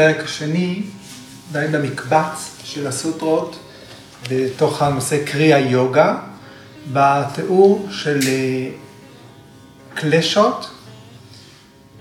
בפרק 0.00 0.24
השני, 0.24 0.82
עדיין 1.50 1.72
במקבץ 1.72 2.56
של 2.64 2.86
הסוטרות, 2.86 3.58
בתוך 4.30 4.82
הנושא 4.82 5.24
קרי 5.24 5.54
היוגה, 5.54 6.18
בתיאור 6.92 7.88
של 7.90 8.18
אה, 8.26 8.70
קלשות, 9.94 10.70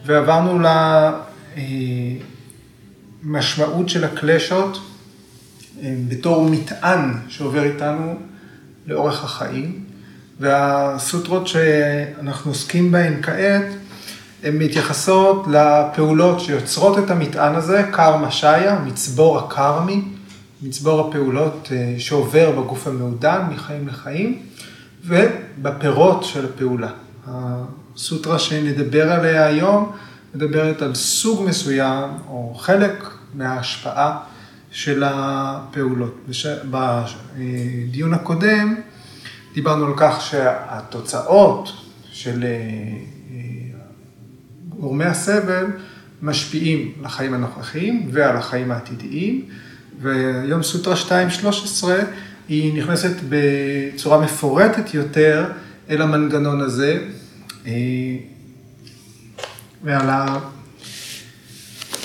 ועברנו 0.06 0.60
למשמעות 3.24 3.90
של 3.90 4.04
הקלשות 4.04 4.80
אה, 5.82 5.96
בתור 6.08 6.50
מטען 6.50 7.14
שעובר 7.28 7.64
איתנו 7.64 8.16
לאורך 8.88 9.24
החיים, 9.24 9.84
והסוטרות 10.40 11.48
שאנחנו 11.48 12.52
עוסקים 12.52 12.92
בהן 12.92 13.22
כעת, 13.22 13.66
הן 14.44 14.58
מתייחסות 14.58 15.46
לפעולות 15.48 16.40
שיוצרות 16.40 17.00
את 17.00 17.12
המטען 17.12 17.56
הזה, 17.56 17.84
קרמה 17.92 18.32
שיה, 18.32 18.80
מצבור 18.86 19.40
הקרמי, 19.40 20.02
מצבור 20.62 21.08
הפעולות 21.08 21.70
אה, 21.72 21.96
שעובר 21.98 22.52
בגוף 22.52 22.88
המעודן 22.88 23.42
מחיים 23.50 23.88
לחיים, 23.88 24.40
ובפירות 25.06 26.24
של 26.24 26.46
הפעולה. 26.46 26.92
הסוטרה 27.28 28.40
שנדבר 28.40 29.12
עליה 29.12 29.46
היום 29.46 29.92
מדברת 30.36 30.82
על 30.82 30.96
סוג 30.96 31.46
מסוים 31.48 32.10
או 32.30 32.56
חלק 32.60 33.10
מההשפעה 33.34 34.18
של 34.72 35.04
הפעולות. 35.06 36.16
בדיון 36.70 38.14
הקודם 38.14 38.76
דיברנו 39.54 39.86
על 39.86 39.94
כך 39.98 40.22
שהתוצאות 40.22 41.72
של 42.12 42.44
אה, 42.44 43.19
גורמי 44.80 45.06
הסבל 45.06 45.66
משפיעים 46.22 46.92
על 47.00 47.06
החיים 47.06 47.34
הנוכחיים 47.34 48.10
ועל 48.12 48.38
החיים 48.38 48.72
העתידיים, 48.72 49.46
והיום 50.02 50.64
סוטרה 50.64 50.96
2.13 51.42 51.86
היא 52.48 52.82
נכנסת 52.82 53.16
בצורה 53.30 54.20
מפורטת 54.22 54.94
יותר 54.94 55.52
אל 55.90 56.02
המנגנון 56.02 56.62
הזה 56.62 57.00
אה, 57.68 57.72
ועל 59.84 60.10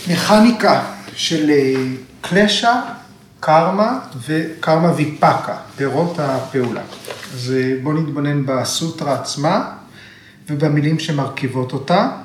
המכניקה 0.06 0.84
של 1.14 1.50
אה, 1.50 1.74
קלשה, 2.20 2.82
קרמה 3.40 3.98
וקרמה 4.26 4.92
ויפקה, 4.92 5.56
פירות 5.76 6.18
הפעולה. 6.18 6.82
אז 7.34 7.54
אה, 7.56 7.74
בואו 7.82 8.00
נתבונן 8.00 8.46
בסוטרה 8.46 9.14
עצמה 9.20 9.72
ובמילים 10.50 10.98
שמרכיבות 10.98 11.72
אותה. 11.72 12.23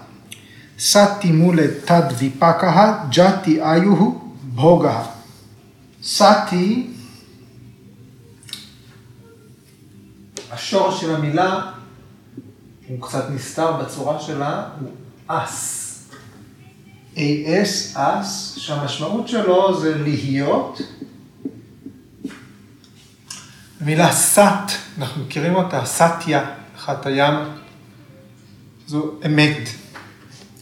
מולה 1.32 1.64
תד 1.86 2.02
ויפקה, 2.18 3.04
ג'אטי 3.10 3.62
איוהו 3.62 4.34
בוגה. 4.44 5.04
סאטי, 6.04 6.88
השורש 10.52 11.02
של 11.02 11.16
המילה 11.16 11.72
הוא 12.88 13.02
קצת 13.02 13.30
נסתר 13.30 13.72
בצורה 13.72 14.20
שלה, 14.20 14.70
הוא 14.80 14.90
אס. 15.28 15.86
אס, 17.18 17.98
אס, 17.98 18.56
שהמשמעות 18.58 19.28
שלו 19.28 19.82
זה 19.82 19.98
להיות. 19.98 20.82
המילה 23.82 24.12
סאט, 24.12 24.72
אנחנו 24.98 25.24
מכירים 25.24 25.56
אותה, 25.56 25.86
סאטיה, 25.86 26.52
אחת 26.76 27.06
הים, 27.06 27.36
זו 28.88 29.12
אמת. 29.26 29.70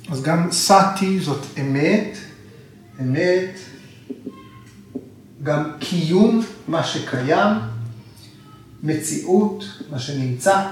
אז 0.09 0.23
גם 0.23 0.51
סאטי 0.51 1.19
זאת 1.19 1.45
אמת, 1.59 2.17
אמת, 3.01 3.59
גם 5.43 5.71
קיום, 5.79 6.45
מה 6.67 6.83
שקיים, 6.83 7.57
מציאות, 8.83 9.63
מה 9.91 9.99
שנמצא. 9.99 10.71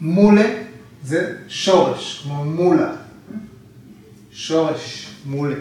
מולה 0.00 0.62
זה 1.04 1.36
שורש, 1.48 2.22
כמו 2.22 2.44
מולה. 2.44 2.96
שורש, 4.30 5.10
מולה. 5.26 5.56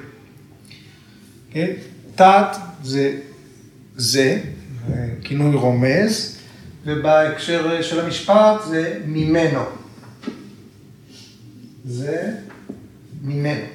כן? 1.51 1.72
תת 2.16 2.57
זה 2.83 3.19
זה, 3.95 4.41
כינוי 5.23 5.56
רומז, 5.56 6.34
ובהקשר 6.85 7.81
של 7.81 8.00
המשפט 8.00 8.62
זה 8.68 9.01
ממנו. 9.06 9.62
זה 11.85 12.31
ממנו. 13.22 13.66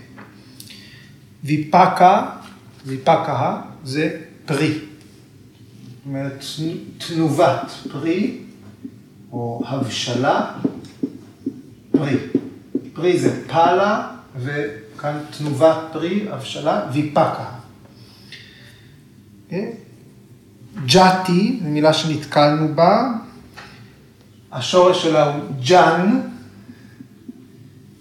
ויפקה, 1.45 2.31
ויפקה 2.87 3.61
זה 3.85 4.21
פרי. 4.47 4.69
זאת 4.69 6.07
אומרת, 6.07 6.45
תנובת 6.99 7.71
פרי, 7.93 8.39
או 9.33 9.63
הבשלה, 9.67 10.53
פרי. 11.93 12.17
פרי 12.93 13.19
זה 13.19 13.45
פאלה, 13.49 14.11
וכאן 14.37 15.19
תנובת 15.39 15.77
פרי, 15.93 16.27
הבשלה, 16.31 16.87
ויפקה. 16.93 17.51
כן? 19.49 19.71
ג'אטי, 20.87 21.61
זו 21.63 21.69
מילה 21.69 21.93
שנתקלנו 21.93 22.75
בה, 22.75 23.13
השורש 24.53 25.03
שלה 25.03 25.35
הוא 25.35 25.43
ג'אן, 25.63 26.21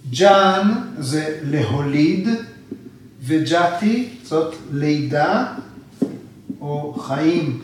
ג'אן 0.10 0.74
זה 0.98 1.40
להוליד, 1.44 2.30
וג'אטי 3.22 4.10
זאת 4.24 4.56
לידה 4.72 5.54
או 6.62 6.94
חיים. 7.00 7.60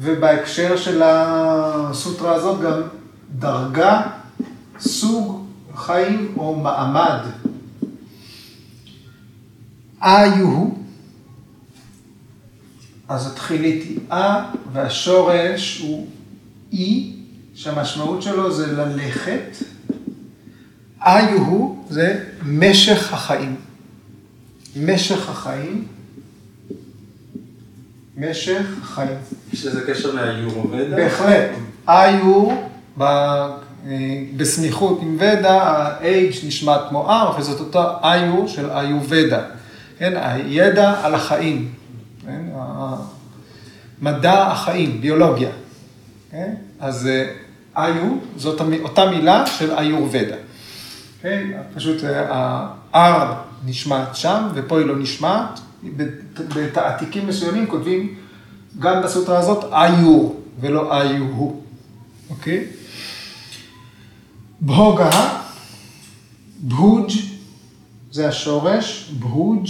ובהקשר 0.00 0.76
של 0.76 1.02
הסוטרה 1.04 2.34
הזאת 2.34 2.60
גם 2.60 2.80
דרגה, 3.38 4.02
סוג 4.78 5.46
חיים 5.74 6.34
או 6.36 6.56
מעמד. 6.56 7.18
איו 10.02 10.77
אז 13.08 13.26
התחילית 13.32 13.82
היא 13.82 13.98
אה, 14.12 14.44
והשורש 14.72 15.80
הוא 15.80 16.06
אי, 16.72 17.12
שהמשמעות 17.54 18.22
שלו 18.22 18.52
זה 18.52 18.72
ללכת. 18.72 19.56
איו 21.06 21.38
הוא 21.38 21.84
זה 21.90 22.24
משך 22.46 23.12
החיים. 23.12 23.56
משך 24.76 25.28
החיים. 25.28 25.86
משך 28.16 28.66
החיים. 28.82 29.18
יש 29.52 29.66
לזה 29.66 29.80
קשר 29.86 30.14
לאיורובדה? 30.14 30.96
בהחלט. 30.96 31.50
איו, 31.88 32.48
בסמיכות 34.36 34.98
עם 35.02 35.16
ודה, 35.20 35.62
ה-H 35.62 36.46
נשמע 36.46 36.76
כמו 36.88 37.10
R, 37.10 37.40
וזאת 37.40 37.60
אותה 37.60 37.92
איו 38.02 38.48
של 38.48 38.70
איובדה. 38.70 39.42
כן, 39.98 40.12
הידע 40.16 40.94
על 41.02 41.14
החיים. 41.14 41.70
כן? 42.28 42.42
מדע 44.02 44.46
החיים, 44.46 45.00
ביולוגיה. 45.00 45.50
כן? 46.30 46.54
אז 46.80 47.08
איו, 47.76 48.16
זאת 48.36 48.60
אותה 48.82 49.10
מילה 49.10 49.46
של 49.46 49.70
איורבדה. 49.70 50.36
כן? 51.22 51.46
פשוט 51.74 52.04
ה-R 52.04 53.34
נשמעת 53.66 54.16
שם, 54.16 54.48
ופה 54.54 54.78
היא 54.78 54.86
לא 54.86 54.98
נשמעת. 54.98 55.60
בתעתיקים 56.36 57.26
מסוימים 57.26 57.66
כותבים 57.66 58.14
גם 58.78 59.02
בסוטרה 59.02 59.38
הזאת 59.38 59.64
איור, 59.72 60.40
ולא 60.60 61.00
איו 61.00 61.24
הוא. 61.24 61.62
אוקיי? 62.30 62.64
בהוגה, 64.60 65.10
בהוג' 66.60 67.10
זה 68.12 68.28
השורש, 68.28 69.12
בהוג' 69.18 69.68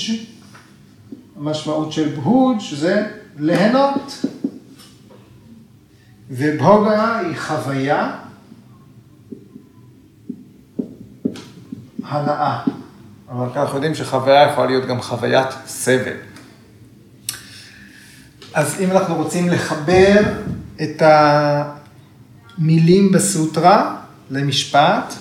המשמעות 1.38 1.92
של 1.92 2.14
בהוג' 2.14 2.60
זה 2.76 3.06
ליהנות. 3.38 4.24
ובהוגה 6.30 7.18
היא 7.18 7.36
חוויה 7.36 8.16
הנאה. 12.02 12.62
אבל 13.28 13.46
אנחנו 13.56 13.74
יודעים 13.74 13.94
שחוויה 13.94 14.52
יכולה 14.52 14.66
להיות 14.66 14.86
גם 14.86 15.02
חוויית 15.02 15.48
סבל. 15.66 16.16
אז 18.54 18.80
אם 18.80 18.90
אנחנו 18.90 19.14
רוצים 19.14 19.48
לחבר 19.48 20.22
את 20.82 21.02
המילים 22.58 23.12
בסוטרה 23.12 23.96
למשפט, 24.30 25.14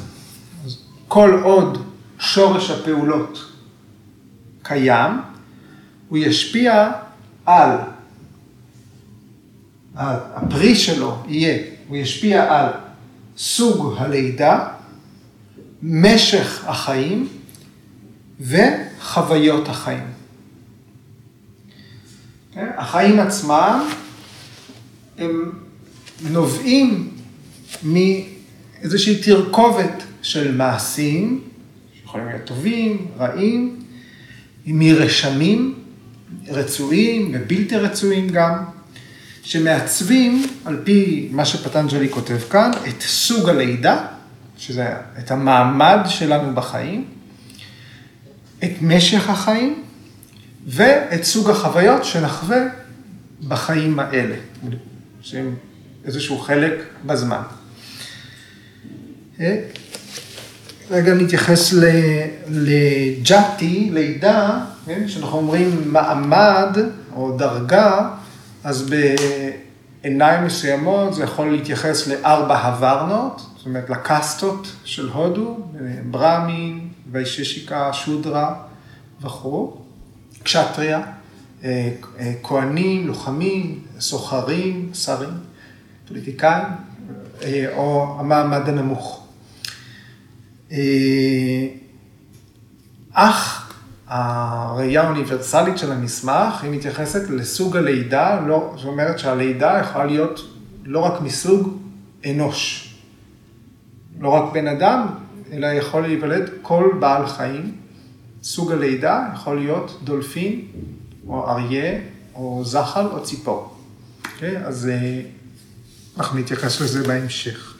כל 1.07 1.41
עוד 1.43 1.85
שורש 2.19 2.71
הפעולות 2.71 3.51
קיים, 4.63 5.11
הוא 6.09 6.17
ישפיע 6.17 6.91
על, 7.45 7.69
הפרי 9.95 10.75
שלו 10.75 11.17
יהיה, 11.27 11.57
הוא 11.87 11.97
ישפיע 11.97 12.57
על 12.57 12.69
סוג 13.37 13.95
הלידה, 13.97 14.67
משך 15.83 16.63
החיים 16.67 17.27
וחוויות 18.39 19.67
החיים. 19.67 20.07
כן? 22.53 22.67
החיים 22.77 23.19
עצמם 23.19 23.89
הם 25.17 25.51
נובעים 26.29 27.09
מאיזושהי 27.83 29.21
תרכובת 29.23 30.03
של 30.21 30.55
מעשים, 30.55 31.41
שיכולים 31.93 32.27
להיות 32.27 32.45
טובים, 32.45 33.07
רעים, 33.17 33.79
מרשמים 34.65 35.75
רצויים 36.47 37.31
ובלתי 37.33 37.75
רצויים 37.75 38.29
גם, 38.29 38.53
שמעצבים, 39.43 40.47
על 40.65 40.79
פי 40.83 41.29
מה 41.31 41.45
שפטנג'לי 41.45 42.09
כותב 42.09 42.39
כאן, 42.49 42.71
את 42.87 43.01
סוג 43.01 43.49
הלידה, 43.49 44.05
שזה 44.57 44.87
את 45.19 45.31
המעמד 45.31 45.99
שלנו 46.07 46.55
בחיים, 46.55 47.05
את 48.63 48.71
משך 48.81 49.29
החיים 49.29 49.83
ואת 50.67 51.23
סוג 51.23 51.49
החוויות 51.49 52.05
שנחווה 52.05 52.59
בחיים 53.47 53.99
האלה, 53.99 54.35
שהם 55.21 55.55
איזשהו 56.05 56.37
חלק 56.37 56.73
בזמן. 57.05 57.41
רגע 60.91 61.13
נתייחס 61.13 61.73
לג'אטי, 62.49 63.89
לידה, 63.93 64.65
כן, 64.85 65.07
שאנחנו 65.07 65.37
אומרים 65.37 65.81
מעמד 65.85 66.77
או 67.15 67.37
דרגה, 67.37 68.09
אז 68.63 68.89
בעיניים 70.03 70.45
מסוימות 70.45 71.13
זה 71.13 71.23
יכול 71.23 71.51
להתייחס 71.51 72.07
לארבע 72.07 72.57
הוורנות, 72.57 73.41
זאת 73.57 73.65
אומרת 73.65 73.89
לקסטות 73.89 74.67
של 74.83 75.09
הודו, 75.09 75.57
ברמין, 76.11 76.87
ויששיקה, 77.11 77.93
שודרה 77.93 78.55
וכו', 79.21 79.77
קשטריה, 80.43 81.01
אה, 81.63 81.89
אה, 82.19 82.33
כהנים, 82.43 83.07
לוחמים, 83.07 83.79
סוחרים, 83.99 84.89
שרים, 84.93 85.29
פוליטיקאים, 86.07 86.67
אה, 87.43 87.65
או 87.75 88.17
המעמד 88.19 88.69
הנמוך. 88.69 89.26
אך 93.13 93.73
הראייה 94.07 95.03
האוניברסלית 95.03 95.77
של 95.77 95.91
המסמך, 95.91 96.63
היא 96.63 96.71
מתייחסת 96.71 97.29
לסוג 97.29 97.77
הלידה, 97.77 98.41
לא, 98.47 98.73
זאת 98.75 98.85
אומרת 98.85 99.19
שהלידה 99.19 99.81
יכולה 99.81 100.05
להיות 100.05 100.47
לא 100.85 100.99
רק 100.99 101.21
מסוג 101.21 101.77
אנוש, 102.25 102.93
לא 104.19 104.29
רק 104.29 104.53
בן 104.53 104.67
אדם, 104.67 105.07
אלא 105.51 105.67
יכול 105.67 106.01
להיוולד 106.01 106.49
כל 106.61 106.91
בעל 106.99 107.27
חיים. 107.27 107.75
סוג 108.43 108.71
הלידה 108.71 109.27
יכול 109.33 109.59
להיות 109.59 109.99
דולפין, 110.03 110.61
או 111.27 111.49
אריה, 111.49 111.99
או 112.35 112.61
זחל, 112.65 113.05
או 113.05 113.23
ציפור. 113.23 113.77
Okay, 114.23 114.27
אוקיי? 114.33 114.65
אז 114.65 114.89
אה, 114.89 115.21
אנחנו 116.17 116.39
נתייחס 116.39 116.81
לזה 116.81 117.07
בהמשך. 117.07 117.76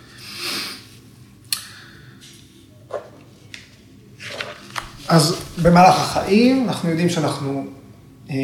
אז 5.09 5.41
במהלך 5.61 5.95
החיים 5.95 6.63
אנחנו 6.67 6.89
יודעים 6.89 7.09
שאנחנו 7.09 7.65
אה, 8.29 8.35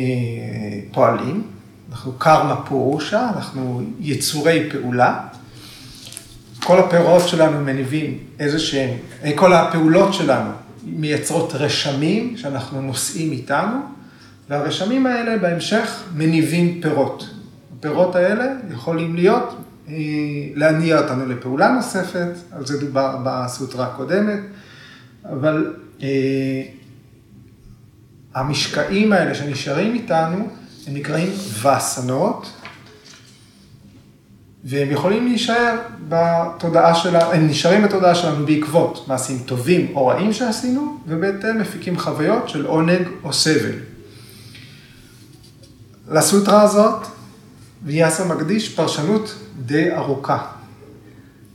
פועלים, 0.91 1.43
אנחנו 1.91 2.11
קרמה 2.17 2.55
פורושה, 2.55 3.29
אנחנו 3.35 3.81
יצורי 3.99 4.69
פעולה. 4.71 5.19
כל 6.63 6.79
הפירות 6.79 7.27
שלנו 7.27 7.59
מניבים 7.59 8.17
איזה 8.39 8.59
שהם, 8.59 8.89
אה, 9.23 9.31
כל 9.35 9.53
הפעולות 9.53 10.13
שלנו 10.13 10.51
מייצרות 10.85 11.53
רשמים 11.53 12.37
שאנחנו 12.37 12.81
נושאים 12.81 13.31
איתנו, 13.31 13.77
והרשמים 14.49 15.05
האלה 15.05 15.37
בהמשך 15.37 16.03
מניבים 16.15 16.81
פירות. 16.81 17.29
הפירות 17.79 18.15
האלה 18.15 18.45
יכולים 18.73 19.15
להיות, 19.15 19.55
אה, 19.87 19.93
להניע 20.55 21.01
אותנו 21.01 21.25
לפעולה 21.25 21.69
נוספת, 21.69 22.31
על 22.51 22.65
זה 22.65 22.79
דובר 22.79 23.17
בסוטרה 23.23 23.85
הקודמת, 23.85 24.39
אבל 25.25 25.73
המשקעים 28.35 29.13
האלה 29.13 29.35
שנשארים 29.35 29.93
איתנו, 29.93 30.47
הם 30.87 30.93
נקראים 30.93 31.29
וסנות, 31.61 32.51
והם 34.63 34.91
יכולים 34.91 35.27
להישאר 35.27 35.77
בתודעה 36.09 36.95
שלנו, 36.95 37.31
הם 37.31 37.47
נשארים 37.47 37.83
בתודעה 37.83 38.15
שלנו 38.15 38.45
בעקבות 38.45 39.07
מעשים 39.07 39.39
טובים 39.45 39.91
או 39.95 40.07
רעים 40.07 40.33
שעשינו, 40.33 40.97
ובהתאם 41.07 41.61
מפיקים 41.61 41.99
חוויות 41.99 42.49
של 42.49 42.65
עונג 42.65 43.07
או 43.23 43.33
סבל. 43.33 43.75
לסוטרה 46.11 46.61
הזאת, 46.61 47.07
ויאסה 47.83 48.25
מקדיש 48.25 48.75
פרשנות 48.75 49.35
די 49.65 49.91
ארוכה. 49.95 50.45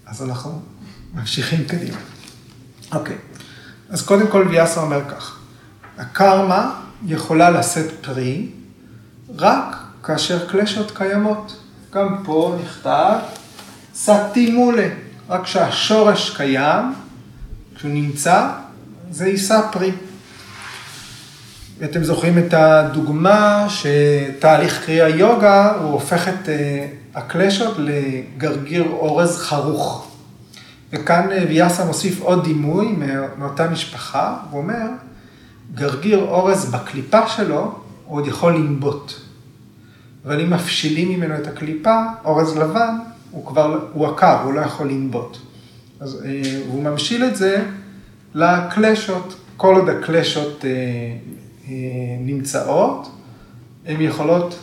אז 0.06 0.23
אנחנו 0.23 0.61
ממשיכים 1.14 1.64
קדימה. 1.64 1.99
אוקיי, 2.94 3.17
אז 3.90 4.02
קודם 4.02 4.26
כל 4.26 4.46
ויאסה 4.50 4.81
אומר 4.81 5.00
כך, 5.11 5.38
הקרמה 5.99 6.81
יכולה 7.06 7.50
לשאת 7.50 7.90
פרי 8.00 8.49
רק 9.37 9.76
כאשר 10.02 10.49
קלשות 10.49 10.90
קיימות. 10.96 11.56
גם 11.93 12.23
פה 12.25 12.56
נכתב 12.64 13.19
סטי 13.94 14.50
מולה, 14.50 14.88
רק 15.29 15.44
כשהשורש 15.44 16.37
קיים, 16.37 16.94
כשהוא 17.76 17.90
נמצא, 17.90 18.49
זה 19.11 19.29
יישא 19.29 19.61
פרי. 19.73 19.93
אתם 21.84 22.05
זוכרים 22.05 22.38
את 22.38 22.55
הדוגמה 22.55 23.67
שתהליך 23.69 24.84
קריאה 24.84 25.08
יוגה, 25.08 25.73
הוא 25.73 25.93
הופך 25.93 26.29
את 26.29 26.49
אה, 26.49 26.87
הקלשות 27.14 27.76
לגרגיר 27.79 28.84
אורז 28.91 29.38
חרוך. 29.38 30.07
וכאן 30.93 31.32
אה, 31.32 31.44
ויאסה 31.49 31.85
מוסיף 31.85 32.20
עוד 32.20 32.44
דימוי 32.44 32.96
מאותה 33.39 33.69
משפחה, 33.70 34.36
הוא 34.51 34.60
אומר, 34.60 34.86
גרגיר 35.74 36.19
אורז 36.19 36.70
בקליפה 36.70 37.29
שלו, 37.29 37.74
הוא 38.06 38.19
עוד 38.19 38.27
יכול 38.27 38.55
לנבוט. 38.55 39.13
אבל 40.24 40.41
אם 40.41 40.51
מפשילים 40.51 41.08
ממנו 41.08 41.34
את 41.34 41.46
הקליפה, 41.46 42.03
אורז 42.24 42.56
לבן, 42.56 42.98
הוא 43.31 43.46
כבר, 43.46 43.89
הוא 43.93 44.06
עקר, 44.06 44.43
הוא 44.43 44.55
לא 44.55 44.60
יכול 44.60 44.89
לנבוט. 44.89 45.36
אז 46.01 46.22
אה, 46.24 46.60
הוא 46.69 46.82
ממשיל 46.82 47.24
את 47.24 47.36
זה 47.36 47.65
לקלשות, 48.34 49.36
כל 49.56 49.74
עוד 49.74 49.89
הקלשות 49.89 50.65
אה, 50.65 50.70
אה, 51.69 51.74
נמצאות, 52.20 53.10
הן 53.86 54.01
יכולות 54.01 54.58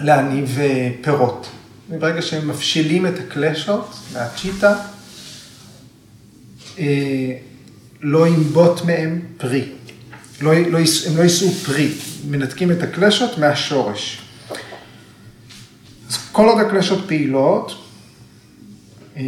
להניב 0.00 0.58
אה, 0.60 0.90
פירות. 1.02 1.48
וברגע 1.90 2.22
שהם 2.22 2.48
מפשילים 2.48 3.06
את 3.06 3.18
הקלשות 3.18 3.94
מהצ'יטה, 4.12 4.76
לא 8.00 8.28
ינבוט 8.28 8.84
מהם 8.84 9.20
פרי. 9.36 9.64
לא, 10.40 10.54
לא, 10.54 10.78
הם 11.06 11.16
לא 11.16 11.22
יישאו 11.22 11.50
פרי, 11.50 11.92
מנתקים 12.30 12.70
את 12.70 12.82
הקלשות 12.82 13.38
מהשורש. 13.38 14.22
כל 16.32 16.48
עוד 16.48 16.60
הקלשות 16.60 16.98
פעילות, 17.06 17.74
אה, 19.16 19.22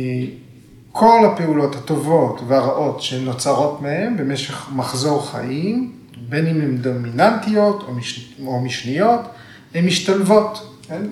כל 0.93 1.27
הפעולות 1.27 1.75
הטובות 1.75 2.41
והרעות 2.49 3.03
שנוצרות 3.03 3.83
מהן 3.83 4.17
במשך 4.17 4.69
מחזור 4.73 5.31
חיים, 5.31 5.93
בין 6.29 6.47
אם 6.47 6.61
הן 6.61 6.77
דומיננטיות 6.77 7.83
או, 7.83 7.95
מש... 7.95 8.35
או 8.47 8.61
משניות, 8.61 9.21
הן 9.75 9.87
משתלבות. 9.87 10.77
כן? 10.89 11.03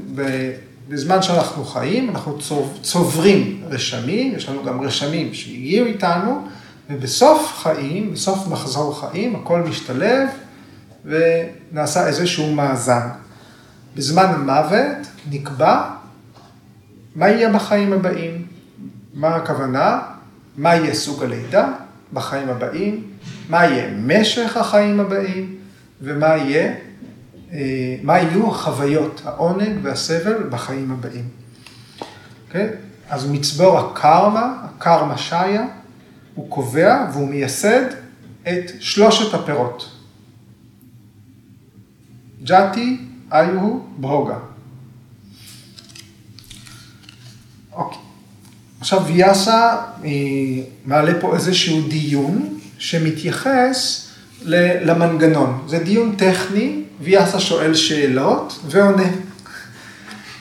בזמן 0.88 1.22
שאנחנו 1.22 1.64
חיים, 1.64 2.10
אנחנו 2.10 2.38
צוברים 2.82 3.62
רשמים, 3.70 4.34
יש 4.36 4.48
לנו 4.48 4.64
גם 4.64 4.80
רשמים 4.80 5.34
שהגיעו 5.34 5.86
איתנו, 5.86 6.46
ובסוף 6.90 7.52
חיים, 7.62 8.12
בסוף 8.12 8.46
מחזור 8.46 9.00
חיים, 9.00 9.36
הכל 9.36 9.62
משתלב 9.62 10.28
ונעשה 11.04 12.06
איזשהו 12.06 12.54
מאזן. 12.54 13.08
בזמן 13.96 14.24
המוות 14.24 15.06
נקבע 15.30 15.90
מה 17.16 17.28
יהיה 17.28 17.52
בחיים 17.52 17.92
הבאים. 17.92 18.46
מה 19.14 19.36
הכוונה? 19.36 20.00
מה 20.56 20.74
יהיה 20.74 20.94
סוג 20.94 21.22
הלידה 21.22 21.68
בחיים 22.12 22.48
הבאים, 22.48 23.02
מה 23.48 23.64
יהיה 23.64 23.90
משך 23.90 24.56
החיים 24.56 25.00
הבאים, 25.00 25.54
ומה 26.02 26.36
יהיה, 26.36 26.74
מה 28.02 28.18
יהיו 28.18 28.50
החוויות, 28.50 29.22
העונג 29.24 29.78
והסבל 29.82 30.48
בחיים 30.50 30.90
הבאים. 30.90 31.28
Okay? 31.28 32.04
אוקיי? 32.48 32.68
אז 33.10 33.30
מצבור 33.30 33.78
הקרמה, 33.78 34.54
הקרמה 34.64 35.18
שיה, 35.18 35.66
הוא 36.34 36.50
קובע 36.50 37.06
והוא 37.12 37.28
מייסד 37.28 37.84
את 38.42 38.70
שלושת 38.80 39.34
הפירות. 39.34 39.90
ג'אטי, 42.42 42.98
איוהו, 43.32 43.86
ברוגה. 43.96 44.38
אוקיי. 47.72 47.98
עכשיו 48.80 49.04
ויאסה 49.06 49.76
מעלה 50.84 51.20
פה 51.20 51.34
איזשהו 51.34 51.88
דיון 51.88 52.58
שמתייחס 52.78 54.08
למנגנון. 54.42 55.64
זה 55.66 55.78
דיון 55.78 56.16
טכני, 56.16 56.82
ויאסה 57.00 57.40
שואל 57.40 57.74
שאלות 57.74 58.60
ועונה. 58.64 59.08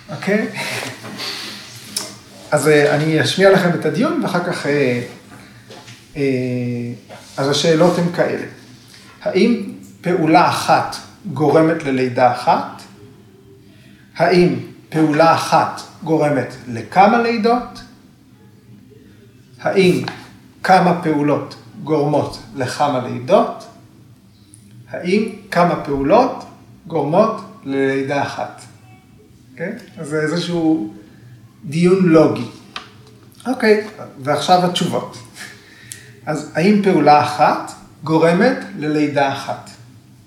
אוקיי? 0.10 0.48
אז 2.52 2.68
אה, 2.68 2.96
אני 2.96 3.22
אשמיע 3.22 3.52
לכם 3.52 3.70
את 3.80 3.86
הדיון 3.86 4.24
ואחר 4.24 4.44
כך... 4.44 4.66
אה, 4.66 5.02
אה, 6.18 6.24
אז 7.38 7.50
השאלות 7.50 7.98
הן 7.98 8.12
כאלה. 8.16 8.46
האם 9.22 9.72
פעולה 10.02 10.50
אחת 10.50 10.96
גורמת 11.34 11.84
ללידה 11.84 12.32
אחת? 12.32 12.82
האם 14.16 14.56
פעולה 14.90 15.36
אחת 15.36 15.82
גורמת 16.04 16.56
לכמה 16.68 17.22
לידות? 17.22 17.80
האם 19.62 20.06
כמה 20.64 21.02
פעולות 21.02 21.56
גורמות 21.84 22.40
לכמה 22.56 23.08
לידות? 23.08 23.68
האם 24.90 25.30
כמה 25.52 25.76
פעולות 25.86 26.47
גורמות 26.88 27.42
ללידה 27.64 28.24
אחת? 28.24 28.62
אוקיי? 29.52 29.74
Okay? 29.78 30.02
אז 30.02 30.08
זה 30.08 30.22
איזשהו 30.22 30.94
דיון 31.66 32.06
לוגי. 32.06 32.46
אוקיי, 33.48 33.88
okay, 33.88 34.02
ועכשיו 34.20 34.66
התשובות. 34.66 35.18
אז 36.26 36.52
האם 36.54 36.82
פעולה 36.84 37.24
אחת 37.24 37.72
גורמת 38.04 38.58
ללידה 38.78 39.34
אחת? 39.34 39.70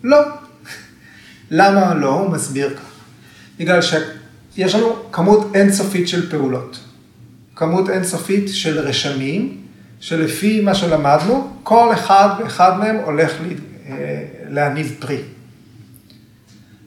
לא. 0.05 0.19
למה 1.51 1.95
לא? 1.95 2.11
הוא 2.11 2.31
מסביר 2.31 2.77
כך. 2.77 2.91
בגלל 3.59 3.81
שיש 3.83 4.75
לנו 4.75 4.97
כמות 5.13 5.51
אינסופית 5.55 6.09
של 6.09 6.31
פעולות. 6.31 6.81
כמות 7.57 7.91
אינסופית 7.91 8.49
של 8.49 8.79
רשמים, 8.79 9.61
שלפי 10.01 10.61
מה 10.61 10.75
שלמדנו, 10.75 11.51
כל 11.63 11.93
אחד 11.93 12.29
ואחד 12.39 12.79
מהם 12.79 12.97
הולך 12.97 13.33
אה, 13.89 14.25
להניב 14.49 14.97
פרי. 14.99 15.23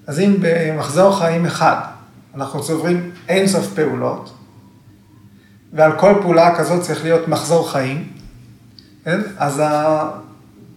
אז 0.07 0.19
אם 0.19 0.35
במחזור 0.41 1.19
חיים 1.19 1.45
אחד 1.45 1.75
אנחנו 2.35 2.63
צוברים 2.63 3.11
אינסוף 3.29 3.73
פעולות, 3.73 4.33
ועל 5.73 5.99
כל 5.99 6.13
פעולה 6.21 6.55
כזאת 6.55 6.81
צריך 6.81 7.03
להיות 7.03 7.27
מחזור 7.27 7.71
חיים, 7.71 8.07
כן? 9.05 9.19
אז 9.37 9.61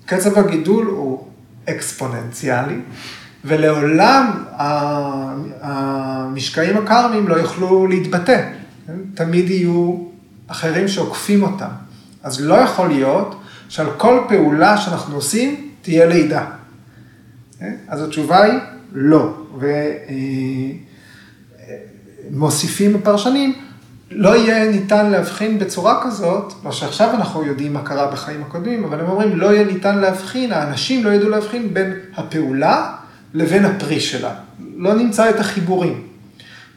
קצב 0.06 0.38
הגידול 0.38 0.86
הוא 0.86 1.26
אקספוננציאלי, 1.68 2.80
ולעולם 3.44 4.44
המשקעים 5.60 6.76
הקרמיים 6.76 7.28
לא 7.28 7.34
יוכלו 7.34 7.86
להתבטא. 7.86 8.50
כן? 8.86 8.96
תמיד 9.14 9.50
יהיו 9.50 9.96
אחרים 10.46 10.88
שעוקפים 10.88 11.42
אותם. 11.42 11.68
אז 12.22 12.40
לא 12.40 12.54
יכול 12.54 12.88
להיות 12.88 13.40
שעל 13.68 13.86
כל 13.96 14.20
פעולה 14.28 14.76
שאנחנו 14.78 15.14
עושים 15.14 15.70
תהיה 15.82 16.06
לידה. 16.06 16.44
כן? 17.58 17.74
אז 17.88 18.02
התשובה 18.02 18.42
היא 18.42 18.58
לא. 18.96 19.34
ומוסיפים 22.30 22.94
אה, 22.94 23.00
הפרשנים, 23.00 23.54
לא 24.10 24.36
יהיה 24.36 24.70
ניתן 24.70 25.10
להבחין 25.10 25.58
בצורה 25.58 26.02
כזאת, 26.04 26.52
לא 26.64 26.72
שעכשיו 26.72 27.10
אנחנו 27.14 27.44
יודעים 27.44 27.72
מה 27.72 27.82
קרה 27.82 28.10
בחיים 28.10 28.42
הקודמים, 28.42 28.84
אבל 28.84 29.00
הם 29.00 29.08
אומרים, 29.08 29.36
לא 29.36 29.46
יהיה 29.46 29.64
ניתן 29.64 29.98
להבחין, 29.98 30.52
האנשים 30.52 31.04
לא 31.04 31.10
ידעו 31.10 31.28
להבחין 31.28 31.74
בין 31.74 31.92
הפעולה 32.16 32.92
לבין 33.34 33.64
הפרי 33.64 34.00
שלה. 34.00 34.34
לא 34.76 34.94
נמצא 34.94 35.30
את 35.30 35.40
החיבורים. 35.40 36.06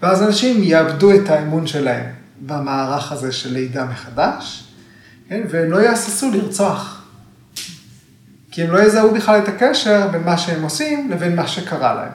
ואז 0.01 0.23
אנשים 0.23 0.63
יאבדו 0.63 1.13
את 1.15 1.29
האמון 1.29 1.67
שלהם 1.67 2.05
במערך 2.45 3.11
הזה 3.11 3.31
של 3.31 3.53
לידה 3.53 3.85
מחדש, 3.85 4.63
כן? 5.29 5.41
והם 5.49 5.71
לא 5.71 5.77
יהססו 5.77 6.31
לרצוח. 6.31 6.98
כי 8.51 8.63
הם 8.63 8.71
לא 8.71 8.79
יזהו 8.79 9.13
בכלל 9.13 9.39
את 9.39 9.47
הקשר 9.47 10.07
בין 10.11 10.23
מה 10.23 10.37
שהם 10.37 10.63
עושים 10.63 11.11
לבין 11.11 11.35
מה 11.35 11.47
שקרה 11.47 11.93
להם. 11.93 12.11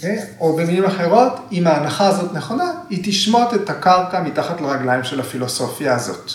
כן? 0.00 0.24
או 0.40 0.56
במילים 0.56 0.84
אחרות, 0.84 1.32
אם 1.52 1.66
ההנחה 1.66 2.06
הזאת 2.06 2.32
נכונה, 2.32 2.72
היא 2.90 3.00
תשמוט 3.04 3.54
את 3.54 3.70
הקרקע 3.70 4.22
מתחת 4.22 4.60
לרגליים 4.60 5.04
של 5.04 5.20
הפילוסופיה 5.20 5.94
הזאת. 5.94 6.32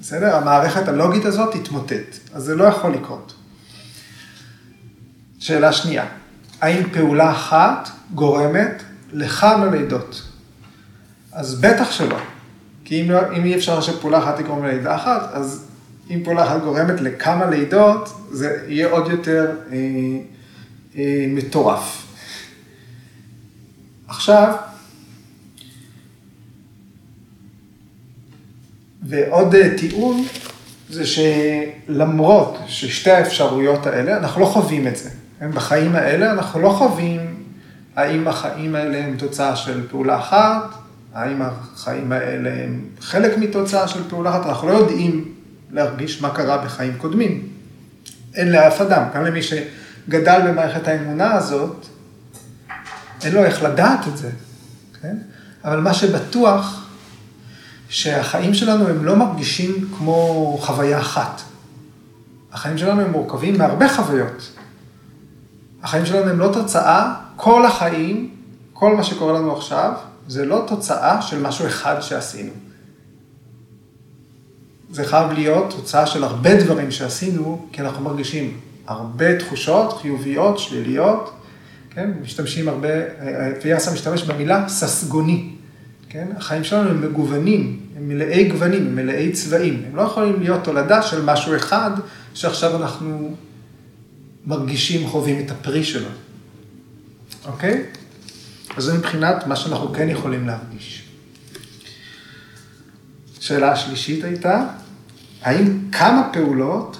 בסדר? 0.00 0.36
המערכת 0.36 0.88
הלוגית 0.88 1.24
הזאת 1.24 1.56
תתמוטט, 1.56 2.18
אז 2.34 2.42
זה 2.42 2.54
לא 2.54 2.64
יכול 2.64 2.92
לקרות. 2.92 3.34
שאלה 5.38 5.72
שנייה, 5.72 6.04
האם 6.60 6.90
פעולה 6.92 7.30
אחת 7.30 7.88
גורמת 8.14 8.82
לכמה 9.12 9.66
לידות? 9.66 10.22
אז 11.32 11.60
בטח 11.60 11.90
שלא. 11.90 12.18
כי 12.84 13.02
אם, 13.02 13.10
לא, 13.10 13.20
אם 13.36 13.44
אי 13.44 13.56
אפשר 13.56 13.80
שפעולה 13.80 14.18
אחת 14.18 14.40
תגרום 14.40 14.64
ללידה 14.64 14.96
אחת, 14.96 15.30
אז 15.32 15.66
אם 16.10 16.20
פעולה 16.24 16.44
אחת 16.44 16.62
גורמת 16.62 17.00
לכמה 17.00 17.46
לידות, 17.46 18.08
זה 18.30 18.64
יהיה 18.68 18.90
עוד 18.90 19.10
יותר 19.10 19.50
אה, 19.72 19.76
אה, 20.96 21.26
מטורף. 21.28 22.06
עכשיו, 24.08 24.54
ועוד 29.02 29.54
אה, 29.54 29.78
טיעון 29.78 30.24
זה 30.88 31.02
שלמרות 31.06 32.58
ששתי 32.66 33.10
האפשרויות 33.10 33.86
האלה, 33.86 34.16
אנחנו 34.16 34.40
לא 34.40 34.46
חווים 34.46 34.86
את 34.86 34.96
זה. 34.96 35.10
בחיים 35.54 35.94
האלה 35.94 36.32
אנחנו 36.32 36.60
לא 36.60 36.68
חווים 36.70 37.20
האם 37.96 38.28
החיים 38.28 38.74
האלה 38.74 39.04
הם 39.04 39.16
תוצאה 39.16 39.56
של 39.56 39.88
פעולה 39.88 40.18
אחת, 40.18 40.74
האם 41.14 41.42
החיים 41.42 42.12
האלה 42.12 42.50
הם 42.64 42.84
חלק 43.00 43.38
מתוצאה 43.38 43.88
של 43.88 44.08
פעולה 44.08 44.30
אחת, 44.30 44.46
אנחנו 44.46 44.68
לא 44.68 44.72
יודעים 44.72 45.35
להרגיש 45.76 46.22
מה 46.22 46.30
קרה 46.30 46.58
בחיים 46.58 46.94
קודמים. 46.98 47.48
אין 48.34 48.52
לאף 48.52 48.80
אדם, 48.80 49.02
גם 49.14 49.24
למי 49.24 49.40
שגדל 49.42 50.40
במערכת 50.48 50.88
האמונה 50.88 51.32
הזאת, 51.34 51.86
אין 53.22 53.34
לו 53.34 53.44
איך 53.44 53.62
לדעת 53.62 54.08
את 54.08 54.16
זה, 54.16 54.30
כן? 55.02 55.16
אבל 55.64 55.80
מה 55.80 55.94
שבטוח, 55.94 56.86
שהחיים 57.88 58.54
שלנו 58.54 58.88
הם 58.88 59.04
לא 59.04 59.16
מרגישים 59.16 59.88
כמו 59.98 60.58
חוויה 60.60 60.98
אחת. 60.98 61.42
החיים 62.52 62.78
שלנו 62.78 63.00
הם 63.00 63.12
מורכבים 63.12 63.58
מהרבה 63.58 63.88
חוויות. 63.88 64.52
החיים 65.82 66.06
שלנו 66.06 66.30
הם 66.30 66.38
לא 66.38 66.50
תוצאה, 66.52 67.14
כל 67.36 67.66
החיים, 67.66 68.30
כל 68.72 68.96
מה 68.96 69.04
שקורה 69.04 69.32
לנו 69.32 69.56
עכשיו, 69.56 69.92
זה 70.28 70.44
לא 70.44 70.64
תוצאה 70.66 71.22
של 71.22 71.42
משהו 71.42 71.66
אחד 71.66 72.00
שעשינו. 72.00 72.52
זה 74.90 75.04
חייב 75.04 75.32
להיות 75.32 75.70
תוצאה 75.70 76.06
של 76.06 76.24
הרבה 76.24 76.62
דברים 76.62 76.90
שעשינו, 76.90 77.66
כי 77.72 77.80
אנחנו 77.80 78.04
מרגישים 78.04 78.60
הרבה 78.86 79.38
תחושות 79.38 79.98
חיוביות, 80.02 80.58
שליליות, 80.58 81.32
כן? 81.90 82.10
משתמשים 82.22 82.68
הרבה, 82.68 82.88
ויאסה 83.64 83.92
משתמש 83.92 84.22
במילה 84.22 84.68
ססגוני, 84.68 85.48
כן? 86.08 86.28
החיים 86.36 86.64
שלנו 86.64 86.90
הם 86.90 87.02
מגוונים, 87.02 87.80
הם 87.96 88.08
מלאי 88.08 88.48
גוונים, 88.48 88.86
הם 88.86 88.96
מלאי 88.96 89.32
צבעים, 89.32 89.82
הם 89.88 89.96
לא 89.96 90.02
יכולים 90.02 90.40
להיות 90.40 90.64
תולדה 90.64 91.02
של 91.02 91.24
משהו 91.24 91.56
אחד 91.56 91.90
שעכשיו 92.34 92.76
אנחנו 92.76 93.34
מרגישים, 94.46 95.08
חווים 95.08 95.44
את 95.46 95.50
הפרי 95.50 95.84
שלו, 95.84 96.08
אוקיי? 97.46 97.82
אז 98.76 98.84
זה 98.84 98.94
מבחינת 98.94 99.46
מה 99.46 99.56
שאנחנו 99.56 99.92
כן 99.92 100.08
יכולים 100.08 100.46
להרגיש. 100.46 101.05
שאלה 103.46 103.72
השלישית 103.72 104.24
הייתה, 104.24 104.66
האם 105.42 105.78
כמה 105.92 106.28
פעולות 106.32 106.96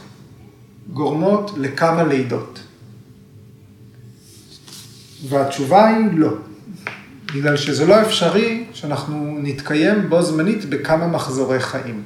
גורמות 0.93 1.50
לכמה 1.57 2.05
לידות? 2.05 2.59
והתשובה 5.29 5.88
היא 5.88 6.07
לא. 6.12 6.31
בגלל 7.35 7.57
שזה 7.57 7.87
לא 7.87 8.03
אפשרי 8.03 8.65
שאנחנו 8.73 9.38
נתקיים 9.43 10.09
בו 10.09 10.23
זמנית 10.23 10.65
בכמה 10.65 11.07
מחזורי 11.07 11.61
חיים. 11.61 12.03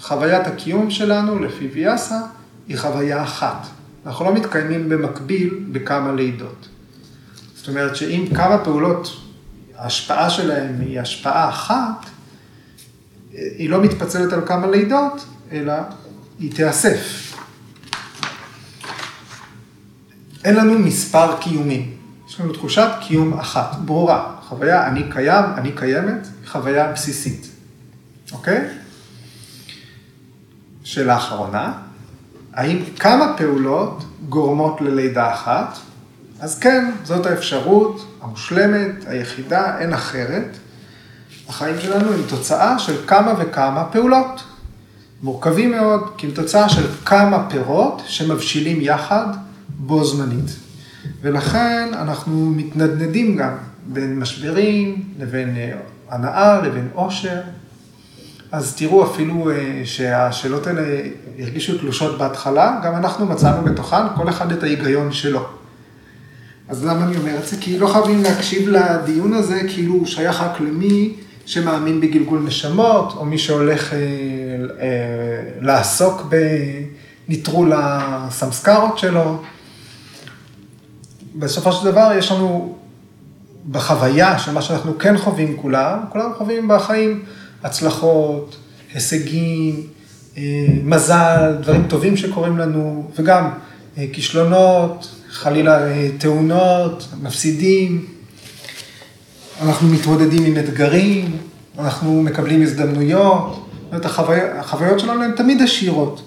חוויית 0.00 0.46
הקיום 0.46 0.90
שלנו, 0.90 1.38
לפי 1.38 1.68
ויאסה, 1.72 2.20
היא 2.68 2.78
חוויה 2.78 3.22
אחת. 3.22 3.66
אנחנו 4.06 4.24
לא 4.24 4.34
מתקיימים 4.34 4.88
במקביל 4.88 5.58
בכמה 5.72 6.12
לידות. 6.12 6.68
זאת 7.54 7.68
אומרת 7.68 7.96
שאם 7.96 8.24
כמה 8.34 8.58
פעולות, 8.64 9.20
ההשפעה 9.76 10.30
שלהן 10.30 10.80
היא 10.80 11.00
השפעה 11.00 11.48
אחת, 11.48 12.06
היא 13.58 13.70
לא 13.70 13.82
מתפצלת 13.82 14.32
על 14.32 14.46
כמה 14.46 14.66
לידות, 14.66 15.24
אלא 15.52 15.72
היא 16.38 16.54
תיאסף. 16.54 17.28
אין 20.44 20.54
לנו 20.54 20.78
מספר 20.78 21.36
קיומים. 21.40 21.94
יש 22.28 22.40
לנו 22.40 22.52
תחושת 22.52 22.88
קיום 23.00 23.38
אחת, 23.38 23.76
ברורה. 23.84 24.34
חוויה 24.48 24.86
אני 24.86 25.02
קיים, 25.10 25.44
אני 25.56 25.72
קיימת, 25.72 26.26
חוויה 26.46 26.92
בסיסית. 26.92 27.48
אוקיי? 28.32 28.68
שאלה 30.84 31.16
אחרונה, 31.16 31.72
האם 32.52 32.84
כמה 32.98 33.34
פעולות 33.36 34.04
גורמות 34.28 34.80
ללידה 34.80 35.32
אחת? 35.32 35.78
אז 36.40 36.58
כן, 36.58 36.90
זאת 37.04 37.26
האפשרות 37.26 38.16
המושלמת, 38.20 39.04
היחידה, 39.06 39.78
אין 39.78 39.92
אחרת. 39.92 40.56
החיים 41.48 41.80
שלנו 41.80 42.12
הם 42.12 42.22
תוצאה 42.28 42.78
של 42.78 43.06
כמה 43.06 43.34
וכמה 43.38 43.84
פעולות. 43.84 44.44
מורכבים 45.22 45.70
מאוד, 45.70 46.10
כי 46.16 46.26
הם 46.26 46.32
תוצאה 46.32 46.68
של 46.68 46.86
כמה 47.04 47.46
פירות 47.50 48.02
שמבשילים 48.06 48.78
יחד 48.80 49.26
בו 49.68 50.04
זמנית. 50.04 50.56
ולכן 51.20 51.88
אנחנו 51.92 52.52
מתנדנדים 52.56 53.36
גם 53.36 53.50
בין 53.86 54.18
משברים 54.18 55.02
לבין 55.18 55.56
אה, 55.56 55.72
הנאה 56.10 56.60
לבין 56.62 56.88
עושר. 56.94 57.40
אז 58.52 58.76
תראו 58.76 59.04
אפילו 59.04 59.50
אה, 59.50 59.82
שהשאלות 59.84 60.66
האלה 60.66 60.82
הרגישו 61.38 61.78
תלושות 61.78 62.18
בהתחלה, 62.18 62.80
גם 62.84 62.94
אנחנו 62.94 63.26
מצאנו 63.26 63.64
בתוכן 63.64 64.14
כל 64.16 64.28
אחד 64.28 64.52
את 64.52 64.62
ההיגיון 64.62 65.12
שלו. 65.12 65.46
אז 66.68 66.84
למה 66.84 67.04
אני 67.04 67.16
אומר 67.16 67.38
את 67.38 67.46
זה? 67.46 67.56
כי 67.60 67.78
לא 67.78 67.86
חייבים 67.86 68.22
להקשיב 68.22 68.68
לדיון 68.68 69.32
הזה 69.32 69.60
כאילו 69.68 69.94
הוא 69.94 70.06
שייך 70.06 70.40
רק 70.40 70.60
למי 70.60 71.14
שמאמין 71.48 72.00
בגלגול 72.00 72.40
נשמות, 72.46 73.12
או 73.16 73.24
מי 73.24 73.38
שהולך 73.38 73.92
אה, 73.92 73.98
אה, 73.98 74.04
לעסוק 75.60 76.32
בניטרול 77.28 77.72
הסמסקרות 77.76 78.98
שלו. 78.98 79.42
בסופו 81.34 81.72
של 81.72 81.84
דבר 81.84 82.10
יש 82.18 82.32
לנו 82.32 82.76
בחוויה 83.70 84.38
של 84.38 84.52
מה 84.52 84.62
שאנחנו 84.62 84.98
כן 84.98 85.18
חווים 85.18 85.56
כולם, 85.56 85.98
כולם 86.12 86.30
חווים 86.38 86.68
בחיים 86.68 87.22
הצלחות, 87.62 88.56
הישגים, 88.94 89.86
אה, 90.36 90.66
מזל, 90.84 91.56
דברים 91.62 91.82
טובים 91.88 92.16
שקורים 92.16 92.58
לנו, 92.58 93.10
וגם 93.16 93.50
אה, 93.98 94.04
כישלונות, 94.12 95.14
חלילה 95.30 95.86
אה, 95.86 96.08
תאונות, 96.18 97.08
מפסידים. 97.22 98.17
אנחנו 99.62 99.88
מתמודדים 99.88 100.44
עם 100.44 100.56
אתגרים, 100.56 101.36
אנחנו 101.78 102.22
מקבלים 102.22 102.62
הזדמנויות, 102.62 103.54
זאת 103.54 103.92
אומרת, 103.92 104.04
החווי, 104.04 104.40
החוויות 104.40 105.00
שלנו 105.00 105.22
הן 105.22 105.32
תמיד 105.32 105.62
עשירות. 105.62 106.22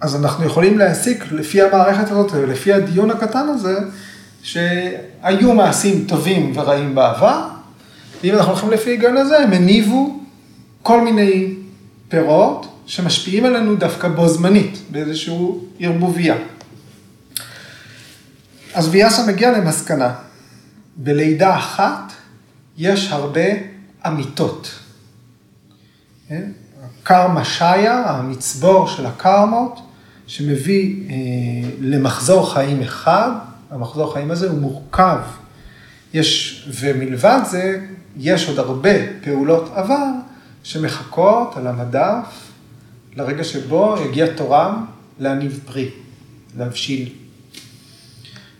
אז 0.00 0.16
אנחנו 0.16 0.44
יכולים 0.44 0.78
להסיק 0.78 1.32
לפי 1.32 1.62
המערכת 1.62 2.10
הזאת 2.10 2.32
ולפי 2.32 2.72
הדיון 2.72 3.10
הקטן 3.10 3.46
הזה, 3.48 3.78
שהיו 4.42 5.52
מעשים 5.54 6.04
טובים 6.08 6.52
ורעים 6.54 6.94
בעבר, 6.94 7.48
ואם 8.22 8.34
אנחנו 8.34 8.52
הולכים 8.52 8.70
לפי 8.70 8.90
ההיגיון 8.90 9.16
הזה, 9.16 9.38
הם 9.38 9.52
הניבו 9.52 10.18
כל 10.82 11.00
מיני 11.00 11.54
פירות 12.08 12.66
שמשפיעים 12.86 13.44
עלינו 13.44 13.76
דווקא 13.76 14.08
בו 14.08 14.28
זמנית, 14.28 14.78
באיזושהי 14.90 15.34
ערבוביה. 15.80 16.34
אז 18.74 18.88
ויאסה 18.88 19.26
מגיע 19.26 19.58
למסקנה, 19.58 20.14
בלידה 20.96 21.56
אחת 21.56 22.12
יש 22.76 23.12
הרבה 23.12 23.46
אמיתות. 24.06 24.70
כן? 26.28 26.50
קרמה 27.02 27.44
שיה, 27.44 28.10
המצבור 28.10 28.88
של 28.88 29.06
הקרמות, 29.06 29.80
שמביא 30.26 31.10
אה, 31.10 31.14
למחזור 31.80 32.54
חיים 32.54 32.82
אחד, 32.82 33.30
המחזור 33.70 34.12
חיים 34.12 34.30
הזה 34.30 34.50
הוא 34.50 34.58
מורכב. 34.58 35.18
יש, 36.14 36.68
ומלבד 36.80 37.40
זה, 37.50 37.80
יש 38.16 38.48
עוד 38.48 38.58
הרבה 38.58 38.94
פעולות 39.24 39.70
עבר 39.74 40.06
שמחכות 40.62 41.56
על 41.56 41.66
המדף 41.66 42.50
לרגע 43.16 43.44
שבו 43.44 43.96
יגיע 44.08 44.26
תורם 44.36 44.84
להניב 45.18 45.60
פרי, 45.66 45.90
להבשיל. 46.56 47.23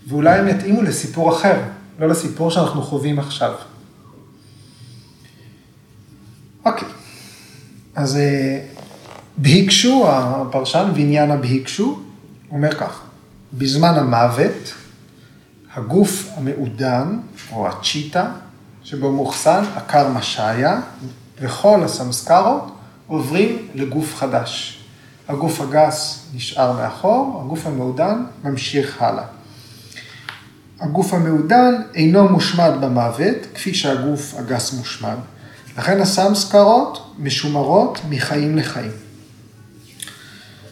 ואולי 0.09 0.39
הם 0.39 0.49
יתאימו 0.49 0.83
לסיפור 0.83 1.37
אחר, 1.37 1.63
לא 1.99 2.09
לסיפור 2.09 2.51
שאנחנו 2.51 2.83
חווים 2.83 3.19
עכשיו. 3.19 3.55
אוקיי, 6.65 6.89
אז 7.95 8.17
אה, 8.17 8.61
בהיקשו, 9.37 10.05
הפרשן 10.09 10.91
ויניאנה 10.95 11.37
בהיקשו, 11.37 11.99
אומר 12.51 12.75
כך, 12.75 13.01
בזמן 13.53 13.95
המוות, 13.95 14.75
הגוף 15.75 16.29
המעודן, 16.37 17.19
או 17.53 17.69
הצ'יטה, 17.69 18.33
שבו 18.85 19.13
מאוחסן 19.13 19.65
עקר 19.77 20.09
משיה, 20.09 20.81
וכל 21.41 21.83
הסמסקרות 21.85 22.77
עוברים 23.07 23.69
לגוף 23.75 24.15
חדש. 24.17 24.81
הגוף 25.29 25.61
הגס 25.61 26.27
נשאר 26.35 26.73
מאחור, 26.73 27.43
הגוף 27.45 27.67
המעודן 27.67 28.25
ממשיך 28.45 29.03
הלאה. 29.03 29.25
הגוף 30.81 31.15
המעודן 31.15 31.75
אינו 31.95 32.29
מושמד 32.29 32.71
במוות, 32.81 33.37
כפי 33.55 33.75
שהגוף 33.75 34.35
הגס 34.39 34.73
מושמד. 34.73 35.17
לכן 35.79 36.01
הסמסקרות 36.01 37.15
משומרות 37.19 38.01
מחיים 38.09 38.57
לחיים. 38.57 38.91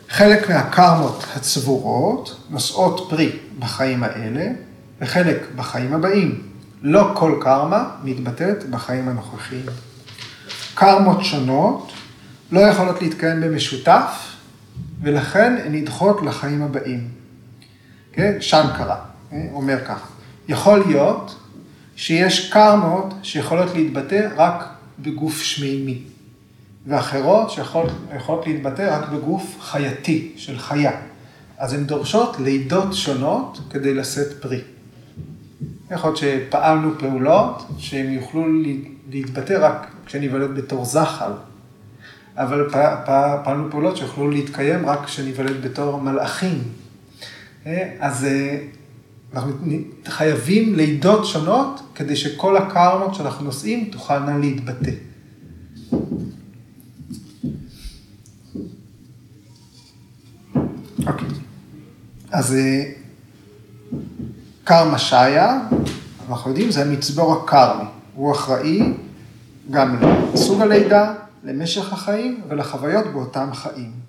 חלק 0.08 0.50
מהקרמות 0.50 1.24
הצבורות 1.36 2.36
נושאות 2.50 3.06
פרי 3.10 3.32
בחיים 3.58 4.02
האלה, 4.02 4.46
וחלק 5.00 5.46
בחיים 5.56 5.94
הבאים. 5.94 6.42
לא 6.82 7.12
כל 7.14 7.38
קרמה 7.40 7.90
מתבטאת 8.04 8.70
בחיים 8.70 9.08
הנוכחיים. 9.08 9.66
קרמות 10.74 11.24
שונות 11.24 11.92
לא 12.52 12.60
יכולות 12.60 13.02
להתקיים 13.02 13.40
במשותף, 13.40 14.32
ולכן 15.02 15.56
הן 15.64 15.74
נדחות 15.74 16.22
לחיים 16.22 16.62
הבאים. 16.62 17.08
כן? 18.12 18.32
שנקרה 18.40 18.96
כן? 18.96 19.11
אומר 19.52 19.84
כך, 19.84 20.08
יכול 20.48 20.78
להיות 20.86 21.36
שיש 21.96 22.52
קרמות 22.52 23.14
שיכולות 23.22 23.74
להתבטא 23.74 24.28
רק 24.36 24.68
בגוף 24.98 25.42
שמימי, 25.42 25.98
ואחרות 26.86 27.50
שיכולות 27.50 28.46
להתבטא 28.46 28.98
רק 28.98 29.08
בגוף 29.08 29.56
חייתי, 29.60 30.32
של 30.36 30.58
חיה. 30.58 30.92
אז 31.58 31.72
הן 31.72 31.84
דורשות 31.84 32.36
לידות 32.40 32.94
שונות 32.94 33.60
כדי 33.70 33.94
לשאת 33.94 34.42
פרי. 34.42 34.60
יכול 35.90 36.10
להיות 36.10 36.16
שפעלנו 36.16 36.98
פעולות 36.98 37.66
שהן 37.78 38.12
יוכלו 38.12 38.46
להתבטא 39.10 39.58
רק 39.60 39.86
כשניוולד 40.06 40.54
בתור 40.54 40.84
זחל, 40.84 41.32
אבל 42.36 42.68
פעלנו 43.44 43.70
פעולות 43.70 43.96
שיוכלו 43.96 44.30
להתקיים 44.30 44.86
רק 44.86 45.04
כשניוולד 45.04 45.62
בתור 45.62 46.00
מלאכים. 46.00 46.62
אה, 47.66 47.90
אז 48.00 48.24
אה, 48.24 48.58
אנחנו 49.34 49.52
חייבים 50.08 50.74
לידות 50.74 51.26
שונות 51.26 51.80
כדי 51.94 52.16
שכל 52.16 52.56
הקרמות 52.56 53.14
שאנחנו 53.14 53.44
נושאים 53.44 53.88
תוכלנה 53.92 54.38
להתבטא. 54.38 54.90
אוקיי. 61.06 61.28
אז 62.30 62.54
אה, 62.54 62.92
קרמה 64.64 64.98
שיה, 64.98 65.60
אנחנו 66.28 66.50
יודעים, 66.50 66.70
זה 66.70 66.82
המצבור 66.82 67.32
הקרמי. 67.32 67.84
הוא 68.14 68.32
אחראי 68.32 68.92
גם 69.70 69.96
לסוג 70.34 70.60
הלידה, 70.60 71.14
למשך 71.44 71.92
החיים 71.92 72.40
ולחוויות 72.48 73.06
באותם 73.12 73.48
חיים. 73.52 74.01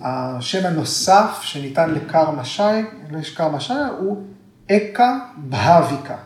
השם 0.00 0.66
הנוסף 0.66 1.38
שניתן 1.42 1.90
לקרמה 1.90 2.44
שי, 2.44 2.62
לקרמה 3.10 3.60
שי, 3.60 3.72
הוא 3.98 4.26
אקה 4.70 5.18
בהביקה. 5.36 6.16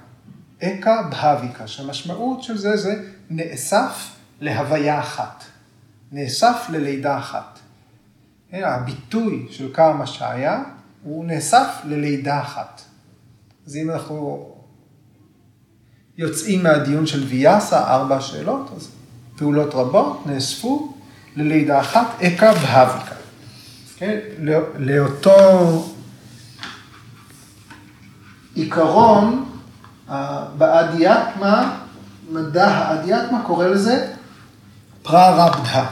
אקה 0.62 1.02
בהביקה, 1.10 1.66
שהמשמעות 1.66 2.42
של 2.42 2.58
זה 2.58 2.76
זה 2.76 2.94
נאסף 3.30 4.10
להוויה 4.40 5.00
אחת. 5.00 5.44
נאסף 6.12 6.66
ללידה 6.72 7.18
אחת. 7.18 7.58
הביטוי 8.52 9.46
של 9.50 9.72
קרמה 9.72 10.06
שיה 10.06 10.62
הוא 11.02 11.24
נאסף 11.24 11.68
ללידה 11.84 12.40
אחת. 12.40 12.82
אז 13.66 13.76
אם 13.76 13.90
אנחנו 13.90 14.48
יוצאים 16.16 16.62
מהדיון 16.62 17.06
של 17.06 17.24
ויאסה, 17.24 17.94
ארבע 17.94 18.20
שאלות, 18.20 18.70
אז 18.76 18.90
פעולות 19.36 19.74
רבות 19.74 20.26
נאספו 20.26 20.94
ללידה 21.36 21.80
אחת, 21.80 22.22
אקה 22.22 22.52
בהביקה. 22.52 23.17
כן? 23.98 24.18
לאותו 24.78 25.84
עיקרון, 28.54 29.44
באדיאטמה, 30.58 31.76
מדע 32.30 32.68
האדיאטמה 32.68 33.42
קורא 33.46 33.66
לזה 33.66 34.12
פרה-רבדה. 35.02 35.86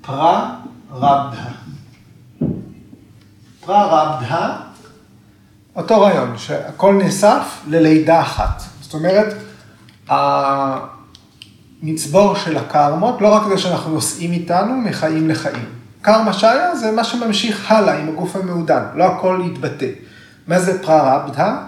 פרה-רבדה. 0.00 1.50
פרה-רבדה, 3.60 4.56
אותו 5.76 6.00
רעיון, 6.00 6.38
שהכל 6.38 6.94
נאסף 6.94 7.62
ללידה 7.66 8.20
אחת. 8.20 8.62
זאת 8.80 8.94
אומרת, 8.94 9.34
המצבור 11.82 12.36
של 12.36 12.56
הקרמות, 12.56 13.20
לא 13.20 13.28
רק 13.34 13.42
זה 13.48 13.58
שאנחנו 13.58 13.94
נושאים 13.94 14.32
איתנו 14.32 14.76
מחיים 14.76 15.28
לחיים. 15.28 15.64
קרמה 16.02 16.32
שהיה 16.32 16.76
זה 16.76 16.92
מה 16.92 17.04
שממשיך 17.04 17.70
הלאה 17.70 17.98
עם 17.98 18.08
הגוף 18.08 18.36
המעודן, 18.36 18.82
לא 18.94 19.04
הכל 19.04 19.42
יתבטא. 19.46 19.86
מה 20.46 20.60
זה 20.60 20.82
פררבדה? 20.82 21.62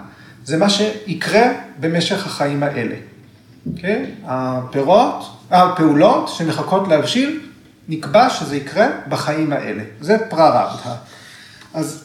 זה 0.45 0.57
מה 0.57 0.69
שיקרה 0.69 1.43
במשך 1.79 2.25
החיים 2.25 2.63
האלה. 2.63 2.95
כן? 3.77 4.05
הפירות, 4.25 5.37
הפעולות 5.51 6.29
שמחכות 6.29 6.87
להבשיל, 6.87 7.39
נקבע 7.87 8.29
שזה 8.29 8.55
יקרה 8.55 8.87
בחיים 9.09 9.53
האלה. 9.53 9.83
זה 10.01 10.17
פררבדה. 10.29 10.95
אז 11.73 12.03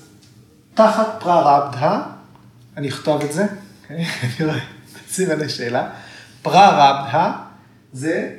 תחת 0.75 1.07
פררבדה, 1.19 2.01
אני 2.77 2.89
אכתוב 2.89 3.23
את 3.23 3.33
זה, 3.33 3.47
אוקיי? 3.83 4.07
נראה, 4.41 4.59
סימני 5.11 5.49
שאלה. 5.49 5.89
פררבדה 6.43 7.33
זה 7.93 8.39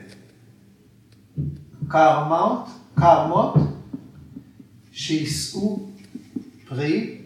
קרמות, 1.87 2.67
קרמות 2.95 3.55
שיישאו 4.91 5.89
פרי 6.67 7.17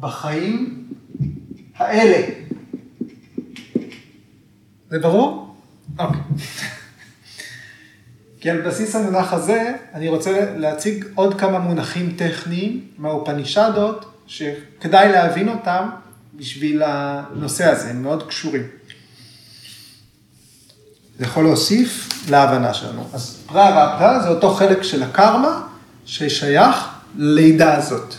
בחיים 0.00 0.86
האלה. 1.76 2.28
זה 4.90 4.98
ברור? 4.98 5.56
אוקיי. 5.98 6.20
כי 8.40 8.50
על 8.50 8.60
בסיס 8.60 8.96
המונח 8.96 9.32
הזה, 9.32 9.72
אני 9.94 10.08
רוצה 10.08 10.54
להציג 10.56 11.04
עוד 11.14 11.40
כמה 11.40 11.58
מונחים 11.58 12.14
טכניים 12.16 12.88
מהאופנישדות, 12.98 14.22
שכדאי 14.26 15.12
להבין 15.12 15.48
אותם 15.48 15.88
בשביל 16.34 16.82
הנושא 16.82 17.64
הזה, 17.64 17.90
הם 17.90 18.02
מאוד 18.02 18.28
קשורים. 18.28 18.62
זה 21.18 21.24
יכול 21.24 21.44
להוסיף 21.44 22.08
להבנה 22.30 22.74
שלנו. 22.74 23.08
אז 23.12 23.38
פרה-רפטה 23.46 24.20
זה 24.22 24.28
אותו 24.28 24.54
חלק 24.54 24.82
של 24.82 25.02
הקרמה 25.02 25.62
ששייך 26.04 26.88
ללידה 27.16 27.74
הזאת. 27.74 28.14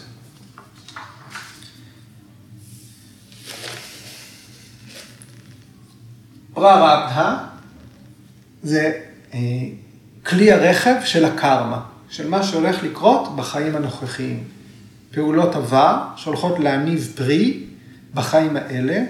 פרה-רפטה 6.53 7.37
זה 8.63 8.91
אה, 9.33 9.39
כלי 10.25 10.51
הרכב 10.51 10.95
של 11.05 11.25
הקרמה, 11.25 11.81
של 12.09 12.29
מה 12.29 12.43
שהולך 12.43 12.83
לקרות 12.83 13.35
בחיים 13.35 13.75
הנוכחיים. 13.75 14.43
פעולות 15.11 15.55
עבר 15.55 15.97
שהולכות 16.15 16.59
להניב 16.59 17.13
פרי 17.15 17.63
בחיים 18.13 18.57
האלה, 18.57 19.03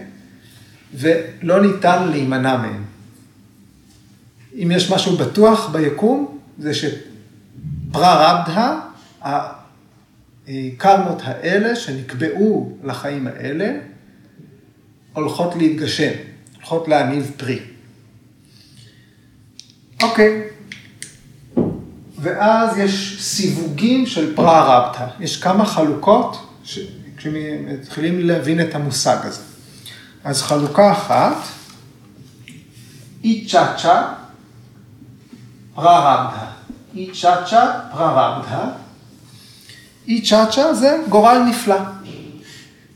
ולא 0.93 1.61
ניתן 1.61 2.07
להימנע 2.07 2.57
מהם. 2.57 2.83
אם 4.63 4.71
יש 4.71 4.91
משהו 4.91 5.17
בטוח 5.17 5.69
ביקום, 5.69 6.37
זה 6.57 6.71
שפרה 6.73 8.33
רבדה, 8.43 8.79
הקרמות 9.21 11.21
האלה 11.23 11.75
שנקבעו 11.75 12.77
לחיים 12.83 13.27
האלה, 13.27 13.71
הולכות 15.13 15.55
להתגשם, 15.55 16.11
הולכות 16.55 16.87
להניב 16.87 17.31
פרי. 17.37 17.59
אוקיי, 20.03 20.43
ואז 22.19 22.77
יש 22.77 23.17
סיווגים 23.21 24.05
של 24.05 24.35
פרה 24.35 24.77
רבתא, 24.77 25.07
יש 25.19 25.41
כמה 25.41 25.65
חלוקות, 25.65 26.47
כשמתחילים 27.17 28.19
להבין 28.19 28.61
את 28.61 28.75
המושג 28.75 29.17
הזה. 29.23 29.41
אז 30.23 30.41
חלוקה 30.41 30.91
אחת, 30.91 31.37
אי 33.23 33.47
צ'אצ'ה, 33.49 34.13
פררבדה. 35.77 36.45
אי 36.95 37.11
צ'אצ'ה, 37.21 37.71
פררבדה. 37.91 38.69
אי 40.07 40.21
צ'אצ'ה 40.21 40.73
זה 40.73 40.97
גורל 41.09 41.37
נפלא. 41.49 41.75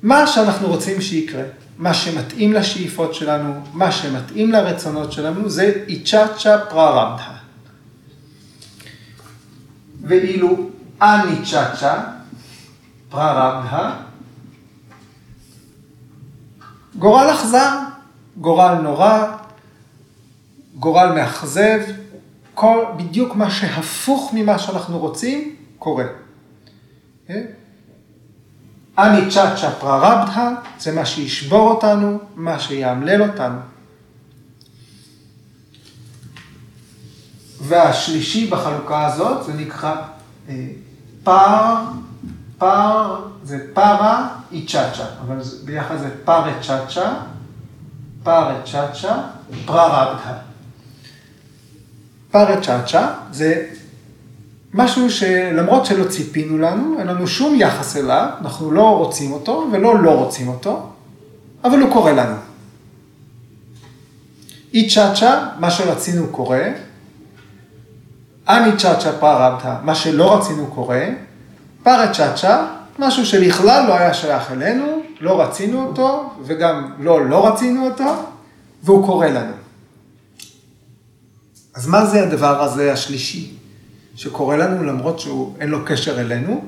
מה 0.04 0.28
שאנחנו 0.28 0.68
רוצים 0.68 1.02
שיקרה, 1.02 1.44
מה 1.78 1.94
שמתאים 1.94 2.54
לשאיפות 2.54 3.14
שלנו, 3.16 3.62
מה 3.74 3.92
שמתאים 3.92 4.52
לרצונות 4.52 5.12
שלנו, 5.12 5.50
זה 5.50 5.84
אי 5.88 6.04
צ'אצ'ה 6.04 6.58
פררבדה. 6.70 7.34
ואילו 10.02 10.70
אני 11.02 11.46
צ'אצ'ה, 11.46 12.04
פררבדה, 13.10 13.94
גורל 16.96 17.32
אכזר, 17.34 17.80
גורל 18.38 18.74
נורא, 18.74 19.28
גורל 20.76 21.12
מאכזב, 21.12 21.80
כל, 22.62 22.86
בדיוק 22.98 23.36
מה 23.36 23.52
שהפוך 23.52 24.32
ממה 24.34 24.60
שאנחנו 24.60 25.00
רוצים, 25.00 25.56
קורה. 25.80 26.06
כן? 27.28 27.46
אני 28.98 29.32
צ'אצ'ה 29.32 29.72
פררבדה, 29.72 30.52
זה 30.80 30.92
מה 30.92 31.06
שישבור 31.06 31.70
אותנו, 31.70 32.20
מה 32.36 32.60
שיאמלל 32.60 33.22
אותנו. 33.24 33.60
והשלישי 37.62 38.48
בחלוקה 38.48 39.06
הזאת, 39.06 39.46
זה 39.46 39.54
נקרא 39.54 39.96
אה, 40.50 40.68
פר, 41.24 41.76
פר, 42.58 43.26
זה 43.44 43.68
פרה 43.74 44.30
איצ'אצ'ה, 44.52 45.06
אבל 45.22 45.38
ביחד 45.66 45.98
זה 45.98 46.10
פרצ'אצ'ה, 46.26 47.14
פרצ'אצ'ה, 48.24 49.22
פררבדה. 49.66 50.51
פרצ'אצ'ה 52.32 53.08
זה 53.32 53.66
משהו 54.74 55.12
שלמרות 55.12 55.86
שלא 55.86 56.10
ציפינו 56.10 56.58
לנו, 56.58 56.96
אין 57.00 57.08
לנו 57.08 57.28
שום 57.28 57.56
יחס 57.56 57.98
אליו, 57.98 58.28
אנחנו 58.42 58.72
לא 58.72 58.98
רוצים 58.98 59.32
אותו 59.32 59.68
ולא 59.72 60.00
לא 60.04 60.12
רוצים 60.12 60.48
אותו, 60.48 60.90
אבל 61.64 61.80
הוא 61.80 61.94
קורה 61.94 62.12
לנו. 62.12 62.36
אי 64.74 64.90
צ'אצ'ה, 64.90 65.48
מה 65.60 65.72
שרצינו 65.72 66.28
קורה, 66.28 66.64
אני 68.50 68.78
צ'אצ'ה 68.78 69.12
פרבתא, 69.20 69.76
מה 69.84 69.96
שלא 69.96 70.38
רצינו 70.38 70.68
קורה, 70.68 71.06
פרה 71.84 72.14
צ'אצ'ה, 72.14 72.68
משהו 73.00 73.26
שבכלל 73.26 73.88
לא 73.88 73.98
היה 73.98 74.14
שייך 74.14 74.52
אלינו, 74.52 74.86
לא 75.22 75.42
רצינו 75.42 75.88
אותו, 75.88 76.30
וגם 76.44 76.92
לא 77.00 77.26
לא 77.26 77.48
רצינו 77.48 77.86
אותו, 77.86 78.16
והוא 78.84 79.06
קורה 79.06 79.30
לנו. 79.30 79.61
אז 81.74 81.88
מה 81.88 82.06
זה 82.06 82.24
הדבר 82.24 82.64
הזה 82.64 82.94
השלישי, 82.94 83.52
שקורה 84.16 84.58
לנו 84.58 84.84
למרות 84.84 85.20
שאין 85.20 85.70
לו 85.70 85.86
קשר 85.86 86.22
אלינו? 86.22 86.66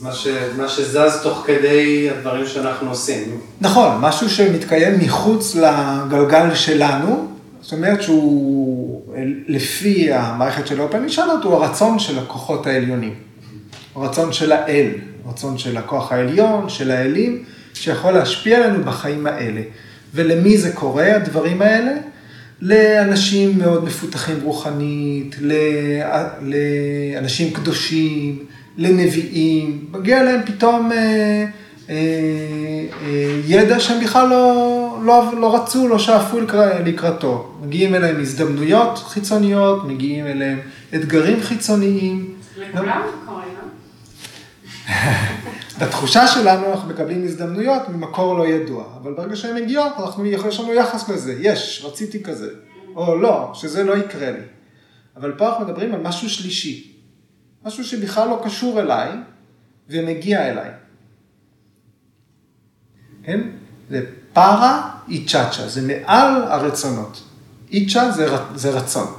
מה, 0.00 0.12
ש, 0.12 0.26
מה 0.56 0.68
שזז 0.68 1.20
תוך 1.22 1.42
כדי 1.46 2.10
הדברים 2.10 2.46
שאנחנו 2.46 2.90
עושים. 2.90 3.40
נכון, 3.60 3.98
משהו 4.00 4.30
שמתקיים 4.30 4.98
מחוץ 4.98 5.54
לגלגל 5.54 6.54
שלנו, 6.54 7.28
זאת 7.60 7.72
אומרת 7.72 8.02
שהוא, 8.02 9.02
לפי 9.48 10.12
המערכת 10.12 10.66
של 10.66 10.80
האופנישנות, 10.80 11.44
הוא 11.44 11.54
הרצון 11.54 11.98
של 11.98 12.18
הכוחות 12.18 12.66
העליונים. 12.66 13.14
הרצון 13.94 14.32
של 14.32 14.52
האל, 14.52 14.90
הרצון 15.26 15.58
של 15.58 15.76
הכוח 15.76 16.12
העליון, 16.12 16.68
של 16.68 16.90
האלים, 16.90 17.44
שיכול 17.74 18.12
להשפיע 18.12 18.58
עלינו 18.58 18.84
בחיים 18.84 19.26
האלה. 19.26 19.60
ולמי 20.14 20.58
זה 20.58 20.72
קורה, 20.72 21.16
הדברים 21.16 21.62
האלה? 21.62 21.92
לאנשים 22.64 23.58
מאוד 23.58 23.84
מפותחים 23.84 24.40
רוחנית, 24.42 25.36
לאנשים 26.40 27.52
קדושים, 27.52 28.38
לנביאים, 28.76 29.84
מגיע 29.92 30.22
להם 30.22 30.40
פתאום 30.46 30.92
אה, 30.92 30.98
אה, 31.90 31.94
אה, 33.02 33.40
ידע 33.46 33.80
שהם 33.80 34.04
בכלל 34.04 34.28
לא, 34.28 34.98
לא, 35.02 35.32
לא 35.40 35.54
רצו, 35.54 35.88
לא 35.88 35.98
שאפו 35.98 36.38
לקראתו. 36.84 37.54
מגיעים 37.62 37.94
אליהם 37.94 38.20
הזדמנויות 38.20 38.98
חיצוניות, 38.98 39.88
מגיעים 39.88 40.26
אליהם 40.26 40.58
אתגרים 40.94 41.42
חיצוניים. 41.42 42.34
לכולם 42.56 43.02
זה 43.04 43.26
קורה, 43.26 43.42
לא? 44.88 44.94
בתחושה 45.78 46.26
שלנו 46.26 46.66
אנחנו 46.66 46.88
מקבלים 46.88 47.24
הזדמנויות 47.24 47.88
ממקור 47.88 48.38
לא 48.38 48.46
ידוע, 48.46 48.84
אבל 49.02 49.12
ברגע 49.14 49.36
שהן 49.36 49.62
מגיעות, 49.62 49.92
אנחנו, 49.98 50.26
יש 50.26 50.60
לנו 50.60 50.74
יחס 50.74 51.08
לזה, 51.08 51.36
יש, 51.40 51.84
רציתי 51.84 52.22
כזה, 52.22 52.50
או 52.96 53.16
לא, 53.16 53.50
שזה 53.54 53.84
לא 53.84 53.96
יקרה 53.96 54.30
לי. 54.30 54.42
אבל 55.16 55.32
פה 55.32 55.48
אנחנו 55.48 55.64
מדברים 55.64 55.94
על 55.94 56.00
משהו 56.00 56.30
שלישי, 56.30 56.92
משהו 57.64 57.84
שבכלל 57.84 58.28
לא 58.28 58.42
קשור 58.44 58.80
אליי, 58.80 59.10
ומגיע 59.88 60.50
אליי. 60.50 60.70
כן? 63.24 63.40
זה 63.90 64.06
פארה 64.32 64.90
איצ'אצ'ה, 65.08 65.68
זה 65.68 65.82
מעל 65.82 66.42
הרצונות. 66.42 67.22
איצ'ה 67.72 68.10
זה, 68.10 68.26
זה 68.54 68.70
רצון. 68.70 69.14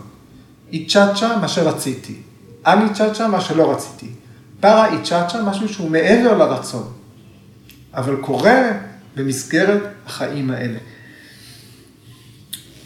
איצ'אצ'ה, 0.71 1.37
מה 1.37 1.47
שרציתי. 1.47 2.21
אני 2.65 2.93
צ'אצ'ה, 2.93 3.27
מה 3.27 3.41
שלא 3.41 3.71
רציתי. 3.71 4.07
פרה 4.65 4.93
איצ'אצ'ה, 4.93 5.41
משהו 5.43 5.69
שהוא 5.69 5.91
מעבר 5.91 6.37
לרצון, 6.37 6.93
אבל 7.93 8.15
קורה 8.15 8.71
במסגרת 9.15 9.81
החיים 10.05 10.49
האלה. 10.51 10.77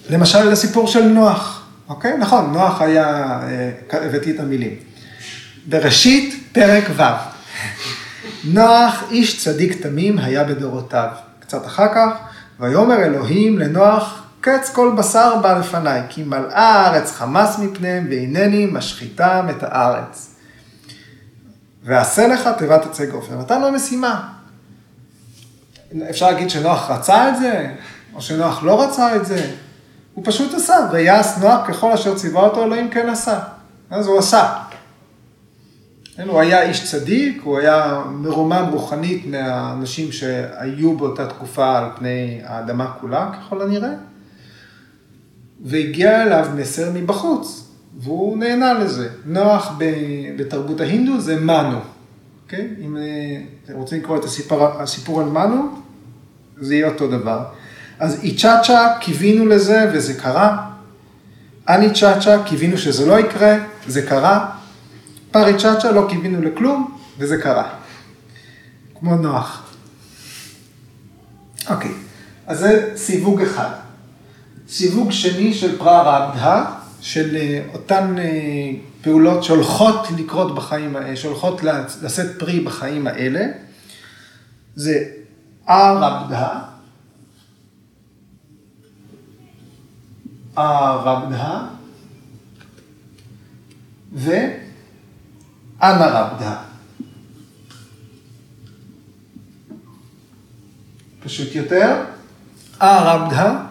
למשל, 0.09 0.49
לסיפור 0.49 0.87
של 0.87 1.01
נוח, 1.07 1.67
אוקיי? 1.89 2.17
נכון, 2.17 2.53
נוח 2.53 2.81
היה, 2.81 3.05
אה, 3.43 3.71
הבאתי 4.05 4.31
את 4.31 4.39
המילים. 4.39 4.75
בראשית, 5.65 6.49
פרק 6.51 6.83
ו'. 6.95 7.01
נוח 8.59 9.03
איש 9.11 9.43
צדיק 9.43 9.81
תמים 9.81 10.17
היה 10.17 10.43
בדורותיו. 10.43 11.09
קצת 11.39 11.65
אחר 11.65 11.87
כך, 11.95 12.09
ויאמר 12.59 13.03
אלוהים 13.03 13.59
לנוח, 13.59 14.23
קץ 14.41 14.69
כל 14.73 14.95
בשר 14.97 15.37
בא 15.41 15.59
לפניי, 15.59 16.01
כי 16.09 16.23
מלאה 16.23 16.69
הארץ 16.69 17.11
חמס 17.11 17.59
מפניהם, 17.59 18.07
והנני 18.09 18.65
משחיתם 18.71 19.47
את 19.49 19.63
הארץ. 19.63 20.38
ועשה 21.83 22.27
לך 22.27 22.49
תיבת 22.57 22.85
עצי 22.85 23.05
גופר. 23.05 23.39
נתן 23.39 23.61
לו 23.61 23.71
משימה. 23.71 24.27
אפשר 26.09 26.31
להגיד 26.31 26.49
שנוח 26.49 26.91
רצה 26.91 27.29
את 27.29 27.37
זה, 27.37 27.75
או 28.13 28.21
שנוח 28.21 28.63
לא 28.63 28.83
רצה 28.83 29.15
את 29.15 29.25
זה. 29.25 29.51
הוא 30.13 30.23
פשוט 30.25 30.53
עשה, 30.53 30.75
ויעש 30.91 31.37
נוח 31.37 31.67
ככל 31.67 31.91
אשר 31.91 32.15
ציווה 32.15 32.41
אותו 32.41 32.63
אלוהים 32.63 32.89
כן 32.89 33.09
עשה. 33.09 33.39
אז 33.89 34.07
הוא 34.07 34.19
עשה. 34.19 34.53
כן, 36.15 36.27
הוא 36.27 36.39
היה 36.39 36.61
איש 36.61 36.91
צדיק, 36.91 37.41
הוא 37.43 37.59
היה 37.59 38.01
מרומם 38.09 38.65
רוחנית 38.71 39.25
מהאנשים 39.25 40.11
שהיו 40.11 40.97
באותה 40.97 41.27
תקופה 41.27 41.77
על 41.77 41.85
פני 41.95 42.41
האדמה 42.45 42.91
כולה, 43.01 43.29
ככל 43.33 43.61
הנראה. 43.61 43.91
והגיע 45.65 46.23
אליו 46.23 46.47
מסר 46.55 46.91
מבחוץ, 46.93 47.68
והוא 47.99 48.37
נהנה 48.37 48.73
לזה. 48.73 49.09
נוח 49.25 49.75
בתרבות 50.37 50.81
ההינדו 50.81 51.19
זה 51.19 51.39
מנו, 51.39 51.79
אוקיי? 52.43 52.67
אם 52.85 52.97
אה, 52.97 53.03
אתם 53.65 53.73
רוצים 53.73 53.99
לקרוא 53.99 54.17
את 54.17 54.23
הסיפור, 54.23 54.65
הסיפור 54.65 55.21
על 55.21 55.25
מנו, 55.25 55.69
זה 56.57 56.75
יהיה 56.75 56.89
אותו 56.89 57.07
דבר. 57.07 57.43
אז 57.99 58.23
איצ'אצ'ה, 58.23 58.87
קיווינו 59.01 59.45
לזה 59.45 59.91
וזה 59.93 60.13
קרה. 60.13 60.69
אני 61.67 61.93
צ'אצ'ה, 61.93 62.43
קיווינו 62.43 62.77
שזה 62.77 63.05
לא 63.05 63.19
יקרה, 63.19 63.57
זה 63.87 64.01
קרה. 64.01 64.49
פארי 65.31 65.57
צ'אצ'ה, 65.57 65.91
לא 65.91 66.05
קיווינו 66.09 66.41
לכלום, 66.41 66.97
וזה 67.17 67.37
קרה. 67.37 67.69
כמו 68.99 69.15
נוח. 69.15 69.63
אוקיי, 71.69 71.91
אז 72.47 72.59
זה 72.59 72.91
סיווג 72.95 73.41
אחד. 73.41 73.69
סיווג 74.69 75.11
שני 75.11 75.53
של 75.53 75.77
פררבדה, 75.77 76.65
של 77.01 77.35
אה, 77.35 77.65
אותן 77.73 78.15
אה, 78.17 78.23
פעולות 79.01 79.43
שהולכות 79.43 80.07
לקרות 80.17 80.55
בחיים, 80.55 80.95
שהולכות 81.15 81.61
לשאת 82.01 82.39
פרי 82.39 82.59
בחיים 82.59 83.07
האלה, 83.07 83.45
זה 84.75 85.03
ארבדה, 85.69 86.59
ארבדה 90.57 91.67
ואנרבדה. 94.13 96.61
פשוט 101.23 101.55
יותר, 101.55 102.03
ארבדה 102.81 103.65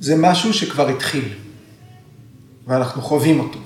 זה 0.00 0.14
משהו 0.18 0.54
שכבר 0.54 0.88
התחיל, 0.88 1.34
ואנחנו 2.68 3.02
חווים 3.02 3.40
אותו. 3.40 3.58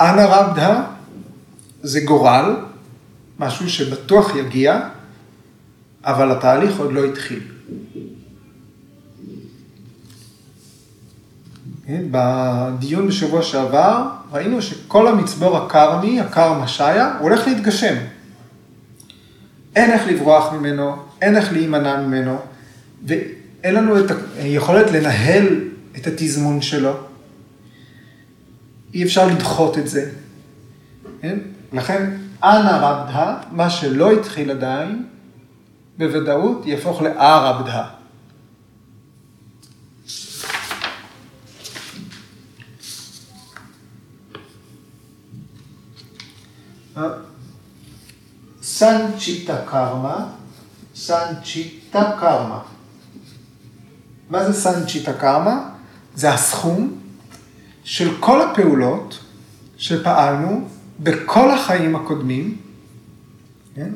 אנרבדה 0.00 0.84
זה 1.82 2.00
גורל, 2.00 2.56
משהו 3.38 3.70
שבטוח 3.70 4.36
יגיע, 4.36 4.88
אבל 6.04 6.30
התהליך 6.30 6.78
עוד 6.78 6.92
לא 6.92 7.04
התחיל. 7.04 7.42
כן, 11.86 12.02
בדיון 12.10 13.08
בשבוע 13.08 13.42
שעבר 13.42 14.06
ראינו 14.32 14.62
שכל 14.62 15.08
המצבור 15.08 15.56
הקרמי, 15.56 16.20
הקרמה 16.20 16.68
שיה, 16.68 17.18
הולך 17.20 17.46
להתגשם. 17.46 17.94
אין 19.76 19.90
איך 19.90 20.02
לברוח 20.06 20.52
ממנו, 20.52 20.96
אין 21.22 21.36
איך 21.36 21.52
להימנע 21.52 22.00
ממנו, 22.00 22.38
ואין 23.62 23.74
לנו 23.74 24.00
את 24.00 24.10
היכולת 24.36 24.90
לנהל 24.90 25.68
את 25.96 26.06
התזמון 26.06 26.62
שלו. 26.62 26.92
אי 28.94 29.04
אפשר 29.04 29.26
לדחות 29.26 29.78
את 29.78 29.88
זה. 29.88 30.10
כן? 31.20 31.38
לכן, 31.72 32.16
אנא 32.44 32.70
רבדה, 32.70 33.36
מה 33.50 33.70
שלא 33.70 34.12
התחיל 34.12 34.50
עדיין, 34.50 35.06
בוודאות 35.98 36.66
יהפוך 36.66 37.02
לארבדה. 37.02 37.84
סנצ'יטה 48.62 49.56
קרמה, 49.66 50.26
סנצ'יטה 50.94 52.10
קרמה. 52.20 52.71
מה 54.32 54.52
זה 54.52 54.60
סנצ'יטה 54.60 55.12
קרמה? 55.12 55.70
זה 56.14 56.32
הסכום 56.32 56.98
של 57.84 58.16
כל 58.20 58.42
הפעולות 58.42 59.18
שפעלנו 59.76 60.68
בכל 61.00 61.50
החיים 61.50 61.96
הקודמים, 61.96 62.56
כן? 63.74 63.90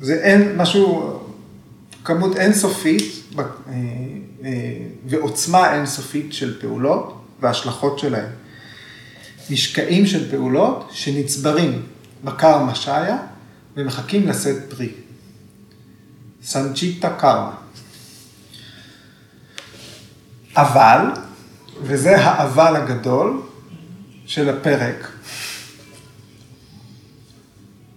זה 0.00 0.14
אין 0.14 0.56
משהו, 0.56 1.18
כמות 2.04 2.36
אינסופית 2.36 3.02
אה, 3.38 3.44
אה, 4.44 4.50
ועוצמה 5.06 5.74
אינסופית 5.74 6.32
של 6.32 6.60
פעולות 6.60 7.24
והשלכות 7.40 7.98
שלהן. 7.98 8.30
משקעים 9.50 10.06
של 10.06 10.30
פעולות 10.30 10.88
שנצברים 10.92 11.82
בקרמה 12.24 12.74
שיה 12.74 13.18
ומחכים 13.76 14.28
לשאת 14.28 14.56
פרי. 14.68 14.92
סנצ'יטה 16.42 17.10
קרמה. 17.10 17.67
אבל, 20.56 21.00
וזה 21.82 22.16
האבל 22.24 22.76
הגדול 22.76 23.42
של 24.26 24.48
הפרק, 24.48 25.12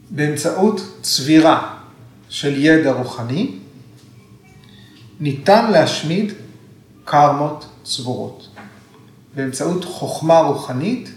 באמצעות 0.10 0.82
צבירה 1.02 1.74
של 2.30 2.54
ידע 2.58 2.92
רוחני, 2.92 3.56
ניתן 5.20 5.72
להשמיד 5.72 6.34
קרמות 7.06 7.66
צבורות. 7.84 8.48
באמצעות 9.36 9.84
חוכמה 9.84 10.40
רוחנית 10.40 11.12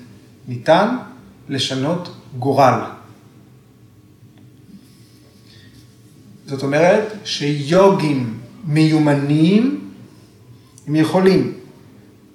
ניתן 0.49 0.97
לשנות 1.49 2.15
גורל. 2.39 2.81
זאת 6.47 6.63
אומרת 6.63 7.13
שיוגים 7.25 8.41
מיומנים, 8.65 9.84
הם 10.87 10.97
יכולים 10.97 11.61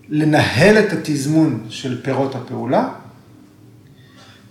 לנהל 0.09 0.79
את 0.79 0.93
התזמון 0.93 1.67
של 1.69 2.01
פירות 2.03 2.35
הפעולה, 2.35 2.89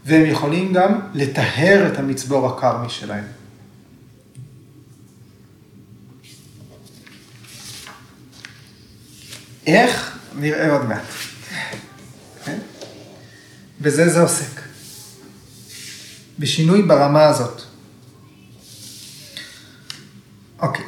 והם 0.05 0.27
יכולים 0.27 0.73
גם 0.73 1.01
לטהר 1.15 1.93
את 1.93 1.99
המצבור 1.99 2.47
הקרמי 2.47 2.91
שלהם. 2.91 3.25
איך? 9.67 10.19
נראה 10.39 10.73
עוד 10.73 10.87
מעט. 10.87 11.03
כן? 12.45 12.59
בזה 13.81 14.09
זה 14.09 14.21
עוסק. 14.21 14.61
בשינוי 16.39 16.83
ברמה 16.83 17.25
הזאת. 17.25 17.63
אוקיי. 20.59 20.85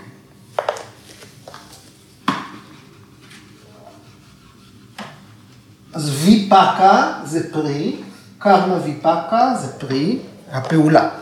אז 5.92 6.10
ויפקה 6.50 7.12
זה 7.24 7.52
פרי, 7.52 7.96
קרמה 8.38 8.74
ויפקה 8.84 9.54
זה 9.60 9.72
פרי, 9.72 10.18
הפעולה. 10.52 11.08
Okay, 11.08 11.12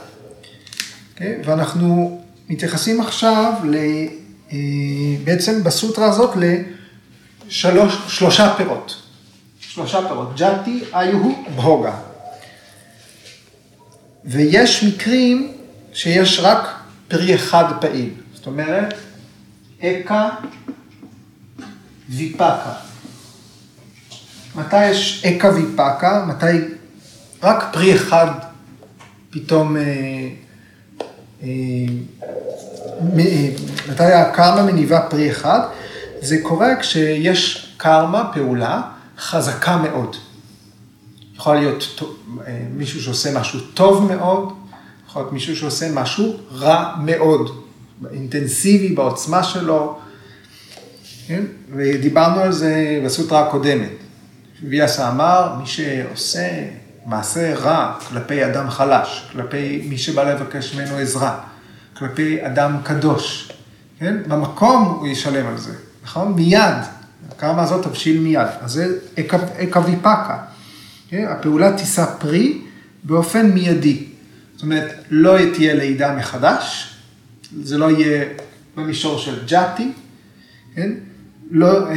אוקיי? 1.13 1.41
ואנחנו 1.45 2.21
מתייחסים 2.49 3.01
עכשיו 3.01 3.53
ל... 3.65 3.77
אה, 4.53 4.57
בעצם 5.25 5.65
בסוטרה 5.65 6.07
הזאת 6.07 6.37
לשלושה 7.47 8.55
פירות. 8.57 9.03
שלושה 9.61 10.09
פירות, 10.09 10.37
ג'אטי, 10.37 10.85
איוהו, 10.95 11.45
בהוגה. 11.57 11.95
ויש 14.25 14.85
מקרים 14.85 15.53
שיש 15.93 16.41
רק 16.41 16.69
פרי 17.09 17.35
אחד 17.35 17.65
פעיל. 17.81 18.11
זאת 18.35 18.47
אומרת, 18.47 18.95
אקה 19.83 20.29
ויפקה. 22.09 22.88
מתי 24.55 24.87
יש 24.87 25.25
אקה 25.25 25.51
ויפקה? 25.55 26.25
מתי 26.29 26.47
רק 27.43 27.65
פרי 27.73 27.95
אחד 27.95 28.31
פתאום, 29.31 29.77
אה, 29.77 29.83
אה, 31.43 31.49
אה, 33.19 33.49
מתי 33.89 34.13
הקרמה 34.13 34.63
מניבה 34.63 35.01
פרי 35.01 35.31
אחד? 35.31 35.61
זה 36.21 36.37
קורה 36.43 36.77
כשיש 36.77 37.75
קרמה, 37.77 38.31
פעולה, 38.35 38.83
חזקה 39.19 39.77
מאוד. 39.77 40.17
יכול 41.37 41.55
להיות 41.55 42.03
אה, 42.47 42.63
מישהו 42.77 43.03
שעושה 43.03 43.41
משהו 43.41 43.61
טוב 43.61 44.13
מאוד, 44.13 44.53
יכול 45.09 45.23
להיות 45.23 45.33
מישהו 45.33 45.57
שעושה 45.57 45.93
משהו 45.93 46.37
רע 46.53 46.95
מאוד, 47.05 47.65
אינטנסיבי 48.13 48.89
בעוצמה 48.89 49.43
שלו, 49.43 49.99
כן? 51.27 51.45
ודיברנו 51.77 52.41
על 52.41 52.53
זה 52.53 53.01
בסוטרה 53.05 53.49
הקודמת. 53.49 54.08
ויאסה 54.63 55.09
אמר, 55.09 55.55
מי 55.61 55.67
שעושה 55.67 56.49
מעשה 57.07 57.55
רע 57.55 57.95
כלפי 58.09 58.45
אדם 58.45 58.71
חלש, 58.71 59.29
כלפי 59.33 59.87
מי 59.89 59.99
שבא 59.99 60.23
לבקש 60.33 60.75
ממנו 60.75 60.97
עזרה, 60.97 61.41
כלפי 61.99 62.47
אדם 62.47 62.77
קדוש, 62.83 63.53
כן? 63.99 64.17
במקום 64.29 64.85
הוא 64.85 65.09
ישלם 65.09 65.47
על 65.47 65.59
זה, 65.59 65.73
נכון? 66.05 66.33
מיד. 66.33 66.75
הקרמה 67.31 67.63
הזאת 67.63 67.85
תבשיל 67.87 68.21
מיד. 68.21 68.47
אז 68.61 68.73
זה 68.73 68.87
אקו- 69.19 69.63
אקוויפקה. 69.63 70.39
כן? 71.09 71.27
הפעולה 71.31 71.73
תישא 71.77 72.05
פרי 72.19 72.61
באופן 73.05 73.51
מיידי. 73.51 74.05
זאת 74.55 74.63
אומרת, 74.63 74.93
לא 75.11 75.37
תהיה 75.55 75.75
לידה 75.75 76.17
מחדש, 76.17 76.95
זה 77.63 77.79
לא 77.79 77.91
יהיה 77.91 78.25
במישור 78.77 79.19
של 79.19 79.47
ג'אטי, 79.47 79.93
כן? 80.75 80.91
לא, 81.51 81.89
אה, 81.91 81.95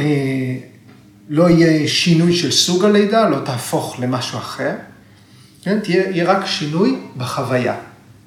לא 1.32 1.50
יהיה 1.50 1.88
שינוי 1.88 2.36
של 2.36 2.50
סוג 2.50 2.84
הלידה, 2.84 3.28
לא 3.28 3.38
תהפוך 3.44 3.96
למשהו 3.98 4.38
אחר, 4.38 4.74
כן? 5.62 5.80
תהיה, 5.80 6.10
יהיה 6.10 6.32
רק 6.32 6.46
שינוי 6.46 7.00
בחוויה, 7.16 7.76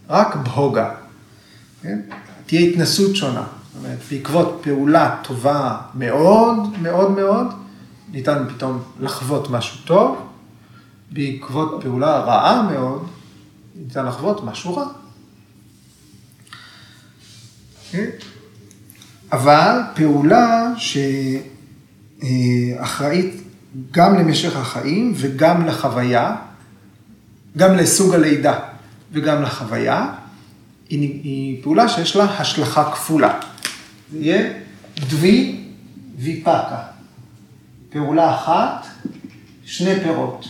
רק 0.10 0.36
בהוגה, 0.36 0.92
כן? 1.82 2.00
תהיה 2.46 2.62
התנסות 2.62 3.16
שונה. 3.16 3.44
זאת 3.44 3.84
אומרת, 3.84 4.00
בעקבות 4.12 4.60
פעולה 4.64 5.18
טובה 5.24 5.78
מאוד, 5.96 6.80
מאוד 6.82 7.12
מאוד, 7.12 7.48
ניתן 8.12 8.44
פתאום 8.56 8.84
לחוות 9.00 9.50
משהו 9.50 9.78
טוב, 9.86 10.28
בעקבות 11.12 11.80
פעולה 11.82 12.20
רעה 12.20 12.62
מאוד, 12.72 13.08
ניתן 13.76 14.06
לחוות 14.06 14.44
משהו 14.44 14.76
רע. 14.76 14.86
כן? 17.92 18.10
אבל 19.32 19.80
פעולה 19.96 20.68
שאחראית 22.22 23.34
גם 23.92 24.16
למשך 24.16 24.56
החיים 24.56 25.14
וגם 25.16 25.66
לחוויה, 25.66 26.36
גם 27.58 27.76
לסוג 27.76 28.14
הלידה 28.14 28.60
וגם 29.12 29.42
לחוויה, 29.42 30.14
היא, 30.90 31.00
היא 31.24 31.64
פעולה 31.64 31.90
שיש 31.90 32.16
לה 32.16 32.24
השלכה 32.24 32.92
כפולה. 32.92 33.40
זה 34.12 34.18
יהיה 34.20 34.54
דבי 35.10 35.64
ויפקה. 36.18 36.84
פעולה 37.90 38.36
אחת, 38.36 38.88
שני 39.66 40.00
פירות. 40.04 40.46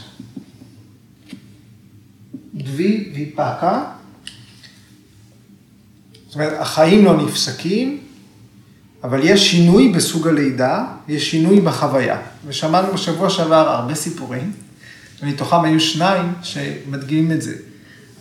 דבי 2.53 3.11
ויפקה. 3.15 3.83
זאת 6.27 6.35
אומרת, 6.35 6.61
החיים 6.61 7.05
לא 7.05 7.25
נפסקים, 7.25 7.99
אבל 9.05 9.19
יש 9.23 9.51
שינוי 9.51 9.89
בסוג 9.89 10.27
הלידה, 10.27 10.83
יש 11.07 11.31
שינוי 11.31 11.61
בחוויה. 11.61 12.17
ושמענו 12.47 12.93
בשבוע 12.93 13.29
שעבר 13.29 13.69
הרבה 13.69 13.95
סיפורים, 13.95 14.51
ומתוכם 15.23 15.63
היו 15.63 15.79
שניים 15.79 16.33
שמדגימים 16.41 17.31
את 17.31 17.41
זה. 17.41 17.53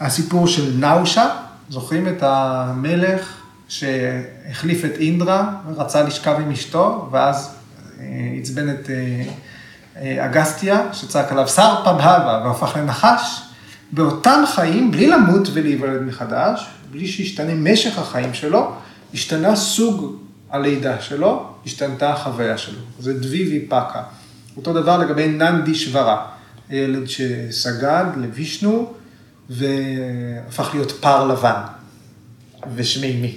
הסיפור 0.01 0.47
של 0.47 0.75
נאושה, 0.79 1.29
זוכרים 1.71 2.09
את 2.09 2.23
המלך 2.23 3.41
שהחליף 3.69 4.85
את 4.85 4.91
אינדרה 4.99 5.55
ורצה 5.69 6.03
לשכב 6.03 6.37
עם 6.41 6.51
אשתו, 6.51 7.09
ואז 7.13 7.55
אה, 8.01 8.07
עצבן 8.41 8.71
את 8.71 8.91
אה, 8.91 9.25
אה, 9.97 10.27
אגסטיה, 10.27 10.89
שצעק 10.93 11.33
עליו 11.33 11.49
שר 11.49 11.75
פבהבה 11.85 12.43
והפך 12.45 12.77
לנחש. 12.77 13.43
באותם 13.93 14.43
חיים, 14.55 14.91
בלי 14.91 15.07
למות 15.07 15.49
ולהיוולד 15.53 16.03
מחדש, 16.03 16.67
בלי 16.91 17.07
שישתנה 17.07 17.55
משך 17.55 17.99
החיים 17.99 18.35
שלו, 18.35 18.73
השתנה 19.15 19.57
סוג 19.57 20.24
הלידה 20.55 21.01
שלו, 21.01 21.55
השתנתה 21.67 22.13
החוויה 22.13 22.59
שלו. 22.59 22.81
זה 23.01 23.21
דבי 23.21 23.49
ויפקה. 23.49 24.03
אותו 24.57 24.73
דבר 24.73 24.99
לגבי 24.99 25.29
ננדי 25.29 25.75
שוורה, 25.75 26.27
ילד 26.71 27.09
שסגד 27.09 28.05
לווישנו 28.17 28.93
והפך 29.51 30.71
להיות 30.73 30.93
פר 30.93 31.27
לבן 31.27 31.61
ושמימי. 32.75 33.37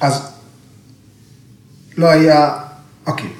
אז 0.00 0.32
לא 1.96 2.06
היה, 2.06 2.58
אוקיי. 3.06 3.30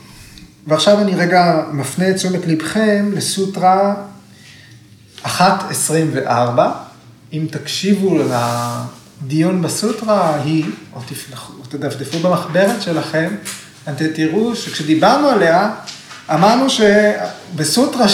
ועכשיו 0.66 1.00
אני 1.00 1.14
רגע 1.14 1.62
מפנה 1.72 2.11
את 2.11 2.16
תשומת 2.16 2.46
לבכם 2.46 3.11
לסוטרה 3.14 3.94
1.24. 5.24 5.28
אם 7.32 7.46
תקשיבו 7.50 8.18
לדיון 9.24 9.62
בסוטרה 9.62 10.35
ההיא, 10.35 10.64
או, 10.94 11.00
תפתחו, 11.07 11.52
או 11.52 11.66
תדפדפו 11.68 12.18
במחברת 12.18 12.83
שלכם, 12.83 13.35
אתם 13.88 14.07
תראו 14.14 14.57
שכשדיברנו 14.57 15.29
עליה, 15.29 15.74
אמרנו 16.35 16.66
שבסוטרה 16.70 18.07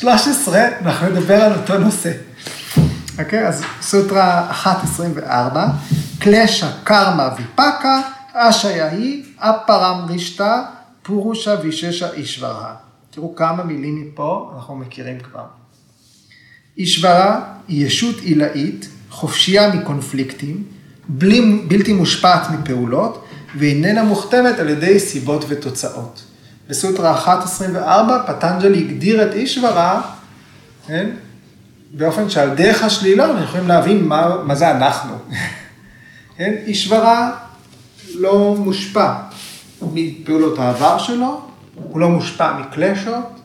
2.13 0.00 0.04
אנחנו 0.82 1.08
נדבר 1.08 1.42
על 1.42 1.52
אותו 1.52 1.78
נושא. 1.78 2.12
אוקיי? 3.18 3.48
אז 3.48 3.62
סוטרה 3.82 4.50
1.24, 4.64 5.56
קלשה 6.18 6.70
קרמה 6.84 7.28
ויפקה, 7.36 8.00
אשיה 8.32 8.88
היא, 8.88 9.24
אפרם 9.38 10.06
רישתא, 10.08 10.62
פורושה 11.02 11.54
ויששה 11.62 12.12
אישברה. 12.12 12.74
תראו 13.10 13.34
כמה 13.34 13.64
מילים 13.64 14.02
מפה 14.02 14.52
אנחנו 14.56 14.76
מכירים 14.76 15.20
כבר. 15.20 15.44
אישברה 16.78 17.40
היא 17.68 17.86
ישות 17.86 18.16
עילאית, 18.20 18.88
חופשייה 19.12 19.74
מקונפליקטים, 19.74 20.62
בלי, 21.08 21.62
בלתי 21.68 21.92
מושפעת 21.92 22.50
מפעולות, 22.50 23.24
ואיננה 23.58 24.02
מוכתמת 24.02 24.58
על 24.58 24.68
ידי 24.68 25.00
סיבות 25.00 25.44
ותוצאות. 25.48 26.22
בסוטרה 26.68 27.40
1.24 27.44 27.78
פטנג'לי 28.26 28.78
הגדיר 28.78 29.22
את 29.22 29.34
אישברה, 29.34 30.02
כן? 30.86 31.10
באופן 31.92 32.30
שעל 32.30 32.54
דרך 32.54 32.82
השלילה 32.82 33.24
אנחנו 33.24 33.44
יכולים 33.44 33.68
להבין 33.68 34.04
מה, 34.04 34.36
מה 34.44 34.54
זה 34.54 34.70
אנחנו. 34.70 35.14
כן? 36.36 36.54
אישברה 36.66 37.30
לא 38.14 38.56
מושפע 38.58 39.14
מפעולות 39.92 40.58
העבר 40.58 40.98
שלו, 40.98 41.40
הוא 41.74 42.00
לא 42.00 42.08
מושפע 42.08 42.52
מקלשות, 42.60 43.40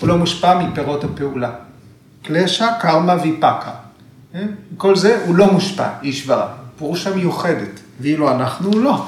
הוא 0.00 0.08
לא 0.08 0.18
מושפע 0.18 0.58
מפירות 0.58 1.04
הפעולה. 1.04 1.50
קלשה, 2.22 2.68
קרמה 2.80 3.16
ויפקה. 3.22 3.81
כן? 4.32 4.48
כל 4.76 4.96
זה 4.96 5.24
הוא 5.26 5.34
לא 5.34 5.52
מושפע, 5.52 5.88
אישברה. 6.02 6.54
פרושה 6.76 7.14
מיוחדת, 7.16 7.80
ואילו 8.00 8.30
אנחנו 8.30 8.70
לא. 8.80 9.06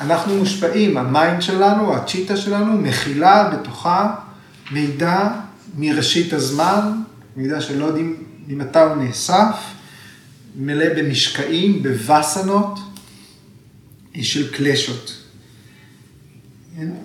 אנחנו 0.00 0.36
מושפעים, 0.36 0.96
ה 0.96 1.05
mind 1.05 1.42
שלנו, 1.42 1.94
הצ'יטה 1.96 2.36
שלנו, 2.36 2.78
מכילה 2.78 3.50
בתוכה 3.50 4.14
מידע 4.70 5.28
מראשית 5.78 6.32
הזמן, 6.32 7.02
מידע 7.36 7.60
שלא 7.60 7.84
יודעים 7.84 8.24
ממתי 8.48 8.78
הוא 8.78 8.96
נאסף, 8.96 9.56
מלא 10.56 10.86
במשקעים, 10.96 11.82
בווסנות 11.82 12.78
של 14.22 14.52
קלשות. 14.52 15.21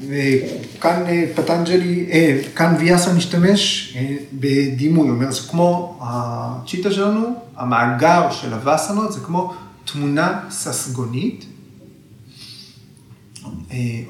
וכאן 0.09 1.03
פטנג'לי, 1.35 2.09
כאן 2.55 2.75
ויאסה 2.79 3.13
משתמש 3.13 3.97
בדימוי, 4.33 5.07
הוא 5.07 5.15
אומר, 5.15 5.31
זה 5.31 5.47
כמו 5.49 5.99
הצ'יטה 6.01 6.91
שלנו, 6.91 7.35
המאגר 7.55 8.31
של 8.31 8.53
הווסנות, 8.53 9.13
זה 9.13 9.19
כמו 9.19 9.53
תמונה 9.85 10.39
ססגונית, 10.49 11.45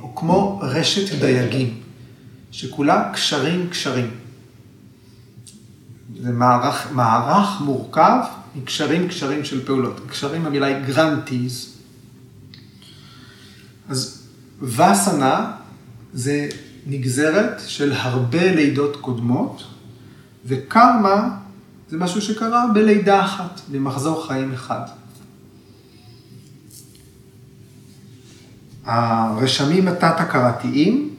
או 0.01 0.15
כמו 0.15 0.59
רשת 0.63 1.19
דייגים, 1.19 1.73
שכולה 2.51 3.11
קשרים 3.13 3.69
קשרים. 3.69 4.09
זה 6.21 6.31
מערך, 6.31 6.87
מערך 6.91 7.61
מורכב 7.61 8.19
עם 8.55 8.61
קשרים 8.61 9.07
קשרים 9.07 9.45
של 9.45 9.65
פעולות. 9.65 10.01
קשרים 10.09 10.45
המילה 10.45 10.67
היא 10.67 10.85
גרנטיז. 10.85 11.73
אז 13.89 14.16
וסנה 14.61 15.51
זה 16.13 16.49
נגזרת 16.87 17.61
של 17.67 17.93
הרבה 17.93 18.51
לידות 18.51 18.95
קודמות, 18.95 19.63
וקרמה 20.45 21.37
זה 21.89 21.97
משהו 21.97 22.21
שקרה 22.21 22.65
בלידה 22.73 23.25
אחת, 23.25 23.61
במחזור 23.71 24.27
חיים 24.27 24.53
אחד. 24.53 24.81
הרשמים 28.85 29.87
התת-הכרתיים, 29.87 31.15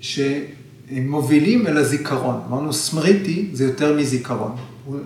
שהם 0.00 1.10
מובילים 1.10 1.66
אל 1.66 1.76
הזיכרון. 1.76 2.40
אמרנו, 2.48 2.72
סמריטי 2.72 3.50
זה 3.52 3.64
יותר 3.64 3.96
מזיכרון. 3.96 4.56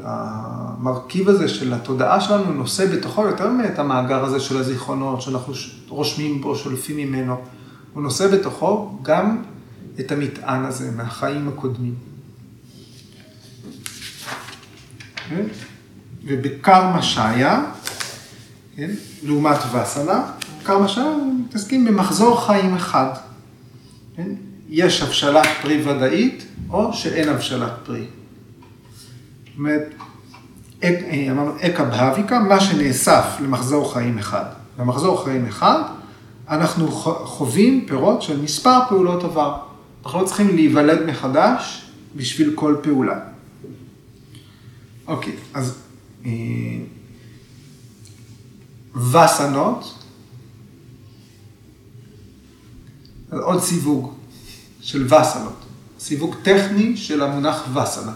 המרכיב 0.03 1.29
הזה 1.29 1.49
של 1.49 1.75
התודעה 1.75 2.21
שלנו 2.21 2.53
נושא 2.53 2.97
בתוכו 2.97 3.27
יותר 3.27 3.49
מאת 3.49 3.79
המאגר 3.79 4.25
הזה 4.25 4.41
של 4.41 4.57
הזיכרונות, 4.57 5.23
שאנחנו 5.23 5.53
רושמים 5.89 6.41
בו, 6.41 6.57
שולפים 6.57 6.97
ממנו. 6.97 7.37
הוא 7.95 8.03
נושא 8.03 8.29
בתוכו 8.29 8.99
גם 9.03 9.43
את 10.01 10.13
המטען 10.13 10.65
הזה 10.65 10.91
מהחיים 10.97 11.49
הקודמים. 11.49 11.95
כן? 15.29 15.45
ובקרמה 16.25 17.03
שיה, 17.03 17.65
כן? 18.77 18.91
לעומת 19.23 19.59
וסנה, 19.73 20.25
קרמה 20.63 20.89
שיה 20.89 21.05
מתעסקים 21.49 21.85
במחזור 21.85 22.47
חיים 22.47 22.75
אחד. 22.75 23.11
כן? 24.17 24.29
יש 24.69 25.03
הבשלת 25.03 25.47
פרי 25.63 25.83
ודאית, 25.89 26.45
או 26.71 26.93
שאין 26.93 27.29
הבשלת 27.29 27.73
פרי. 27.85 28.07
זאת 29.53 29.59
אומרת, 29.59 29.95
אה, 30.83 31.27
אמרנו 31.31 31.53
אקה 31.61 31.85
בהביקה, 31.85 32.39
מה 32.39 32.61
שנאסף 32.61 33.25
למחזור 33.41 33.93
חיים 33.93 34.19
אחד. 34.19 34.45
במחזור 34.79 35.25
חיים 35.25 35.47
אחד, 35.47 35.83
אנחנו 36.49 36.91
חווים 37.25 37.85
פירות 37.89 38.23
של 38.23 38.43
מספר 38.43 38.79
פעולות 38.89 39.25
עבר. 39.25 39.59
אנחנו 40.05 40.21
לא 40.21 40.27
צריכים 40.27 40.49
להיוולד 40.49 41.07
מחדש 41.07 41.83
בשביל 42.17 42.53
כל 42.55 42.77
פעולה. 42.83 43.19
אוקיי, 45.07 45.33
אז 45.55 45.79
אה, 46.27 46.31
וסנות, 48.97 49.99
עוד 53.31 53.61
סיווג 53.63 54.13
של 54.81 55.07
וסנות, 55.07 55.65
סיווג 55.99 56.35
טכני 56.43 56.97
של 56.97 57.23
המונח 57.23 57.77
וסנה. 57.77 58.13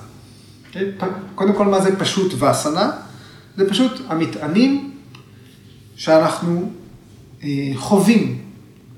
קודם 1.34 1.52
כל, 1.54 1.66
מה 1.66 1.80
זה 1.80 1.98
פשוט 1.98 2.42
וסנה? 2.42 2.90
זה 3.56 3.70
פשוט 3.70 4.00
המטענים 4.08 4.94
שאנחנו 5.96 6.70
אה, 7.42 7.72
חווים, 7.74 8.38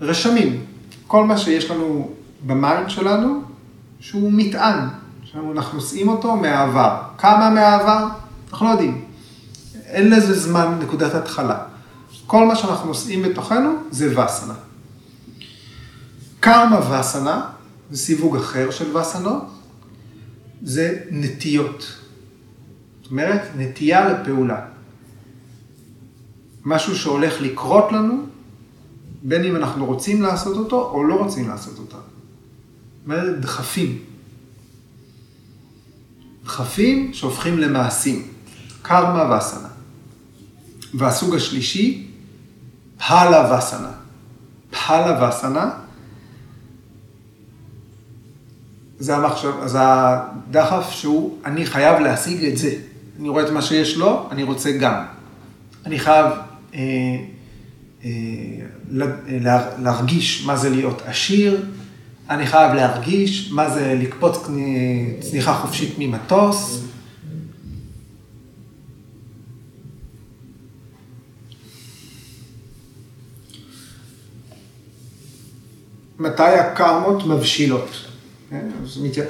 רשמים. 0.01 0.65
כל 1.07 1.25
מה 1.25 1.39
שיש 1.39 1.71
לנו 1.71 2.11
ב 2.47 2.56
mind 2.56 2.91
שלנו, 2.91 3.43
שהוא 4.01 4.33
מטען, 4.33 4.89
שאנחנו 5.25 5.75
נושאים 5.79 6.09
אותו 6.09 6.37
מהעבר. 6.37 6.97
כמה 7.19 7.51
מהעבר? 7.51 8.07
אנחנו 8.51 8.67
לא 8.67 8.71
יודעים. 8.71 9.05
אין 9.87 10.11
לזה 10.11 10.41
זמן, 10.41 10.79
נקודת 10.83 11.15
התחלה. 11.15 11.59
כל 12.27 12.47
מה 12.47 12.57
שאנחנו 12.57 12.87
נושאים 12.87 13.23
בתוכנו 13.23 13.71
זה 13.91 14.11
וסנה. 14.11 14.55
קרמה 16.41 17.01
וסנה, 17.01 17.43
זה 17.91 17.99
סיווג 17.99 18.37
אחר 18.37 18.71
של 18.71 18.97
וסנות, 18.97 19.45
זה 20.63 21.01
נטיות. 21.11 21.99
זאת 23.03 23.11
אומרת, 23.11 23.43
נטייה 23.57 24.09
לפעולה. 24.09 24.61
משהו 26.65 26.97
שהולך 26.97 27.41
לקרות 27.41 27.93
לנו, 27.93 28.27
בין 29.23 29.45
אם 29.45 29.57
אנחנו 29.57 29.87
רוצים 29.87 30.23
לעשות 30.23 30.57
אותו 30.57 30.91
או 30.91 31.05
לא 31.05 31.15
רוצים 31.15 31.49
לעשות 31.49 31.79
אותו. 31.79 31.97
זאת 31.97 33.05
אומרת, 33.05 33.41
דחפים. 33.41 33.99
דחפים 36.45 37.11
שהופכים 37.15 37.59
למעשים. 37.59 38.29
קרמה 38.83 39.37
וסנה. 39.37 39.69
והסוג 40.95 41.35
השלישי, 41.35 42.07
פהלה 42.99 43.59
וסנה. 43.59 43.93
פהלה 44.71 45.29
וסנה 45.29 45.71
זה 48.99 49.17
המחשב, 49.17 49.53
זה 49.67 49.79
הדחף 49.81 50.91
שהוא, 50.91 51.39
אני 51.45 51.67
חייב 51.67 52.01
להשיג 52.01 52.45
את 52.45 52.59
זה. 52.59 52.75
אני 53.21 53.29
רואה 53.29 53.43
את 53.43 53.51
מה 53.51 53.63
שיש 53.63 53.97
לו, 53.97 54.29
אני 54.31 54.43
רוצה 54.43 54.73
גם. 54.73 55.05
אני 55.87 55.99
חייב 55.99 56.27
אה, 56.75 56.81
אה, 58.05 58.11
לה, 58.91 59.69
להרגיש 59.79 60.47
מה 60.47 60.57
זה 60.57 60.71
להיות 60.71 61.03
עשיר, 61.07 61.67
אני 62.31 62.47
חייב 62.47 62.75
להרגיש 62.75 63.51
מה 63.53 63.71
זה 63.71 63.95
לקפוץ 64.01 64.39
צניחה 65.21 65.55
חופשית 65.55 65.95
ממטוס. 65.99 66.85
מתי 76.19 76.43
הקרמות 76.43 77.27
מבשילות? 77.27 78.08
כן? 78.51 78.69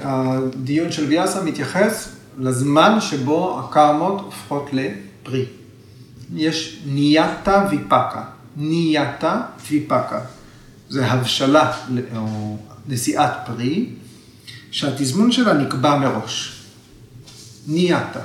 הדיון 0.03 0.93
של 0.93 1.05
ויאסה 1.05 1.43
מתייחס 1.43 2.09
לזמן 2.39 3.01
שבו 3.01 3.61
הקרמות 3.61 4.21
הופכות 4.21 4.71
לפרי. 4.73 5.47
יש 6.35 6.83
נייתה 6.87 7.67
ויפקה. 7.71 8.25
נייתה 8.57 9.41
ויפקה. 9.71 10.21
זה 10.89 11.07
הבשלה 11.07 11.73
או 12.17 12.57
נשיאת 12.89 13.33
פרי, 13.47 13.91
שהתזמון 14.71 15.33
שלה 15.33 15.53
נקבע 15.53 15.99
מראש. 15.99 16.63
נייתה. 17.67 18.21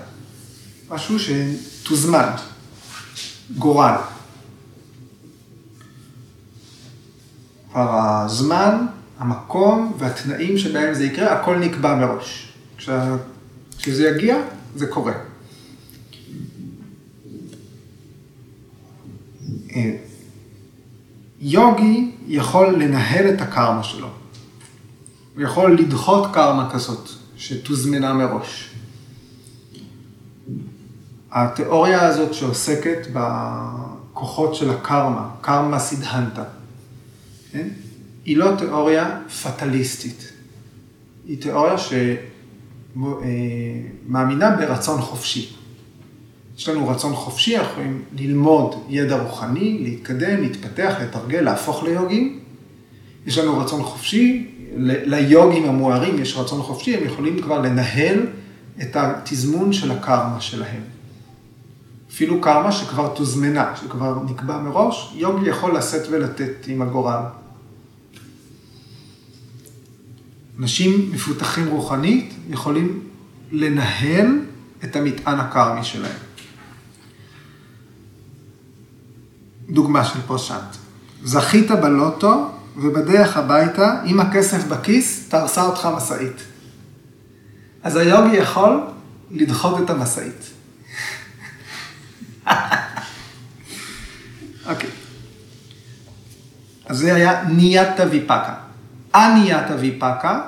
משהו 0.90 1.16
שתוזמן. 1.20 2.30
גורל. 3.58 3.96
כבר 7.72 8.00
הזמן 8.00 8.86
המקום 9.18 9.94
והתנאים 9.98 10.58
שבהם 10.58 10.94
זה 10.94 11.06
יקרה, 11.06 11.40
הכל 11.40 11.58
נקבע 11.60 11.96
מראש. 11.96 12.54
כשזה 13.78 14.08
יגיע, 14.08 14.38
זה 14.76 14.88
קורה. 14.88 15.14
אה, 19.76 19.96
יוגי 21.40 22.12
יכול 22.28 22.76
לנהל 22.84 23.34
את 23.34 23.42
הקרמה 23.42 23.84
שלו. 23.84 24.08
הוא 25.36 25.44
יכול 25.44 25.80
לדחות 25.80 26.34
קרמה 26.34 26.70
כזאת, 26.74 27.10
שתוזמנה 27.38 28.14
מראש. 28.14 28.70
התיאוריה 31.32 32.08
הזאת 32.08 32.34
שעוסקת 32.34 33.08
בכוחות 33.14 34.56
של 34.56 34.70
הקרמה, 34.70 35.30
קרמה 35.42 35.80
סידהנטה, 35.80 36.44
כן? 37.52 37.68
היא 38.26 38.38
לא 38.38 38.56
תיאוריה 38.58 39.20
פטליסטית. 39.44 40.34
היא 41.28 41.42
תיאוריה 41.42 41.76
שמאמינה 42.96 44.56
ברצון 44.56 45.02
חופשי. 45.02 45.54
יש 46.58 46.70
לנו 46.70 46.88
רצון 46.88 47.16
חופשי, 47.16 47.58
אנחנו 47.58 47.72
יכולים 47.72 48.04
ללמוד 48.18 48.76
ידע 48.90 49.22
רוחני, 49.22 49.80
להתקדם, 49.84 50.42
להתפתח, 50.42 50.96
לתרגל, 51.02 51.42
להפוך 51.42 51.84
ליוגים. 51.84 52.40
יש 53.26 53.38
לנו 53.38 53.60
רצון 53.60 53.84
חופשי, 53.84 54.52
ליוגים 54.78 55.70
המוארים 55.70 56.22
יש 56.22 56.38
רצון 56.38 56.62
חופשי, 56.62 56.98
הם 56.98 57.04
יכולים 57.04 57.42
כבר 57.42 57.62
לנהל 57.62 58.26
את 58.82 58.96
התזמון 58.96 59.74
של 59.74 59.92
הקרמה 59.92 60.42
שלהם. 60.42 60.82
אפילו 62.12 62.42
קרמה 62.42 62.72
שכבר 62.72 63.08
תוזמנה, 63.16 63.74
שכבר 63.76 64.24
נקבע 64.24 64.58
מראש, 64.58 65.14
יוגי 65.16 65.50
יכול 65.50 65.78
לשאת 65.78 66.08
ולתת 66.12 66.68
עם 66.68 66.82
הגורל. 66.82 67.24
אנשים 70.60 71.12
מפותחים 71.12 71.68
רוחנית 71.68 72.34
יכולים 72.50 73.00
לנהל 73.52 74.40
את 74.84 74.96
המטען 74.96 75.40
הקרמי 75.40 75.84
שלהם. 75.84 76.18
דוגמה 79.70 80.06
של 80.06 80.20
פרשנט. 80.28 80.76
זכית 81.24 81.72
בלוטו 81.72 82.52
ובדרך 82.76 83.38
הביתה, 83.38 84.02
עם 84.06 84.20
הכסף 84.20 84.68
בכיס, 84.68 85.30
תהרסה 85.30 85.62
אותך 85.62 85.88
משאית. 85.98 86.42
אז 87.84 87.96
היוגי 87.96 88.36
יכול 88.36 88.80
לדחות 89.32 89.82
את 89.82 89.90
המשאית. 89.90 90.50
אוקיי. 94.70 94.90
אז 96.86 96.98
זה 96.98 97.16
היה 97.16 97.44
נייתה 97.44 98.04
ויפקה. 98.12 98.63
עניית 99.16 99.72
אביפקה 99.72 100.42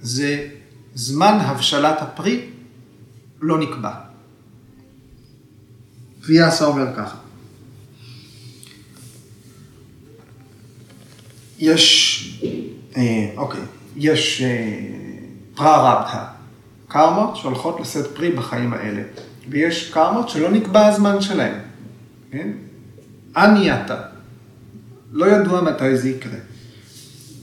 זה 0.00 0.48
זמן 0.94 1.38
הבשלת 1.40 2.02
הפרי 2.02 2.46
לא 3.40 3.58
נקבע. 3.58 3.92
ויאסה 6.20 6.64
אומר 6.64 6.96
ככה. 6.96 7.16
יש, 11.58 12.42
אה, 12.96 13.30
אוקיי, 13.36 13.60
יש 13.96 14.42
אה, 14.42 14.78
פררבדה, 15.54 16.24
קרמות 16.88 17.36
שהולכות 17.36 17.80
לשאת 17.80 18.06
פרי 18.16 18.30
בחיים 18.30 18.72
האלה, 18.72 19.02
ויש 19.48 19.90
קרמות 19.90 20.28
שלא 20.28 20.50
נקבע 20.50 20.86
הזמן 20.86 21.20
שלהן, 21.20 21.58
כן? 22.30 22.50
ענייתה, 23.36 23.96
לא 25.12 25.26
ידוע 25.26 25.60
מתי 25.60 25.96
זה 25.96 26.08
יקרה. 26.08 26.38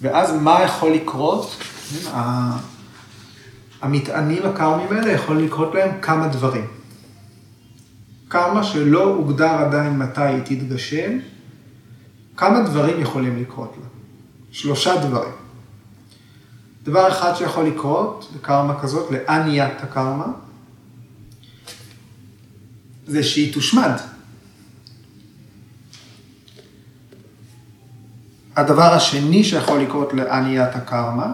ואז 0.01 0.33
מה 0.33 0.63
יכול 0.63 0.91
לקרות? 0.91 1.57
המטענים 3.81 4.45
הקרמים 4.45 4.87
האלה 4.91 5.11
יכול 5.11 5.37
לקרות 5.37 5.75
להם 5.75 6.01
כמה 6.01 6.27
דברים. 6.27 6.67
קרמה 8.27 8.63
שלא 8.63 9.03
הוגדר 9.03 9.49
עדיין 9.49 9.97
מתי 9.97 10.21
היא 10.21 10.41
תתגשם, 10.43 11.17
כמה 12.37 12.61
דברים 12.61 13.01
יכולים 13.01 13.41
לקרות 13.41 13.75
לה. 13.81 13.87
שלושה 14.51 14.97
דברים. 14.97 15.31
דבר 16.83 17.07
אחד 17.07 17.33
שיכול 17.35 17.65
לקרות 17.65 18.31
לקרמה 18.35 18.79
כזאת, 18.79 19.11
לעניית 19.11 19.83
הקרמה, 19.83 20.27
זה 23.07 23.23
שהיא 23.23 23.53
תושמד. 23.53 23.91
הדבר 28.55 28.93
השני 28.93 29.43
שיכול 29.43 29.81
לקרות 29.81 30.13
לעניית 30.13 30.75
הקרמה, 30.75 31.31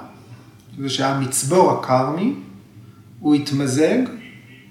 זה 0.79 0.89
שהמצבור 0.89 1.71
הקרמי, 1.71 2.33
הוא 3.19 3.35
יתמזג 3.35 3.97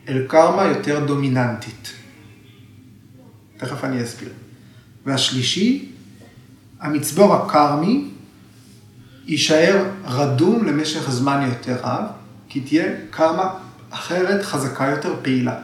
אל 0.09 0.25
קרמה 0.29 0.65
יותר 0.65 1.07
דומיננטית. 1.07 1.93
תכף 3.57 3.85
אני 3.85 4.03
אסביר. 4.03 4.29
והשלישי, 5.07 5.89
המצבור 6.81 7.35
הקרמי 7.35 8.09
יישאר 9.27 9.85
רדום 10.05 10.65
למשך 10.65 11.11
זמן 11.11 11.47
יותר 11.49 11.77
רב, 11.83 12.05
כי 12.49 12.61
תהיה 12.61 12.85
קרמה 13.11 13.51
אחרת 13.91 14.45
חזקה 14.45 14.87
יותר 14.87 15.15
פעילה. 15.23 15.55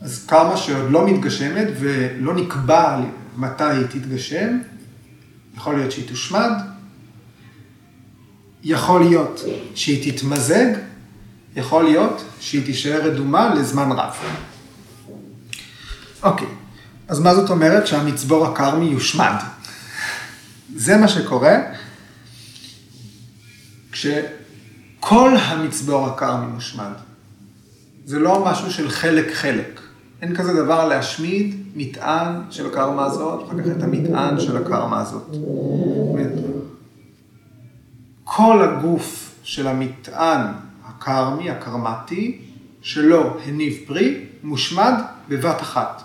אז 0.00 0.26
קרמה 0.26 0.56
שעוד 0.56 0.90
לא 0.90 1.06
מתגשמת 1.06 1.68
ולא 1.78 2.34
נקבע 2.34 3.00
מתי 3.36 3.64
היא 3.64 3.86
תתגשם, 3.86 4.58
יכול 5.56 5.74
להיות 5.74 5.92
שהיא 5.92 6.08
תושמד, 6.08 6.50
יכול 8.62 9.00
להיות 9.04 9.44
שהיא 9.74 10.12
תתמזג, 10.12 10.66
יכול 11.56 11.84
להיות 11.84 12.24
שהיא 12.40 12.66
תישאר 12.66 13.10
רדומה 13.10 13.54
לזמן 13.54 13.92
רב. 13.92 14.14
אוקיי, 16.22 16.48
אז 17.08 17.20
מה 17.20 17.34
זאת 17.34 17.50
אומרת 17.50 17.86
שהמצבור 17.86 18.46
הקרמי 18.46 18.84
יושמד? 18.84 19.34
זה 20.76 20.96
מה 20.96 21.08
שקורה 21.08 21.56
כשכל 23.92 25.36
המצבור 25.40 26.06
הקרמי 26.06 26.46
מושמד. 26.46 26.92
זה 28.04 28.18
לא 28.18 28.44
משהו 28.44 28.72
של 28.72 28.90
חלק-חלק. 28.90 29.80
אין 30.22 30.36
כזה 30.36 30.52
דבר 30.52 30.88
להשמיד 30.88 31.65
מטען 31.76 32.32
של 32.50 32.66
הקרמה 32.66 33.04
הזאת, 33.04 33.48
אחר 33.48 33.62
כך 33.62 33.66
את 33.76 33.82
המטען 33.82 34.40
של 34.40 34.56
הקרמה 34.56 35.00
הזאת. 35.00 35.36
כל 38.24 38.62
הגוף 38.62 39.34
של 39.42 39.66
המטען 39.66 40.40
הקרמי, 40.84 41.50
הקרמטי, 41.50 42.38
שלא 42.82 43.38
הניב 43.46 43.74
פרי, 43.86 44.24
מושמד 44.42 44.94
בבת 45.28 45.60
אחת. 45.60 46.02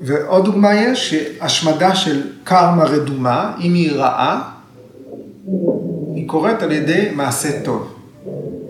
ועוד 0.00 0.44
דוגמה 0.44 0.74
יש, 0.74 1.10
שהשמדה 1.10 1.94
של 1.94 2.32
קרמה 2.44 2.84
רדומה, 2.84 3.56
אם 3.60 3.74
היא 3.74 3.92
רעה, 3.92 4.50
היא 6.14 6.28
קורית 6.28 6.62
על 6.62 6.72
ידי 6.72 7.10
מעשה 7.14 7.64
טוב. 7.64 7.97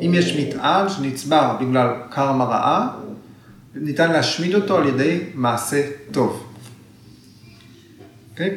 אם 0.00 0.14
יש 0.14 0.36
מטען 0.36 0.88
שנצבר 0.88 1.56
בגלל 1.60 1.88
קרמה 2.10 2.44
רעה, 2.44 2.88
ניתן 3.74 4.12
להשמיד 4.12 4.54
אותו 4.54 4.76
על 4.76 4.86
ידי 4.86 5.20
מעשה 5.34 5.82
טוב. 6.12 6.44
Okay? 8.34 8.40
אוקיי? 8.40 8.56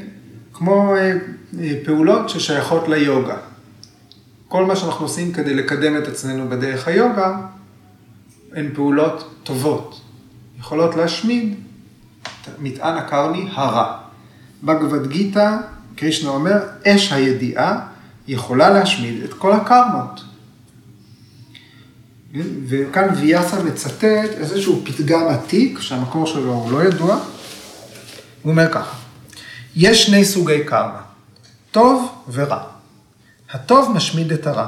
כמו 0.53 0.95
אה, 0.95 1.13
אה, 1.59 1.73
פעולות 1.85 2.29
ששייכות 2.29 2.87
ליוגה. 2.87 3.37
כל 4.47 4.65
מה 4.65 4.75
שאנחנו 4.75 5.05
עושים 5.05 5.33
כדי 5.33 5.53
לקדם 5.53 5.97
את 5.97 6.07
עצמנו 6.07 6.49
בדרך 6.49 6.87
היוגה, 6.87 7.37
הן 8.53 8.69
פעולות 8.73 9.35
טובות. 9.43 10.01
יכולות 10.59 10.95
להשמיד 10.95 11.55
את 12.23 12.49
מטען 12.59 12.97
הקרמי 12.97 13.49
הרע. 13.51 13.97
בגבד 14.63 15.07
גיתא, 15.07 15.57
קרישנה 15.95 16.29
אומר, 16.29 16.57
אש 16.87 17.11
הידיעה 17.13 17.87
יכולה 18.27 18.69
להשמיד 18.69 19.23
את 19.23 19.33
כל 19.33 19.53
הקרמות. 19.53 20.30
וכאן 22.67 23.07
ויאסה 23.19 23.63
מצטט 23.63 24.29
איזשהו 24.37 24.81
פתגם 24.85 25.27
עתיק, 25.27 25.79
שהמקור 25.79 26.27
שלו 26.27 26.53
הוא 26.53 26.71
לא 26.71 26.83
ידוע, 26.83 27.19
הוא 28.41 28.51
אומר 28.51 28.71
ככה, 28.71 28.97
יש 29.75 30.05
שני 30.05 30.25
סוגי 30.25 30.63
קרמה, 30.65 31.01
טוב 31.71 32.11
ורע. 32.31 32.63
הטוב 33.51 33.91
משמיד 33.95 34.31
את 34.31 34.47
הרע. 34.47 34.67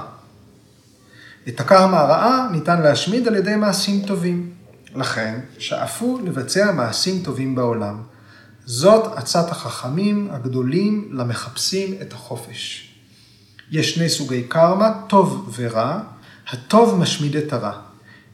את 1.47 1.59
הקרמה 1.59 1.99
הרעה 1.99 2.47
ניתן 2.51 2.81
להשמיד 2.81 3.27
על 3.27 3.35
ידי 3.35 3.55
מעשים 3.55 4.05
טובים. 4.05 4.51
לכן, 4.95 5.39
שאפו 5.57 6.19
לבצע 6.23 6.71
מעשים 6.71 7.23
טובים 7.23 7.55
בעולם. 7.55 7.97
זאת 8.65 9.17
עצת 9.17 9.51
החכמים 9.51 10.27
הגדולים 10.31 11.09
למחפשים 11.11 11.93
את 12.01 12.13
החופש. 12.13 12.89
יש 13.71 13.95
שני 13.95 14.09
סוגי 14.09 14.43
קרמה, 14.43 14.91
טוב 15.07 15.53
ורע, 15.55 15.99
הטוב 16.49 16.99
משמיד 16.99 17.35
את 17.35 17.53
הרע. 17.53 17.79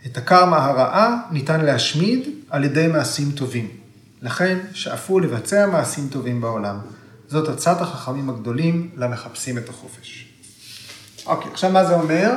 את 0.06 0.18
הקרמה 0.18 0.66
הרעה 0.66 1.22
ניתן 1.32 1.62
להשמיד 1.66 2.30
על 2.50 2.64
ידי 2.64 2.88
מעשים 2.88 3.32
טובים. 3.32 3.68
לכן 4.22 4.58
שאפו 4.74 5.20
לבצע 5.20 5.66
מעשים 5.66 6.08
טובים 6.12 6.42
בעולם. 6.42 6.80
זאת 7.28 7.50
עצת 7.50 7.82
החכמים 7.82 8.30
הגדולים 8.30 8.90
למחפשים 8.98 9.58
את 9.58 9.70
החופש. 9.70 10.28
אוקיי, 11.26 11.52
עכשיו 11.52 11.72
מה 11.72 11.86
זה 11.86 11.94
אומר? 11.94 12.32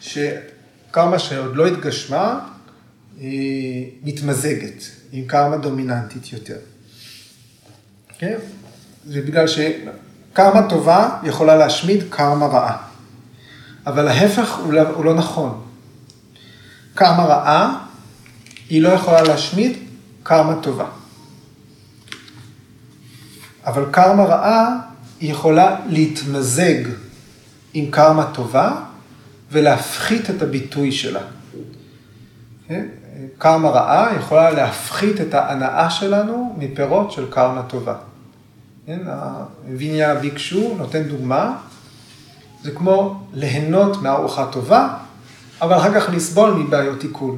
שקרמה 0.00 1.18
שעוד 1.18 1.56
לא 1.56 1.66
התגשמה, 1.66 2.40
היא 3.18 3.90
מתמזגת 4.02 4.84
עם 5.12 5.24
קרמה 5.26 5.56
דומיננטית 5.56 6.32
יותר. 6.32 6.56
כן? 8.18 8.38
זה 9.04 9.22
בגלל 9.22 9.46
שקרמה 9.46 10.68
טובה 10.68 11.18
יכולה 11.22 11.56
להשמיד 11.56 12.04
קרמה 12.10 12.46
רעה. 12.46 12.76
אבל 13.86 14.08
ההפך 14.08 14.54
הוא 14.54 14.72
לא, 14.72 14.80
הוא 14.80 15.04
לא 15.04 15.14
נכון. 15.14 15.60
קרמה 16.94 17.24
רעה, 17.24 17.78
היא 18.68 18.82
לא 18.82 18.88
יכולה 18.88 19.22
להשמיד 19.22 19.76
קרמה 20.22 20.54
טובה. 20.62 20.86
אבל 23.66 23.84
קרמה 23.90 24.24
רעה, 24.24 24.78
היא 25.20 25.30
יכולה 25.30 25.76
להתמזג 25.88 26.88
עם 27.74 27.90
קרמה 27.90 28.30
טובה 28.34 28.76
ולהפחית 29.52 30.30
את 30.30 30.42
הביטוי 30.42 30.92
שלה. 30.92 31.20
כן? 32.68 32.86
קרמה 33.38 33.68
רעה 33.68 34.16
יכולה 34.16 34.50
להפחית 34.50 35.20
את 35.20 35.34
ההנאה 35.34 35.90
שלנו 35.90 36.56
מפירות 36.58 37.12
של 37.12 37.30
קרמה 37.30 37.62
טובה. 37.62 37.94
כן? 38.86 39.00
הוויניה 39.68 40.14
ביקשו 40.14 40.74
נותן 40.78 41.02
דוגמה 41.02 41.56
זה 42.66 42.72
כמו 42.72 43.20
ליהנות 43.32 44.02
מארוחה 44.02 44.46
טובה, 44.52 44.96
אבל 45.60 45.76
אחר 45.76 46.00
כך 46.00 46.08
לסבול 46.12 46.50
מבעיות 46.50 47.02
עיכול. 47.02 47.34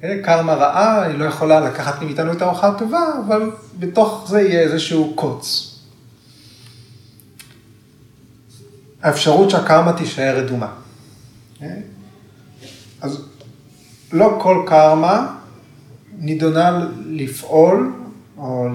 קרמה 0.00 0.54
רעה, 0.54 1.02
היא 1.02 1.18
לא 1.18 1.24
יכולה 1.24 1.60
לקחת 1.60 2.02
מאיתנו 2.02 2.32
את 2.32 2.42
הארוחה 2.42 2.68
הטובה, 2.68 3.00
אבל 3.26 3.50
בתוך 3.78 4.26
זה 4.28 4.40
יהיה 4.40 4.60
איזשהו 4.60 5.12
קוץ. 5.14 5.76
האפשרות 9.02 9.50
שהקרמה 9.50 9.92
תישאר 9.92 10.36
רדומה. 10.38 10.72
אז 13.00 13.24
לא 14.12 14.38
כל 14.42 14.64
קרמה 14.66 15.36
נידונה 16.18 16.86
לפעול 17.06 17.92
או 18.38 18.68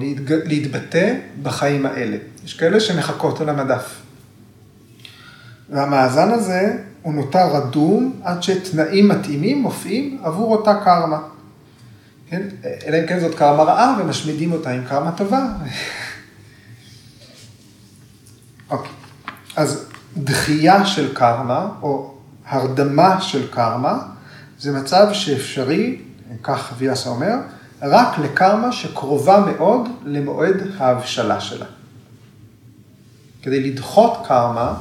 להתבטא 0.44 1.14
בחיים 1.42 1.86
האלה. 1.86 2.16
יש 2.44 2.54
כאלה 2.54 2.80
שמחכות 2.80 3.40
על 3.40 3.48
המדף. 3.48 4.02
והמאזן 5.72 6.30
הזה 6.30 6.76
הוא 7.02 7.14
נותר 7.14 7.56
רדום 7.56 8.20
עד 8.22 8.42
שתנאים 8.42 9.08
מתאימים 9.08 9.62
מופיעים 9.62 10.18
עבור 10.22 10.56
אותה 10.56 10.74
קרמה. 10.84 11.18
כן? 12.28 12.42
אלא 12.86 12.96
אם 13.00 13.06
כן 13.06 13.20
זאת 13.20 13.34
קרמה 13.34 13.62
רעה 13.62 13.96
ומשמידים 14.00 14.52
אותה 14.52 14.70
עם 14.70 14.84
קרמה 14.84 15.12
טובה. 15.12 15.46
אוקיי, 18.70 18.90
אז 19.56 19.86
דחייה 20.16 20.86
של 20.86 21.14
קרמה, 21.14 21.68
או 21.82 22.14
הרדמה 22.46 23.20
של 23.20 23.50
קרמה, 23.50 23.98
זה 24.58 24.72
מצב 24.72 25.06
שאפשרי, 25.12 25.98
כך 26.42 26.72
ויאסה 26.78 27.10
אומר, 27.10 27.34
רק 27.82 28.18
לקרמה 28.18 28.72
שקרובה 28.72 29.44
מאוד 29.46 29.88
למועד 30.04 30.56
ההבשלה 30.78 31.40
שלה. 31.40 31.66
כדי 33.42 33.70
לדחות 33.70 34.24
קרמה, 34.28 34.74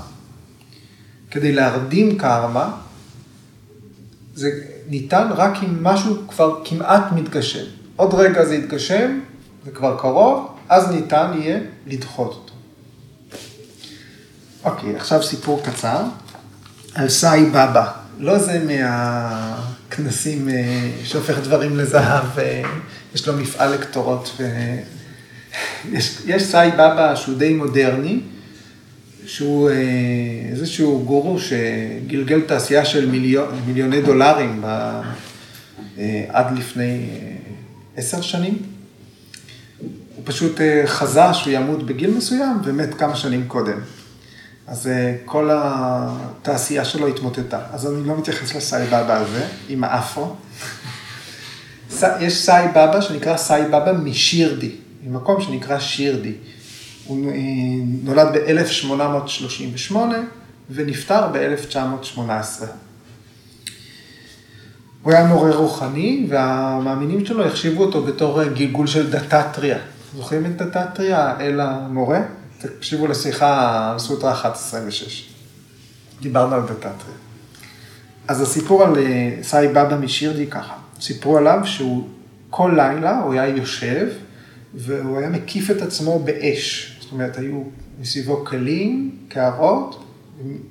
כדי 1.31 1.51
להרדים 1.51 2.17
קרמה, 2.17 2.71
זה 4.35 4.49
ניתן 4.87 5.27
רק 5.35 5.63
אם 5.63 5.83
משהו 5.83 6.27
כבר 6.27 6.61
כמעט 6.65 7.11
מתגשם. 7.11 7.65
עוד 7.95 8.13
רגע 8.13 8.45
זה 8.45 8.55
יתגשם, 8.55 9.19
זה 9.65 9.71
כבר 9.71 9.97
קרוב, 9.99 10.57
אז 10.69 10.91
ניתן 10.91 11.31
יהיה 11.35 11.59
לדחות 11.87 12.29
אותו. 12.29 12.53
אוקיי, 14.63 14.95
עכשיו 14.95 15.23
סיפור 15.23 15.61
קצר 15.63 16.03
על 16.95 17.09
סאי 17.09 17.45
בבא. 17.45 17.91
לא 18.17 18.39
זה 18.39 18.59
כנסים, 19.89 20.49
אה, 20.49 20.91
שהופך 21.03 21.37
דברים 21.39 21.77
לזהב, 21.77 22.25
יש 23.15 23.27
לו 23.27 23.37
מפעל 23.37 23.73
לקטורות. 23.73 24.37
ויש 24.39 26.21
יש 26.25 26.43
סאי 26.43 26.71
בבא 26.71 27.15
שהוא 27.15 27.37
די 27.37 27.53
מודרני, 27.53 28.21
שהוא 29.25 29.69
אה, 29.69 29.75
איזשהו 30.51 31.03
גורו 31.05 31.37
שגלגל 31.39 32.41
תעשייה 32.41 32.85
של 32.85 33.09
מיליון, 33.09 33.61
מיליוני 33.67 34.01
דולרים 34.01 34.61
ב, 34.61 34.65
אה, 35.97 36.25
עד 36.29 36.57
לפני 36.57 37.09
עשר 37.97 38.21
שנים. 38.21 38.57
הוא 40.15 40.23
פשוט 40.23 40.59
חזה 40.85 41.33
שהוא 41.33 41.53
ימות 41.53 41.85
בגיל 41.85 42.11
מסוים 42.11 42.57
ומת 42.63 42.93
כמה 42.93 43.15
שנים 43.15 43.47
קודם. 43.47 43.77
אז 44.67 44.89
כל 45.25 45.49
התעשייה 45.53 46.85
שלו 46.85 47.07
התמוטטה. 47.07 47.59
אז 47.73 47.87
אני 47.87 48.07
לא 48.07 48.17
מתייחס 48.17 48.55
לסאי 48.55 48.85
בבא 48.87 49.17
הזה, 49.17 49.47
עם 49.69 49.83
האפרו. 49.83 50.35
יש 52.19 52.45
סאי 52.45 52.67
בבא 52.67 53.01
שנקרא 53.01 53.37
סאי 53.37 53.61
בבא 53.67 53.93
משירדי, 54.03 54.71
ממקום 55.03 55.41
שנקרא 55.41 55.79
שירדי. 55.79 56.33
הוא 57.05 57.31
נולד 58.03 58.27
ב-1838 58.33 59.95
ונפטר 60.69 61.27
ב-1918. 61.33 62.19
הוא 65.01 65.13
היה 65.13 65.25
מורה 65.25 65.55
רוחני, 65.55 66.27
והמאמינים 66.29 67.25
שלו 67.25 67.45
החשיבו 67.45 67.83
אותו 67.83 68.03
בתור 68.03 68.43
גלגול 68.43 68.87
של 68.87 69.11
דתתריה. 69.11 69.77
זוכרים 70.15 70.45
את 70.45 70.57
דתתריה, 70.57 71.39
אל 71.39 71.59
המורה? 71.59 72.19
תקשיבו 72.57 73.07
לשיחה 73.07 73.91
על 73.91 73.99
סוטרה 73.99 74.31
1126. 74.31 75.29
דיברנו 76.21 76.55
על 76.55 76.61
דתתריה. 76.61 77.15
אז 78.27 78.41
הסיפור 78.41 78.83
על 78.83 78.97
אה, 78.97 79.37
סאי 79.41 79.67
בבא 79.67 79.97
משירדי 80.01 80.47
ככה. 80.47 80.73
סיפרו 81.01 81.37
עליו 81.37 81.59
שהוא 81.63 82.07
כל 82.49 82.71
לילה 82.75 83.19
הוא 83.19 83.33
היה 83.33 83.47
יושב 83.47 84.07
והוא 84.73 85.17
היה 85.17 85.29
מקיף 85.29 85.71
את 85.71 85.81
עצמו 85.81 86.19
באש. 86.19 86.97
זאת 87.01 87.11
אומרת, 87.11 87.37
היו 87.37 87.63
מסביבו 88.01 88.45
כלים, 88.45 89.17
קערות, 89.27 90.03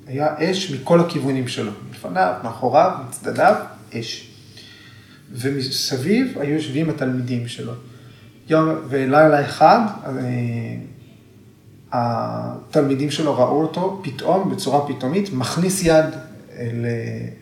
היה 0.07 0.35
אש 0.39 0.71
מכל 0.71 0.99
הכיוונים 0.99 1.47
שלו. 1.47 1.71
מלפניו, 1.89 2.33
מאחוריו, 2.43 2.91
מצדדיו, 3.07 3.55
אש. 3.93 4.27
ומסביב 5.31 6.37
היו 6.39 6.53
יושבים 6.53 6.89
התלמידים 6.89 7.47
שלו. 7.47 7.73
יום 8.49 8.69
ולילה 8.89 9.45
אחד, 9.45 9.79
אה, 10.05 10.11
התלמידים 11.91 13.11
שלו 13.11 13.37
ראו 13.37 13.61
אותו 13.61 14.01
פתאום, 14.03 14.51
בצורה 14.51 14.87
פתאומית, 14.87 15.33
מכניס 15.33 15.83
יד 15.83 16.05
אל, 16.57 16.85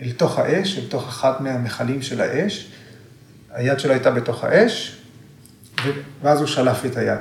אל 0.02 0.12
תוך 0.12 0.40
האש, 0.40 0.78
אל 0.78 0.84
תוך 0.90 1.08
אחד 1.08 1.34
מהמכלים 1.44 2.02
של 2.02 2.22
האש. 2.22 2.72
היד 3.52 3.80
שלו 3.80 3.92
הייתה 3.92 4.12
בתוך 4.12 4.44
האש, 4.44 4.99
ואז 6.22 6.40
הוא 6.40 6.48
שלף 6.48 6.86
את 6.86 6.98
היד. 6.98 7.20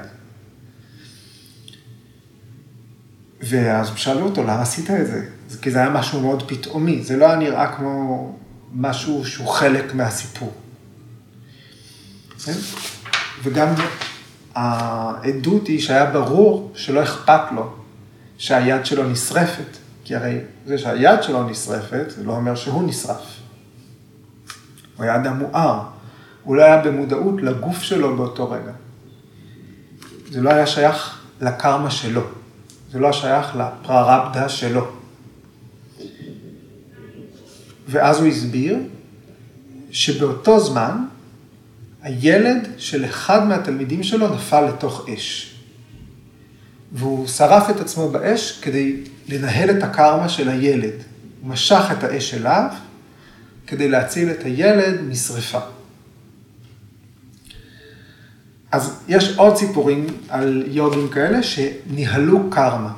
ואז 3.40 3.90
שאלו 3.96 4.24
אותו, 4.24 4.42
למה 4.42 4.62
עשית 4.62 4.90
את 4.90 5.06
זה? 5.06 5.26
כי 5.62 5.70
זה 5.70 5.78
היה 5.78 5.90
משהו 5.90 6.20
מאוד 6.20 6.48
פתאומי, 6.48 7.02
זה 7.02 7.16
לא 7.16 7.26
היה 7.26 7.36
נראה 7.36 7.76
כמו 7.76 8.38
משהו 8.72 9.24
שהוא 9.26 9.48
חלק 9.48 9.94
מהסיפור. 9.94 10.52
כן? 12.44 12.52
וגם 13.42 13.74
העדות 14.54 15.66
היא 15.66 15.80
שהיה 15.80 16.06
ברור 16.11 16.72
שלא 16.74 17.02
אכפת 17.02 17.40
לו 17.54 17.72
שהיד 18.38 18.86
שלו 18.86 19.11
נשרפת, 19.11 19.76
כי 20.04 20.16
הרי 20.16 20.38
זה 20.66 20.78
שהיד 20.78 21.22
שלו 21.22 21.48
נשרפת, 21.48 22.04
זה 22.09 22.24
לא 22.24 22.32
אומר 22.32 22.54
שהוא 22.54 22.88
נשרף. 22.88 23.40
הוא 24.96 25.04
היה 25.04 25.16
אדם 25.16 25.38
מואר, 25.38 25.82
הוא 26.45 26.57
לא 26.57 26.62
היה 26.62 26.82
במודעות 26.82 27.43
לגוף 27.43 27.82
שלו 27.82 28.16
באותו 28.16 28.51
רגע. 28.51 28.72
זה 30.30 30.41
לא 30.41 30.51
היה 30.51 30.66
שייך 30.66 31.20
לקרמה 31.41 31.91
שלו, 31.91 32.22
זה 32.93 32.99
לא 32.99 33.12
שייך 33.12 33.57
לפררבדה 33.57 34.49
שלו. 34.49 34.86
ואז 37.89 38.20
הוא 38.20 38.28
הסביר 38.28 38.78
שבאותו 39.91 40.61
זמן 40.61 41.05
הילד 42.03 42.68
של 42.78 43.05
אחד 43.05 43.47
מהתלמידים 43.47 44.03
שלו 44.03 44.34
נפל 44.34 44.61
לתוך 44.61 45.09
אש. 45.09 45.55
והוא 46.93 47.26
שרף 47.26 47.70
את 47.70 47.80
עצמו 47.80 48.09
באש 48.09 48.61
כדי 48.62 48.97
לנהל 49.28 49.70
את 49.70 49.82
הקרמה 49.82 50.28
של 50.28 50.49
הילד. 50.49 50.95
הוא 51.41 51.51
משך 51.51 51.84
את 51.99 52.05
האש 52.05 52.34
אליו 52.34 52.70
כדי 53.66 53.89
להציל 53.89 54.30
את 54.30 54.45
הילד 54.45 55.01
משרפה. 55.01 55.78
אז 58.72 59.00
יש 59.08 59.36
עוד 59.36 59.56
סיפורים 59.56 60.06
על 60.28 60.64
יוגים 60.66 61.08
כאלה 61.08 61.42
שניהלו 61.42 62.50
קרמה, 62.50 62.92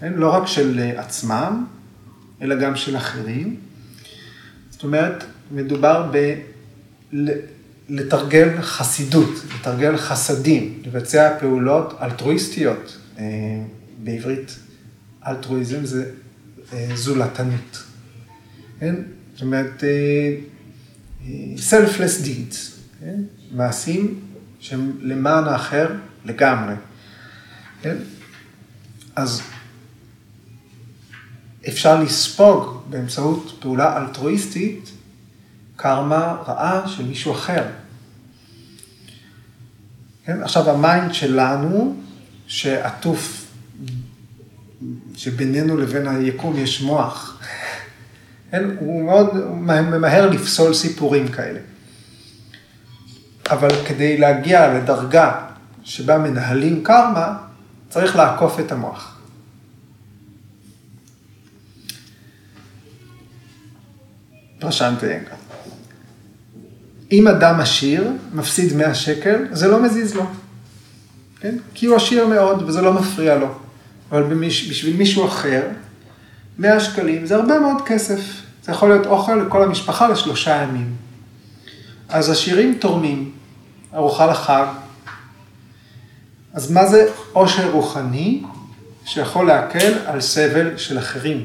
כן? 0.00 0.12
לא 0.16 0.30
רק 0.30 0.46
של 0.46 0.90
עצמם, 0.96 1.64
אלא 2.42 2.54
גם 2.56 2.76
של 2.76 2.96
אחרים. 2.96 3.56
זאת 4.70 4.84
אומרת, 4.84 5.24
מדובר 5.50 6.10
ב... 6.12 6.34
לתרגל 7.88 8.60
חסידות, 8.60 9.30
לתרגל 9.54 9.96
חסדים, 9.96 10.82
לבצע 10.86 11.38
פעולות 11.40 11.94
אלטרואיסטיות. 12.02 12.98
אה, 13.18 13.24
בעברית 14.04 14.58
אלטרואיזם 15.26 15.84
זה 15.84 16.10
אה, 16.72 16.88
זולתנות. 16.94 17.82
כן? 18.80 18.94
זאת 19.34 19.42
אומרת, 19.42 19.84
אה, 19.84 20.36
selfless 21.56 22.24
deeds, 22.24 22.56
כן? 23.00 23.20
מעשים 23.52 24.20
שהם 24.62 24.92
למען 25.00 25.44
האחר 25.44 25.88
לגמרי. 26.24 26.74
כן? 27.82 27.96
אז 29.16 29.42
אפשר 31.68 32.02
לספוג 32.02 32.82
באמצעות 32.90 33.56
פעולה 33.60 33.96
אלטרואיסטית 33.96 34.90
קרמה 35.76 36.36
רעה 36.46 36.88
של 36.88 37.04
מישהו 37.04 37.32
אחר. 37.32 37.64
כן? 40.24 40.42
עכשיו 40.42 40.70
ה 40.70 40.79
mind 40.79 41.14
שלנו, 41.14 41.96
שעטוף, 42.46 43.46
שבינינו 45.14 45.76
לבין 45.76 46.08
היקום 46.08 46.56
יש 46.56 46.82
מוח, 46.82 47.40
כן? 48.50 48.64
הוא 48.78 49.04
מאוד 49.04 49.34
ממהר 49.60 50.30
לפסול 50.30 50.74
סיפורים 50.74 51.28
כאלה. 51.28 51.60
אבל 53.52 53.68
כדי 53.86 54.18
להגיע 54.18 54.74
לדרגה 54.74 55.32
שבה 55.84 56.18
מנהלים 56.18 56.84
קרמה, 56.84 57.36
צריך 57.88 58.16
לעקוף 58.16 58.60
את 58.60 58.72
המוח. 58.72 59.18
פרשנט 64.58 65.06
איינגר. 65.06 65.34
אם 67.12 67.28
אדם 67.28 67.60
עשיר, 67.60 68.10
מפסיד 68.34 68.76
100 68.76 68.94
שקל, 68.94 69.44
זה 69.50 69.68
לא 69.68 69.82
מזיז 69.82 70.14
לו. 70.14 70.26
כן? 71.40 71.56
כי 71.74 71.86
הוא 71.86 71.96
עשיר 71.96 72.26
מאוד 72.26 72.62
וזה 72.62 72.82
לא 72.82 72.92
מפריע 72.92 73.38
לו. 73.38 73.54
אבל 74.10 74.22
במיש, 74.22 74.70
בשביל 74.70 74.96
מישהו 74.96 75.26
אחר, 75.26 75.62
100 76.58 76.80
שקלים 76.80 77.26
זה 77.26 77.36
הרבה 77.36 77.58
מאוד 77.58 77.82
כסף. 77.86 78.20
זה 78.62 78.72
יכול 78.72 78.88
להיות 78.88 79.06
אוכל 79.06 79.34
לכל 79.34 79.62
המשפחה 79.62 80.08
לשלושה 80.08 80.62
ימים. 80.62 80.96
אז 82.08 82.30
עשירים 82.30 82.78
תורמים, 82.80 83.32
ארוחה 83.94 84.26
לחג. 84.26 84.66
אז 86.52 86.70
מה 86.70 86.86
זה 86.86 87.12
עושר 87.32 87.70
רוחני 87.70 88.42
שיכול 89.04 89.46
להקל 89.46 89.92
על 90.06 90.20
סבל 90.20 90.78
של 90.78 90.98
אחרים? 90.98 91.44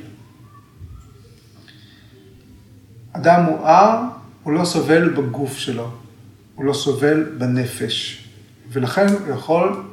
אדם 3.12 3.44
מואר, 3.44 4.02
הוא 4.44 4.54
לא 4.54 4.66
סובל 4.66 5.10
בגוף 5.10 5.58
שלו, 5.58 5.92
הוא 6.56 6.66
לא 6.66 6.74
סובל 6.74 7.24
בנפש, 7.24 8.28
ולכן 8.70 9.08
הוא 9.08 9.36
יכול, 9.36 9.84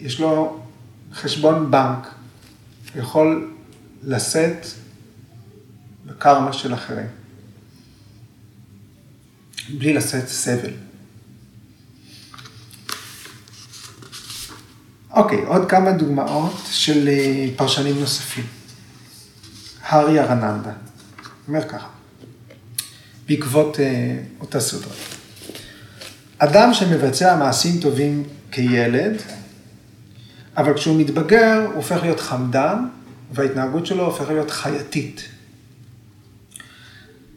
יש 0.00 0.20
לו 0.20 0.60
חשבון 1.12 1.70
בנק, 1.70 2.14
הוא 2.94 3.02
יכול 3.02 3.54
לשאת 4.02 4.66
בקרמה 6.06 6.52
של 6.52 6.74
אחרים, 6.74 7.06
בלי 9.78 9.94
לשאת 9.94 10.28
סבל. 10.28 10.87
אוקיי, 15.18 15.44
עוד 15.46 15.70
כמה 15.70 15.92
דוגמאות 15.92 16.60
של 16.70 17.08
אה, 17.08 17.46
פרשנים 17.56 18.00
נוספים. 18.00 18.44
הארי 19.82 20.20
ארננדה, 20.20 20.72
אומר 21.48 21.68
ככה, 21.68 21.88
בעקבות 23.28 23.80
אה, 23.80 24.16
אותה 24.40 24.60
סודרה. 24.60 24.92
אדם 26.38 26.74
שמבצע 26.74 27.36
מעשים 27.36 27.80
טובים 27.80 28.24
כילד, 28.52 29.16
אבל 30.56 30.74
כשהוא 30.74 31.00
מתבגר 31.00 31.64
הוא 31.66 31.74
הופך 31.74 32.02
להיות 32.02 32.20
חמדן, 32.20 32.84
וההתנהגות 33.32 33.86
שלו 33.86 34.04
הופכת 34.04 34.28
להיות 34.28 34.50
חייתית. 34.50 35.28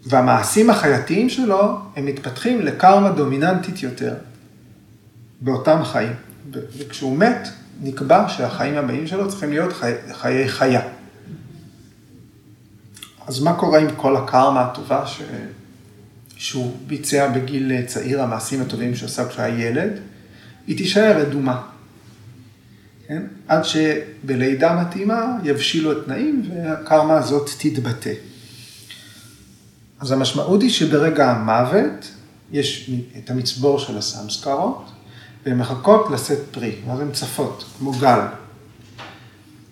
והמעשים 0.06 0.70
החייתיים 0.70 1.30
שלו, 1.30 1.78
הם 1.96 2.06
מתפתחים 2.06 2.62
לקרמה 2.62 3.10
דומיננטית 3.10 3.84
יותר 3.84 4.14
באותם 5.42 5.84
חיים. 5.84 6.14
וכשהוא 6.52 7.18
מת, 7.18 7.48
נקבע 7.82 8.30
שהחיים 8.30 8.76
הבאים 8.76 9.08
שלו 9.08 9.30
צריכים 9.30 9.50
להיות 9.50 9.74
חי, 9.74 9.92
חיי 10.14 10.48
חיה. 10.48 10.82
אז 13.28 13.40
מה 13.40 13.54
קורה 13.54 13.80
עם 13.80 13.88
כל 13.96 14.16
הקרמה 14.16 14.62
הטובה 14.62 15.08
ש... 15.08 15.22
שהוא 16.38 16.78
ביצע 16.88 17.28
בגיל 17.28 17.86
צעיר, 17.86 18.22
המעשים 18.22 18.62
הטובים 18.62 18.96
שעשה 18.96 19.28
כשהיה 19.30 19.70
ילד? 19.70 19.92
היא 20.68 20.78
תישאר 20.78 21.22
רדומה. 21.22 21.62
כן? 23.08 23.24
עד 23.48 23.62
שבלידה 23.64 24.82
מתאימה 24.82 25.38
יבשילו 25.44 25.92
התנאים 25.92 26.50
והקרמה 26.50 27.18
הזאת 27.18 27.50
תתבטא. 27.60 28.14
אז 30.00 30.12
המשמעות 30.12 30.62
היא 30.62 30.70
שברגע 30.70 31.32
המוות 31.32 32.12
יש 32.52 32.92
את 33.18 33.30
המצבור 33.30 33.80
של 33.80 33.98
הסמסקרות, 33.98 34.91
והן 35.46 35.58
מחכות 35.58 36.10
לשאת 36.12 36.40
פרי, 36.52 36.76
ואז 36.88 37.00
הן 37.00 37.12
צפות, 37.12 37.66
כמו 37.80 37.92
גל. 37.92 38.20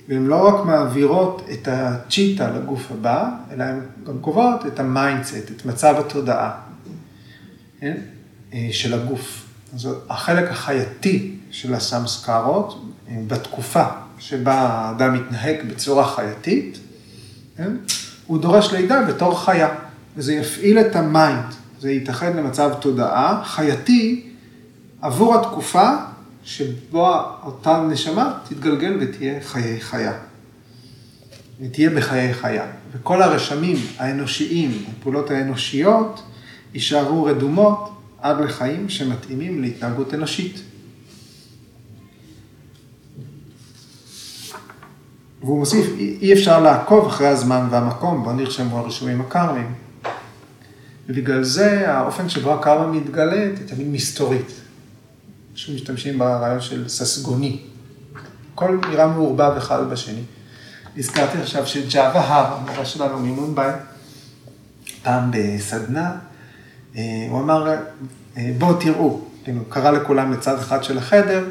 והן 0.10 0.26
לא 0.26 0.48
רק 0.48 0.66
מעבירות 0.66 1.42
את 1.52 1.68
הצ'יטה 1.72 2.52
לגוף 2.52 2.92
הבא, 2.92 3.30
אלא 3.52 3.64
הן 3.64 3.80
גם 4.08 4.20
קובעות 4.22 4.66
את 4.66 4.80
ה 4.80 4.88
mindset, 4.88 5.52
את 5.56 5.66
מצב 5.66 5.96
התודעה 6.00 6.52
כן? 7.80 7.98
אה, 8.54 8.68
של 8.72 8.94
הגוף. 8.94 9.46
אז 9.74 9.90
החלק 10.10 10.52
החייתי 10.52 11.36
של 11.52 11.74
הסמסקרות, 11.74 12.86
אה, 13.10 13.18
בתקופה 13.28 13.84
שבה 14.20 14.54
האדם 14.54 15.14
מתנהג 15.14 15.56
בצורה 15.70 16.08
חייתית, 16.16 16.80
כן? 17.58 17.72
הוא 18.28 18.42
דורש 18.42 18.74
לידה 18.74 19.02
בתור 19.02 19.40
חיה, 19.40 19.70
וזה 20.18 20.34
יפעיל 20.34 20.80
את 20.80 20.96
ה 20.96 21.04
mind, 21.04 21.46
זה 21.80 21.92
ייתכן 21.92 22.38
למצב 22.38 22.74
תודעה 22.80 23.42
חייתי 23.46 24.29
עבור 25.02 25.36
התקופה 25.36 25.90
שבו 26.44 27.16
אותה 27.44 27.84
נשמה 27.90 28.40
תתגלגל 28.50 28.98
ותהיה 29.02 29.40
חיי 29.42 29.82
חיה. 29.82 30.14
ותהיה 31.62 31.90
בחיי 31.90 32.34
חיה. 32.34 32.66
וכל 32.92 33.22
הרשמים 33.22 33.78
האנושיים, 33.98 34.84
הפעולות 34.92 35.32
האנושיות, 35.32 36.24
יישארו 36.74 37.24
רדומות 37.24 37.90
עד 38.22 38.42
לחיים 38.42 38.90
שמתאימים 38.90 39.62
להתנהגות 39.62 40.14
אנושית. 40.14 40.62
והוא 45.42 45.60
מוסיף, 45.60 45.86
אי 45.98 46.34
אפשר 46.34 46.60
לעקוב 46.60 47.08
אחרי 47.08 47.28
הזמן 47.28 47.68
והמקום, 47.72 48.24
בו 48.24 48.32
נרשמו 48.32 48.78
הרשומים 48.80 49.22
הקרמים. 49.22 49.74
ובגלל 51.10 51.44
זה 51.44 51.92
האופן 51.94 52.30
שבו 52.30 52.54
הקרמה 52.54 52.88
מתגלית 52.88 53.60
היא 53.60 53.68
תמיד 53.68 53.88
מסתורית. 53.88 54.52
שמשתמשים 55.60 56.20
ברעיון 56.20 56.62
של 56.62 56.88
ססגוני. 56.88 57.60
הכל 58.54 58.80
נראה 58.90 59.08
מעורבב 59.08 59.54
אחד 59.58 59.90
בשני. 59.90 60.22
הזכרתי 60.98 61.38
עכשיו 61.38 61.68
שג'אווה 61.68 62.22
הר, 62.22 62.58
המורה 62.58 62.86
שלנו 62.86 63.20
ממונביי, 63.20 63.72
פעם 65.04 65.32
בסדנה, 65.34 66.12
אה, 66.96 67.28
הוא 67.30 67.40
אמר, 67.40 67.76
אה, 68.38 68.52
בואו 68.58 68.74
תראו, 68.74 69.22
הוא 69.46 69.64
קרא 69.70 69.92
לכולם 69.92 70.34
לצד 70.34 70.60
אחד 70.60 70.84
של 70.84 70.98
החדר, 70.98 71.46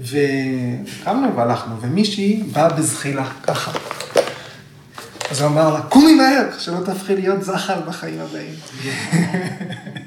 וקמנו 0.00 1.36
והלכנו, 1.36 1.80
ומישהי 1.80 2.42
באה 2.52 2.68
בזחילה, 2.68 3.30
ככה. 3.42 3.72
אז 5.30 5.40
הוא 5.40 5.48
אמר 5.48 5.74
לה, 5.74 5.82
קומי 5.82 6.14
מהר, 6.14 6.58
שלא 6.58 6.84
תהפכי 6.84 7.16
להיות 7.16 7.42
זכר 7.42 7.80
בחיים 7.80 8.20
הבאים. 8.20 8.54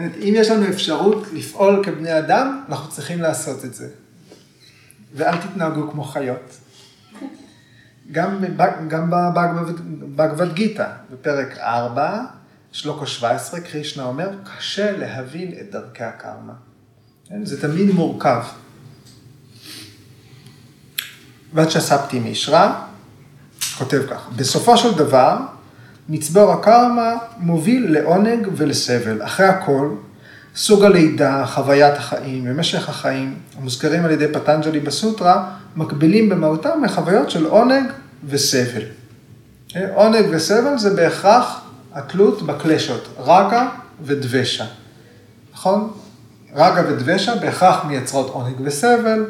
אם 0.00 0.34
יש 0.36 0.50
לנו 0.50 0.68
אפשרות 0.68 1.26
לפעול 1.32 1.82
כבני 1.84 2.18
אדם, 2.18 2.64
אנחנו 2.68 2.90
צריכים 2.90 3.22
לעשות 3.22 3.64
את 3.64 3.74
זה. 3.74 3.88
ואל 5.14 5.36
תתנהגו 5.36 5.90
כמו 5.90 6.04
חיות. 6.04 6.56
גם, 8.12 8.44
גם 8.88 9.10
בבגבד 9.10 10.52
גיתא, 10.54 10.88
בפרק 11.12 11.58
4, 11.58 12.24
שלוקו 12.72 13.06
17, 13.06 13.60
קרישנה 13.60 14.04
אומר, 14.04 14.28
קשה 14.56 14.96
להבין 14.96 15.54
את 15.60 15.70
דרכי 15.70 16.04
הקרמה. 16.04 16.52
כן? 17.28 17.44
זה 17.44 17.60
תמיד 17.60 17.90
מורכב. 17.90 18.42
ועד 21.54 21.70
שסבתי 21.70 22.18
מישרא, 22.18 22.70
כותב 23.78 24.02
כך, 24.10 24.28
בסופו 24.36 24.76
של 24.76 24.98
דבר, 24.98 25.36
מצבור 26.08 26.52
הקרמה 26.52 27.14
מוביל 27.38 27.92
לעונג 27.92 28.48
ולסבל. 28.56 29.22
אחרי 29.22 29.46
הכל, 29.46 29.90
סוג 30.56 30.84
הלידה, 30.84 31.46
חוויית 31.46 31.94
החיים 31.96 32.44
ומשך 32.46 32.88
החיים, 32.88 33.34
המוזכרים 33.58 34.04
על 34.04 34.10
ידי 34.10 34.28
פטנג'לי 34.32 34.80
בסוטרה, 34.80 35.50
מקבילים 35.76 36.28
במהותם 36.28 36.84
לחוויות 36.84 37.30
של 37.30 37.46
עונג 37.46 37.84
וסבל. 38.28 38.82
עונג 39.94 40.26
וסבל 40.30 40.78
זה 40.78 40.94
בהכרח 40.94 41.60
התלות 41.94 42.42
בקלשות, 42.42 43.08
רגה 43.18 43.68
ודבשה. 44.02 44.64
נכון? 45.52 45.90
רגה 46.54 46.82
ודבשה 46.88 47.34
בהכרח 47.34 47.84
מייצרות 47.84 48.28
עונג 48.30 48.54
וסבל. 48.64 49.24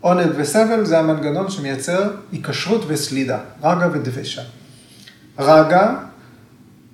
עונג 0.00 0.28
וסבל 0.36 0.84
זה 0.84 0.98
המנגנון 0.98 1.50
שמייצר 1.50 2.10
היקשרות 2.32 2.84
וסלידה, 2.88 3.38
רגה 3.62 3.88
ודבשה. 3.92 4.42
רגה 5.38 5.94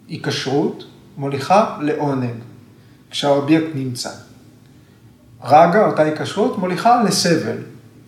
היקשרות 0.08 0.84
מוליכה 1.16 1.76
לעונג, 1.80 2.34
כשהאובייקט 3.10 3.66
נמצא. 3.74 4.10
רגע, 5.44 5.86
אותה 5.86 6.02
היקשרות, 6.02 6.58
מוליכה 6.58 7.02
לסבל, 7.02 7.56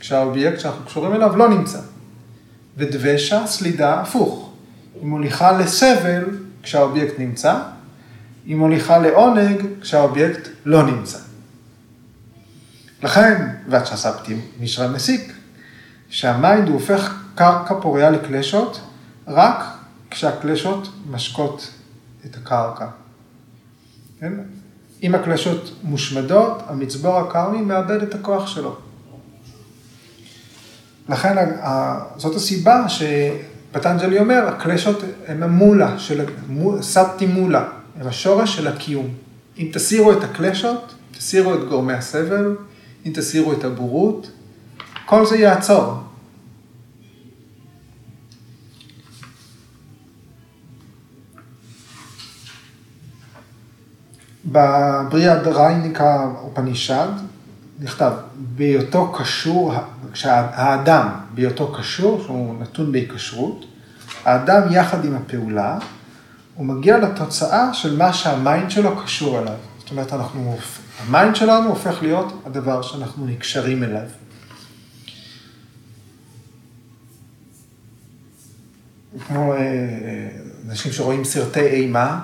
כשהאובייקט 0.01 0.61
שאנחנו 0.61 0.85
קשורים 0.85 1.15
אליו 1.15 1.37
לא 1.37 1.49
נמצא. 1.49 1.81
ודבשה, 2.77 3.47
סלידה, 3.47 4.01
הפוך. 4.01 4.53
היא 4.95 5.07
מוליכה 5.07 5.53
לסבל 5.53 6.25
כשהאובייקט 6.63 7.19
נמצא, 7.19 7.63
היא 8.47 8.57
מוליכה 8.57 8.99
לעונג 8.99 9.63
כשהאובייקט 9.81 10.49
לא 10.65 10.83
נמצא. 10.83 11.19
לכן, 13.03 13.49
ואצ'ספטי 13.85 14.37
מישרא 14.61 14.89
מסיק, 14.89 15.33
שה 16.09 16.34
mind 16.34 16.69
הוא 16.69 16.75
הופך 16.75 17.15
קרקע 17.35 17.75
פוריה 17.81 18.11
לקלשות 18.11 18.81
רק 19.29 19.65
כשהקלשות 20.11 20.89
משקות 21.11 21.71
את 22.27 22.37
הקרקע. 22.37 22.87
כן? 24.21 24.33
אם 25.03 25.15
הקלשות 25.15 25.75
מושמדות, 25.83 26.63
המצבור 26.67 27.19
הקרמי 27.19 27.61
מאבד 27.61 28.03
את 28.03 28.15
הכוח 28.15 28.47
שלו. 28.47 28.77
לכן 31.09 31.37
זאת 32.17 32.37
הסיבה 32.37 32.85
שפטנג'לי 32.89 34.19
אומר, 34.19 34.49
הקלשות 34.49 35.03
הם 35.27 35.43
המולה, 35.43 35.99
של, 35.99 36.25
סבתי 36.81 37.27
מולה, 37.27 37.69
הם 38.01 38.07
השורש 38.07 38.57
של 38.57 38.67
הקיום. 38.67 39.09
אם 39.59 39.71
תסירו 39.73 40.13
את 40.13 40.25
הקלשות, 40.25 40.95
תסירו 41.19 41.55
את 41.55 41.69
גורמי 41.69 41.93
הסבל, 41.93 42.57
אם 43.07 43.13
תסירו 43.15 43.53
את 43.53 43.65
הבורות, 43.65 44.31
כל 45.07 45.27
זה 45.27 45.37
יעצור. 45.37 46.10
בבריאה 54.53 55.37
דרייניקה 55.37 56.27
אופנישד 56.43 57.09
נכתב, 57.81 58.13
בהיותו 58.37 59.13
קשור, 59.13 59.75
כשהאדם 60.13 61.09
בהיותו 61.35 61.73
קשור, 61.73 62.23
שהוא 62.25 62.61
נתון 62.61 62.93
בהיקשרות, 62.93 63.65
האדם 64.25 64.63
יחד 64.71 65.05
עם 65.05 65.15
הפעולה, 65.15 65.79
הוא 66.55 66.67
מגיע 66.67 66.99
לתוצאה 66.99 67.75
של 67.75 67.97
מה 67.97 68.13
שה 68.13 68.38
mind 68.38 68.71
שלו 68.71 68.97
קשור 69.05 69.39
אליו. 69.39 69.55
זאת 69.79 69.91
אומרת, 69.91 70.13
אנחנו, 70.13 70.57
ה 71.07 71.13
mind 71.13 71.37
שלנו 71.37 71.69
הופך 71.69 72.03
להיות 72.03 72.43
הדבר 72.47 72.83
שאנחנו 72.83 73.27
נקשרים 73.27 73.83
אליו. 73.83 74.07
כמו 79.27 79.53
אה, 79.53 79.59
אה, 79.59 79.65
אנשים 80.69 80.93
שרואים 80.93 81.25
סרטי 81.25 81.67
אימה, 81.67 82.21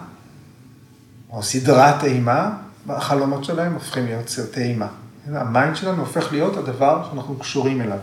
או 1.36 1.42
סדרת 1.42 2.04
אימה, 2.04 2.50
החלומות 2.88 3.44
שלהם 3.44 3.72
הופכים 3.74 4.06
להיות 4.06 4.28
סרטי 4.28 4.62
אימה. 4.62 4.88
ה 5.26 5.36
mind 5.36 5.76
שלנו 5.76 6.00
הופך 6.00 6.32
להיות 6.32 6.56
הדבר 6.56 7.08
שאנחנו 7.10 7.38
קשורים 7.38 7.80
אליו. 7.80 7.98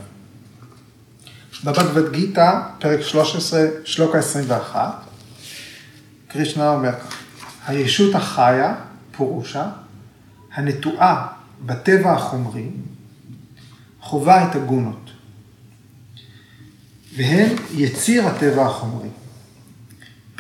בבגבד 1.64 2.12
גיתא, 2.12 2.62
פרק 2.80 3.02
13, 3.02 3.66
שלוקה 3.86 4.18
21, 4.18 5.04
קרישנה 6.28 6.70
אומר 6.70 6.94
הישות 7.68 8.16
החיה, 8.16 8.76
פורושה, 9.18 9.70
הנטועה 10.54 11.28
בטבע 11.66 12.14
החומרי, 12.14 12.70
חווה 14.02 14.50
את 14.50 14.56
הגונות, 14.56 15.10
והן 17.16 17.56
יציר 17.74 18.28
הטבע 18.28 18.66
החומרי. 18.66 19.10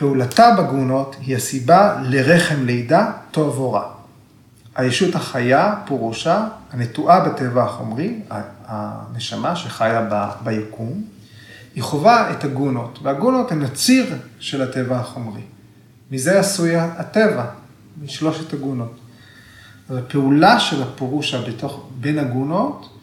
פעולתה 0.03 0.55
בגונות 0.57 1.15
היא 1.19 1.35
הסיבה 1.35 2.01
לרחם 2.03 2.65
לידה 2.65 3.11
טוב 3.31 3.57
או 3.57 3.71
רע. 3.71 3.91
הישות 4.75 5.15
החיה, 5.15 5.75
פורושה, 5.85 6.47
הנטועה 6.71 7.29
בטבע 7.29 7.63
החומרי, 7.63 8.19
הנשמה 8.65 9.55
שחיה 9.55 10.07
ב, 10.11 10.29
ביקום, 10.43 11.03
היא 11.75 11.83
חווה 11.83 12.31
את 12.31 12.43
הגונות, 12.43 12.99
והגונות 13.03 13.51
הן 13.51 13.61
הציר 13.61 14.15
של 14.39 14.61
הטבע 14.61 14.99
החומרי. 14.99 15.41
מזה 16.11 16.39
עשוי 16.39 16.75
הטבע, 16.75 17.45
משלושת 18.03 18.53
הגונות. 18.53 18.99
אז 19.89 19.97
הפעולה 19.97 20.59
של 20.59 20.83
הפורושה 20.83 21.41
בתוך, 21.41 21.89
בין 21.99 22.19
הגונות, 22.19 22.97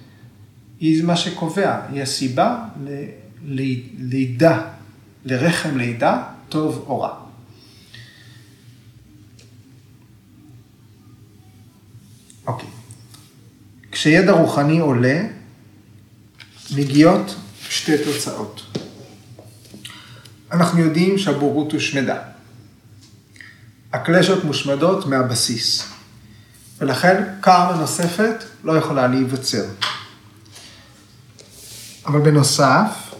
היא 0.81 1.05
מה 1.05 1.17
שקובע, 1.17 1.81
היא 1.93 2.03
הסיבה 2.03 2.65
ללידה, 3.45 4.61
לרחם 5.25 5.77
לידה, 5.77 6.23
טוב 6.51 6.85
או 6.89 7.01
רע. 7.01 7.15
אוקיי. 12.47 12.69
כשידע 13.93 14.33
רוחני 14.33 14.79
עולה, 14.79 15.23
מגיעות 16.77 17.35
שתי 17.69 18.05
תוצאות. 18.05 18.63
אנחנו 20.53 20.81
יודעים 20.81 21.19
שהבורות 21.19 21.73
הושמדה. 21.73 22.23
הקלשות 23.93 24.45
מושמדות 24.45 25.07
מהבסיס, 25.07 25.85
ולכן 26.79 27.25
קרמה 27.41 27.77
נוספת 27.77 28.45
לא 28.65 28.77
יכולה 28.77 29.07
להיווצר. 29.07 29.65
אבל 32.07 32.21
בנוסף, 32.21 33.15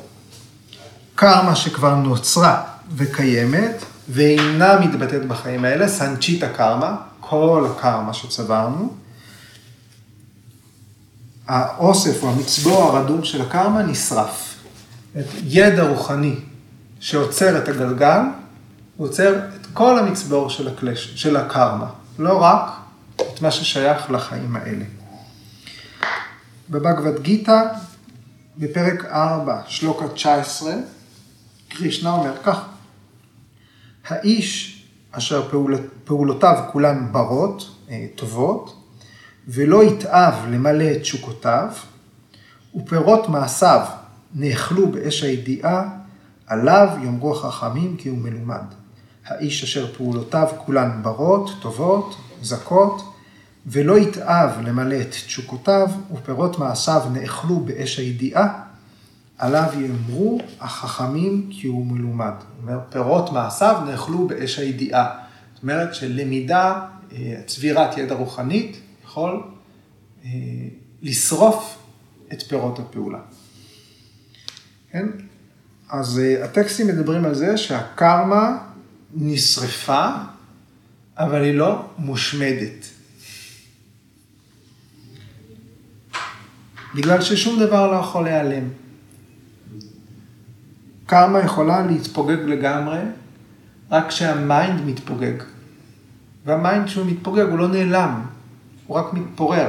קרמה 1.15 1.57
שכבר 1.57 1.95
נוצרה 1.95 2.70
וקיימת, 2.97 3.85
ואינה 4.09 4.81
מתבטאת 4.81 5.27
בחיים 5.27 5.65
האלה, 5.65 5.89
סנצ'יטה 5.89 6.49
קרמה, 6.49 6.97
כל 7.21 7.67
הקרמה 7.71 8.15
שצברנו, 8.15 8.95
האוסף 11.49 12.23
או 12.23 12.31
המצבור 12.31 12.83
הרדום 12.83 13.25
של 13.25 13.43
הקרמה 13.43 13.83
נשרף. 13.83 14.55
ידע 15.45 15.83
רוחני 15.83 16.35
שעוצר 17.01 17.59
את 17.59 17.69
הגלגל, 17.69 18.21
הוא 18.97 19.07
עוצר 19.07 19.39
את 19.39 19.67
כל 19.75 19.99
המצבור 19.99 20.51
של, 20.51 20.69
הקלש, 20.69 21.13
של 21.15 21.37
הקרמה, 21.37 21.87
לא 22.19 22.43
רק 22.43 22.71
את 23.17 23.43
מה 23.43 23.51
ששייך 23.51 24.11
לחיים 24.11 24.57
האלה. 24.57 24.85
בבגבד 26.71 27.23
גיתא, 27.23 27.63
בפרק 28.59 29.05
4, 29.05 29.61
שלוקה 29.67 30.09
19, 30.09 30.73
קרישנה 31.69 32.11
אומר 32.11 32.33
כך, 32.43 32.61
האיש 34.11 34.83
אשר 35.11 35.49
פעול, 35.49 35.75
פעולותיו 36.05 36.65
כולן 36.73 37.09
ברות, 37.13 37.71
אה, 37.91 38.07
טובות, 38.15 38.77
ולא 39.49 39.85
יתאב 39.85 40.35
למלא 40.51 40.85
את 40.93 41.01
תשוקותיו, 41.01 41.69
ופירות 42.77 43.29
מעשיו 43.29 43.87
נאכלו 44.35 44.93
באש 44.93 45.23
הידיעה, 45.23 45.89
עליו 46.47 46.89
יאמרו 47.05 47.33
החכמים 47.33 47.97
כי 47.97 48.09
הוא 48.09 48.19
מלומד. 48.19 48.65
האיש 49.27 49.65
אשר 49.65 49.95
פעולותיו 49.95 50.49
כולן 50.67 51.01
ברות, 51.03 51.51
טובות, 51.61 52.17
זכות, 52.43 53.03
ולא 53.67 53.99
יתאב 53.99 54.51
למלא 54.65 55.01
את 55.01 55.11
תשוקותיו, 55.11 55.89
ופירות 56.13 56.59
מעשיו 56.59 57.03
נאכלו 57.13 57.61
באש 57.61 57.99
הידיעה, 57.99 58.63
עליו 59.41 59.69
יאמרו 59.81 60.41
החכמים 60.61 61.51
כי 61.51 61.67
הוא 61.67 61.87
מלומד. 61.87 62.33
זאת 62.39 62.63
אומרת, 62.63 62.81
פירות 62.91 63.33
מעשיו 63.33 63.83
נאכלו 63.87 64.29
באש 64.29 64.59
הידיעה. 64.59 65.19
זאת 65.55 65.63
אומרת 65.63 65.95
שלמידה, 65.95 66.87
אה, 67.13 67.43
צבירת 67.47 67.99
ידע 67.99 68.15
רוחנית, 68.15 68.81
יכול 69.05 69.43
אה, 70.25 70.31
לשרוף 71.03 71.79
את 72.33 72.43
פירות 72.43 72.79
הפעולה. 72.79 73.19
כן? 74.93 75.07
אז 75.89 76.19
אה, 76.19 76.45
הטקסטים 76.45 76.87
מדברים 76.87 77.25
על 77.25 77.35
זה 77.35 77.57
שהקרמה 77.57 78.59
נשרפה, 79.15 80.09
אבל 81.19 81.43
היא 81.43 81.55
לא 81.55 81.89
מושמדת. 81.99 82.87
בגלל 86.95 87.23
ששום 87.23 87.61
דבר 87.61 87.93
לא 87.93 87.97
יכול 87.97 88.25
להיעלם. 88.25 88.69
קרמה 91.11 91.39
יכולה 91.39 91.87
להתפוגג 91.87 92.39
לגמרי, 92.47 92.99
רק 93.91 94.09
כשה 94.09 94.49
mind 94.49 94.81
מתפוגג. 94.87 95.43
וה 96.47 96.60
mind 96.60 96.87
כשהוא 96.87 97.07
מתפוגג 97.07 97.47
הוא 97.51 97.59
לא 97.59 97.69
נעלם, 97.69 98.23
הוא 98.87 98.97
רק 98.97 99.13
מתפורר, 99.13 99.69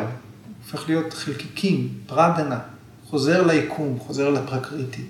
הופך 0.64 0.90
להיות 0.90 1.14
חלקיקים, 1.14 1.90
פרדנה, 2.08 2.60
חוזר 3.10 3.48
ליקום, 3.48 4.00
חוזר 4.00 4.30
לפרקריטי. 4.30 5.02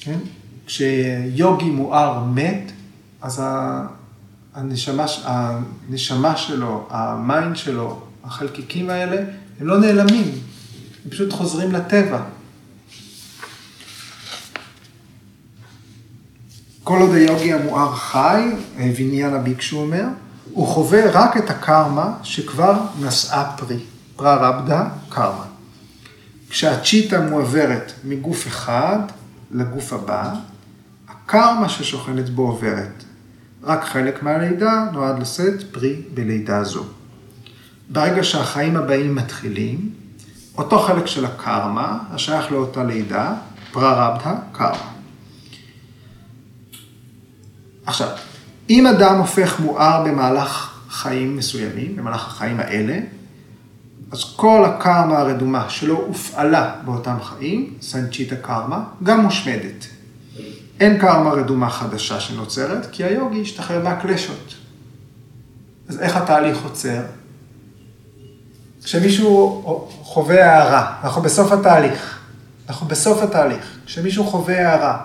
כן? 0.00 0.18
כשיוגי 0.66 1.70
מואר 1.70 2.24
מת, 2.24 2.72
אז 3.22 3.42
הנשמה, 4.54 5.06
הנשמה 5.24 6.36
שלו, 6.36 6.86
ה 6.90 7.03
mind 7.03 7.56
שלו, 7.56 8.02
החלקיקים 8.24 8.90
האלה, 8.90 9.24
הם 9.60 9.66
לא 9.66 9.80
נעלמים, 9.80 10.30
הם 11.04 11.10
פשוט 11.10 11.32
חוזרים 11.32 11.72
לטבע. 11.72 12.22
כל 16.88 17.00
עוד 17.00 17.14
היוגי 17.14 17.52
המואר 17.52 17.94
חי, 17.94 18.50
ויניאנה 18.76 19.38
בהיקשו 19.38 19.80
אומר, 19.80 20.04
הוא 20.52 20.66
חווה 20.66 21.10
רק 21.10 21.36
את 21.36 21.50
הקרמה 21.50 22.12
שכבר 22.22 22.80
נשאה 23.00 23.44
פרי, 23.56 23.78
פרארבדה 24.16 24.88
קרמה. 25.08 25.44
כשהצ'יטה 26.48 27.20
מועברת 27.20 27.92
מגוף 28.04 28.46
אחד 28.46 28.98
לגוף 29.50 29.92
הבא, 29.92 30.34
הקרמה 31.08 31.68
ששוכנת 31.68 32.30
בו 32.30 32.42
עוברת. 32.42 33.04
רק 33.62 33.84
חלק 33.84 34.22
מהלידה 34.22 34.84
נועד 34.92 35.18
לשאת 35.18 35.62
פרי 35.72 36.02
בלידה 36.14 36.64
זו. 36.64 36.84
ברגע 37.88 38.24
שהחיים 38.24 38.76
הבאים 38.76 39.14
מתחילים, 39.14 39.90
אותו 40.58 40.78
חלק 40.78 41.06
של 41.06 41.24
הקרמה, 41.24 41.98
השייך 42.10 42.52
לאותה 42.52 42.84
לידה, 42.84 43.34
פרה-רבדה 43.72 44.34
קרמה. 44.52 44.97
עכשיו, 47.88 48.08
אם 48.70 48.86
אדם 48.86 49.18
הופך 49.18 49.60
מואר 49.60 50.04
במהלך 50.04 50.80
חיים 50.90 51.36
מסוימים, 51.36 51.96
במהלך 51.96 52.26
החיים 52.26 52.60
האלה, 52.60 52.98
אז 54.12 54.24
כל 54.36 54.64
הקרמה 54.64 55.18
הרדומה 55.18 55.70
שלא 55.70 55.94
הופעלה 55.94 56.74
באותם 56.84 57.16
חיים, 57.22 57.74
סנצ'יטה 57.82 58.36
קרמה, 58.36 58.84
גם 59.02 59.20
מושמדת. 59.20 59.86
אין 60.80 60.98
קרמה 60.98 61.30
רדומה 61.30 61.70
חדשה 61.70 62.20
שנוצרת, 62.20 62.86
כי 62.92 63.04
היוגי 63.04 63.42
השתחרר 63.42 63.84
מהקלשות. 63.84 64.54
אז 65.88 66.00
איך 66.00 66.16
התהליך 66.16 66.62
עוצר? 66.64 67.02
כשמישהו 68.84 69.62
חווה 70.02 70.44
הערה, 70.44 70.94
אנחנו 71.04 71.22
בסוף 71.22 71.52
התהליך, 71.52 72.18
אנחנו 72.68 72.86
בסוף 72.86 73.22
התהליך, 73.22 73.78
כשמישהו 73.86 74.24
חווה 74.24 74.68
הערה, 74.68 74.98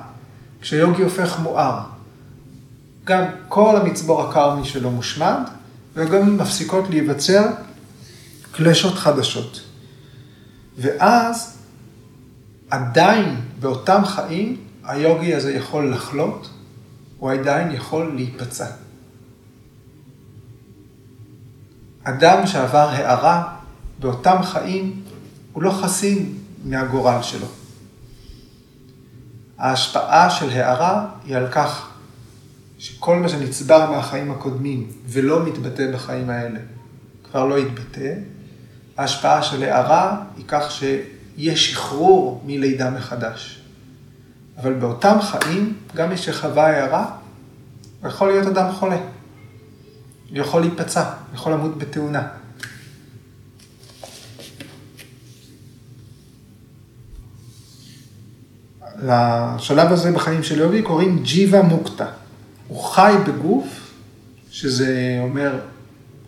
כשיוגי 0.61 1.03
הופך 1.03 1.39
מואר, 1.39 1.92
גם 3.03 3.23
כל 3.47 3.75
המצבור 3.75 4.21
הקרמי 4.21 4.65
שלו 4.65 4.91
מושמד, 4.91 5.39
וגם 5.93 6.37
מפסיקות 6.37 6.89
להיווצר 6.89 7.45
קלשות 8.51 8.93
חדשות. 8.93 9.61
ואז 10.77 11.57
עדיין 12.69 13.41
באותם 13.59 14.01
חיים 14.05 14.57
היוגי 14.83 15.35
הזה 15.35 15.53
יכול 15.53 15.93
לחלות, 15.93 16.49
הוא 17.17 17.31
עדיין 17.31 17.71
יכול 17.71 18.11
להיפצע. 18.15 18.67
אדם 22.03 22.47
שעבר 22.47 22.89
הערה 22.89 23.55
באותם 23.99 24.37
חיים, 24.43 25.03
הוא 25.53 25.63
לא 25.63 25.71
חסין 25.71 26.37
מהגורל 26.65 27.21
שלו. 27.21 27.47
ההשפעה 29.57 30.29
של 30.29 30.49
הערה 30.49 31.05
היא 31.25 31.35
על 31.37 31.47
כך 31.51 31.92
שכל 32.83 33.15
מה 33.15 33.29
שנצבר 33.29 33.91
מהחיים 33.91 34.31
הקודמים 34.31 34.91
ולא 35.07 35.45
מתבטא 35.45 35.91
בחיים 35.93 36.29
האלה, 36.29 36.59
כבר 37.23 37.45
לא 37.45 37.59
יתבטא. 37.59 38.13
ההשפעה 38.97 39.43
של 39.43 39.63
הערה 39.63 40.23
היא 40.37 40.45
כך 40.47 40.71
שיהיה 40.71 41.57
שחרור 41.57 42.43
מלידה 42.45 42.89
מחדש. 42.89 43.61
אבל 44.57 44.73
באותם 44.73 45.17
חיים, 45.21 45.77
גם 45.95 46.09
מי 46.09 46.17
שחווה 46.17 46.67
הערה, 46.67 47.15
הוא 48.01 48.09
יכול 48.09 48.27
להיות 48.27 48.47
אדם 48.47 48.71
חולה. 48.71 48.97
הוא 50.29 50.37
יכול 50.37 50.61
להיפצע, 50.61 51.03
הוא 51.03 51.35
יכול 51.35 51.53
למות 51.53 51.77
בתאונה. 51.77 52.27
לשלב 59.03 59.91
הזה 59.91 60.11
בחיים 60.11 60.43
של 60.43 60.59
יוגי 60.59 60.81
קוראים 60.81 61.23
ג'יבה 61.23 61.61
מוקטה. 61.61 62.22
הוא 62.73 62.83
חי 62.83 63.13
בגוף, 63.27 63.93
שזה 64.51 65.19
אומר 65.21 65.59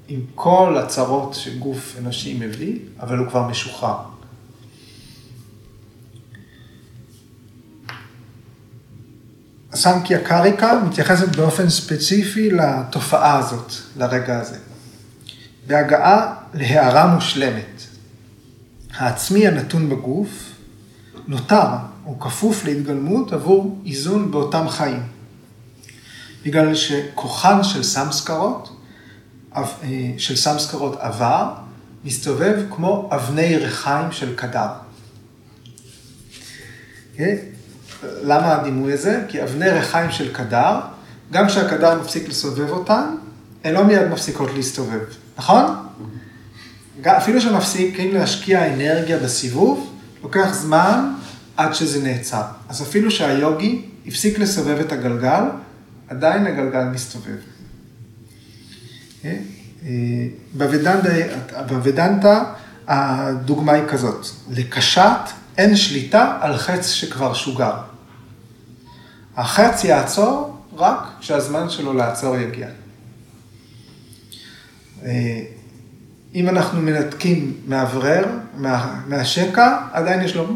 עם 0.07 0.19
כל 0.35 0.77
הצרות 0.77 1.33
שגוף 1.33 1.95
אנושי 1.99 2.37
מביא, 2.39 2.79
אבל 2.99 3.17
הוא 3.17 3.27
כבר 3.27 3.47
משוחרר. 3.47 3.97
סנקיה 9.73 10.19
קריקה 10.19 10.81
מתייחסת 10.87 11.35
באופן 11.35 11.69
ספציפי 11.69 12.49
לתופעה 12.51 13.37
הזאת, 13.37 13.73
לרגע 13.97 14.39
הזה. 14.39 14.57
בהגעה 15.67 16.35
להערה 16.53 17.15
מושלמת. 17.15 17.81
העצמי 18.93 19.47
הנתון 19.47 19.89
בגוף 19.89 20.51
נותר, 21.27 21.67
הוא 22.03 22.19
כפוף 22.19 22.65
להתגלמות 22.65 23.33
עבור 23.33 23.81
איזון 23.85 24.31
באותם 24.31 24.69
חיים. 24.69 25.14
בגלל 26.45 26.75
שכוחן 26.75 27.63
של 27.63 27.83
סמסקרות, 27.83 28.69
אה, 29.55 29.63
של 30.17 30.35
סמסקרות 30.35 30.95
עבר, 30.99 31.53
מסתובב 32.03 32.55
כמו 32.75 33.09
אבני 33.11 33.57
ריחיים 33.57 34.11
של 34.11 34.35
קדר. 34.35 34.67
Okay? 34.67 34.81
אוקיי? 37.11 37.39
למה 38.03 38.53
הדימוי 38.53 38.93
הזה? 38.93 39.23
כי 39.27 39.43
אבני 39.43 39.69
ריחיים 39.69 40.11
של 40.11 40.33
קדר, 40.33 40.79
גם 41.31 41.47
כשהקדר 41.47 42.01
מפסיק 42.01 42.29
לסובב 42.29 42.69
אותן, 42.69 43.15
הן 43.63 43.73
לא 43.73 43.83
מיד 43.83 44.07
מפסיקות 44.07 44.49
להסתובב, 44.55 44.99
נכון? 45.37 45.65
אפילו 47.05 47.41
שמפסיקים 47.41 48.13
להשקיע 48.13 48.73
אנרגיה 48.73 49.19
בסיבוב, 49.19 49.93
לוקח 50.23 50.53
זמן 50.53 51.13
עד 51.57 51.73
שזה 51.73 52.03
נעצר. 52.03 52.41
אז 52.69 52.81
אפילו 52.81 53.11
שהיוגי 53.11 53.81
הפסיק 54.07 54.39
לסובב 54.39 54.79
את 54.79 54.91
הגלגל, 54.91 55.43
עדיין 56.09 56.47
הגלגל 56.47 56.83
מסתובב. 56.83 57.37
אה, 59.25 59.29
בוודנטה 61.67 62.43
הדוגמה 62.87 63.71
היא 63.71 63.83
כזאת, 63.87 64.25
לקשת 64.49 65.19
אין 65.57 65.75
שליטה 65.75 66.37
על 66.41 66.57
חץ 66.57 66.87
שכבר 66.89 67.33
שוגר. 67.33 67.73
החץ 69.35 69.83
יעצור 69.83 70.57
רק 70.75 70.99
כשהזמן 71.19 71.69
שלו 71.69 71.93
לעצור 71.93 72.37
יגיע. 72.37 72.67
אה, 75.05 75.41
אם 76.35 76.49
אנחנו 76.49 76.81
מנתקים 76.81 77.53
מאוורר, 77.67 78.25
מה, 78.57 79.01
מהשקע, 79.07 79.77
עדיין 79.91 80.21
יש 80.21 80.35
לו 80.35 80.55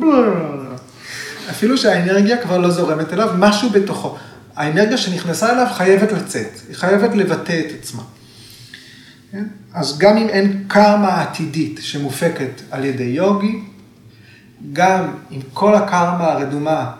אפילו 1.49 1.77
שהאנרגיה 1.77 2.41
כבר 2.41 2.57
לא 2.57 2.69
זורמת 2.69 3.13
אליו, 3.13 3.29
משהו 3.37 3.69
בתוכו. 3.69 4.17
האנרגיה 4.59 4.97
שנכנסה 4.97 5.51
אליו 5.51 5.67
חייבת 5.73 6.11
לצאת, 6.11 6.51
היא 6.67 6.75
חייבת 6.75 7.15
לבטא 7.15 7.61
את 7.65 7.71
עצמה. 7.79 8.03
כן? 9.31 9.45
אז 9.73 9.97
גם 9.97 10.17
אם 10.17 10.29
אין 10.29 10.63
קרמה 10.67 11.21
עתידית 11.21 11.79
שמופקת 11.81 12.61
על 12.71 12.85
ידי 12.85 13.03
יוגי, 13.03 13.63
גם 14.73 15.13
אם 15.31 15.39
כל 15.53 15.75
הקרמה 15.75 16.31
הרדומה 16.31 16.91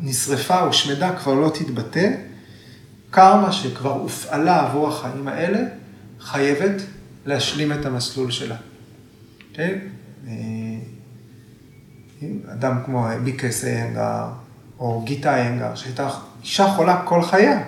נשרפה, 0.00 0.60
הושמדה, 0.60 1.16
כבר 1.16 1.34
לא 1.34 1.48
תתבטא, 1.54 2.10
קרמה 3.10 3.52
שכבר 3.52 3.92
הופעלה 3.92 4.66
עבור 4.66 4.88
החיים 4.88 5.28
האלה, 5.28 5.58
חייבת 6.20 6.82
להשלים 7.26 7.72
את 7.72 7.86
המסלול 7.86 8.30
שלה. 8.30 8.56
כן? 9.54 9.78
אה, 10.28 10.32
אדם 12.52 12.78
כמו 12.84 13.06
ביקס 13.24 13.64
איינגר, 13.64 14.24
או 14.78 15.02
גיטה 15.06 15.36
איינגר, 15.36 15.74
שהייתה 15.74 16.08
אישה 16.44 16.68
חולה 16.68 17.02
כל 17.04 17.22
חייה. 17.22 17.62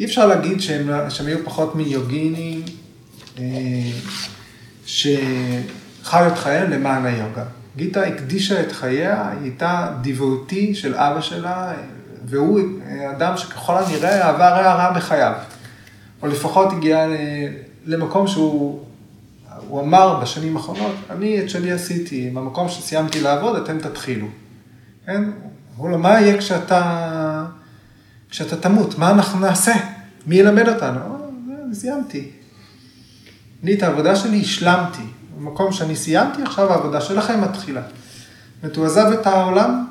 אי 0.00 0.04
אפשר 0.04 0.26
להגיד 0.26 0.60
שהם, 0.60 1.10
שהם 1.10 1.26
היו 1.26 1.44
פחות 1.44 1.74
מיוגינים, 1.74 2.62
אה, 3.38 3.44
שחיו 4.86 6.26
את 6.26 6.38
חייהם 6.38 6.70
למען 6.70 7.06
היוגה. 7.06 7.44
גיטה 7.76 8.02
הקדישה 8.02 8.60
את 8.60 8.72
חייה, 8.72 9.30
היא 9.30 9.40
הייתה 9.42 9.92
דיווטי 10.00 10.74
של 10.74 10.94
אבא 10.94 11.20
שלה, 11.20 11.72
והוא 12.24 12.60
אדם 13.16 13.36
שככל 13.36 13.76
הנראה 13.76 14.28
עבר 14.28 14.44
רע 14.44 14.92
בחייו. 14.92 15.32
או 16.22 16.26
לפחות 16.26 16.72
הגיע 16.72 17.06
למקום 17.86 18.26
שהוא 18.26 18.84
הוא 19.68 19.80
אמר 19.80 20.20
בשנים 20.22 20.56
האחרונות, 20.56 20.94
אני 21.10 21.40
את 21.40 21.50
שלי 21.50 21.72
עשיתי, 21.72 22.30
במקום 22.30 22.68
שסיימתי 22.68 23.20
לעבוד, 23.20 23.56
אתם 23.56 23.78
תתחילו. 23.78 24.26
כן? 25.06 25.24
אמרו 25.78 25.88
לו, 25.88 25.98
מה 25.98 26.20
יהיה 26.20 26.38
כשאתה, 26.38 27.46
כשאתה 28.30 28.56
תמות? 28.56 28.98
מה 28.98 29.10
אנחנו 29.10 29.40
נעשה? 29.40 29.74
מי 30.26 30.36
ילמד 30.36 30.68
אותנו? 30.68 31.00
אני 31.66 31.74
סיימתי. 31.74 32.30
אני 33.62 33.74
את 33.74 33.82
העבודה 33.82 34.16
שלי 34.16 34.40
השלמתי. 34.40 35.02
במקום 35.38 35.72
שאני 35.72 35.96
סיימתי, 35.96 36.42
עכשיו 36.42 36.72
העבודה 36.72 37.00
שלכם 37.00 37.40
מתחילה. 37.40 37.82
זאת 38.62 38.76
הוא 38.76 38.86
עזב 38.86 39.06
את 39.20 39.26
העולם 39.26 39.86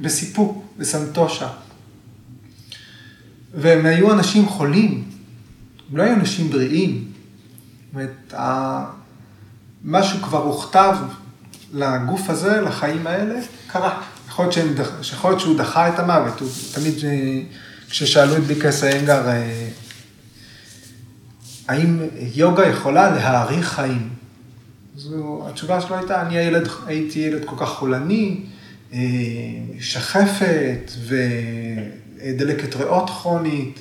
בסיפוק, 0.00 0.64
בסנטושה. 0.78 1.48
והם 3.54 3.86
היו 3.86 4.12
אנשים 4.12 4.48
חולים, 4.48 5.04
הם 5.90 5.96
לא 5.96 6.02
היו 6.02 6.14
אנשים 6.14 6.50
בריאים. 6.50 7.04
זאת 7.04 7.94
אומרת, 7.94 8.34
משהו 9.84 10.22
כבר 10.22 10.42
הוכתב 10.42 10.96
לגוף 11.72 12.30
הזה, 12.30 12.60
לחיים 12.60 13.06
האלה, 13.06 13.40
קרה. 13.66 14.02
יכול 14.32 14.44
להיות, 15.24 15.40
שהוא 15.40 15.58
דחה 15.58 15.88
את 15.88 15.98
המוות, 15.98 16.40
הוא 16.40 16.48
תמיד, 16.74 16.94
כששאלו 17.90 18.36
את 18.36 18.42
ביקס 18.42 18.82
האנגר, 18.82 19.28
אה, 19.28 19.68
האם 21.68 21.98
יוגה 22.34 22.66
יכולה 22.66 23.10
להאריך 23.10 23.68
חיים? 23.68 24.08
זו, 24.96 25.44
התשובה 25.48 25.80
שלו 25.80 25.96
הייתה, 25.96 26.22
אני 26.22 26.38
הילד, 26.38 26.68
הייתי 26.86 27.18
ילד 27.18 27.44
כל 27.44 27.56
כך 27.58 27.68
חולני, 27.68 28.40
אה, 28.92 28.98
שחפת 29.80 30.92
ודלקת 31.06 32.76
ריאות 32.76 33.10
כרונית. 33.10 33.80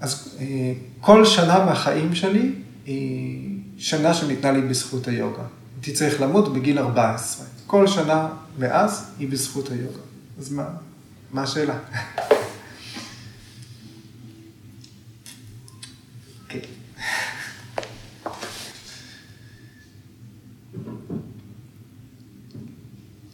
אז 0.00 0.38
אה, 0.40 0.72
כל 1.00 1.24
שנה 1.24 1.64
מהחיים 1.64 2.14
שלי 2.14 2.52
היא 2.86 3.58
שנה 3.78 4.14
שניתנה 4.14 4.52
לי 4.52 4.60
בזכות 4.60 5.08
היוגה. 5.08 5.42
הייתי 5.76 5.92
צריך 5.92 6.20
למות 6.20 6.52
בגיל 6.54 6.78
14. 6.78 7.53
כל 7.74 7.86
שנה 7.86 8.28
מאז 8.58 9.10
היא 9.18 9.28
בזכות 9.28 9.70
היוגה. 9.70 9.98
אז 10.38 10.52
מה, 10.52 10.64
מה 11.32 11.42
השאלה? 11.42 11.78
כן. 16.48 16.58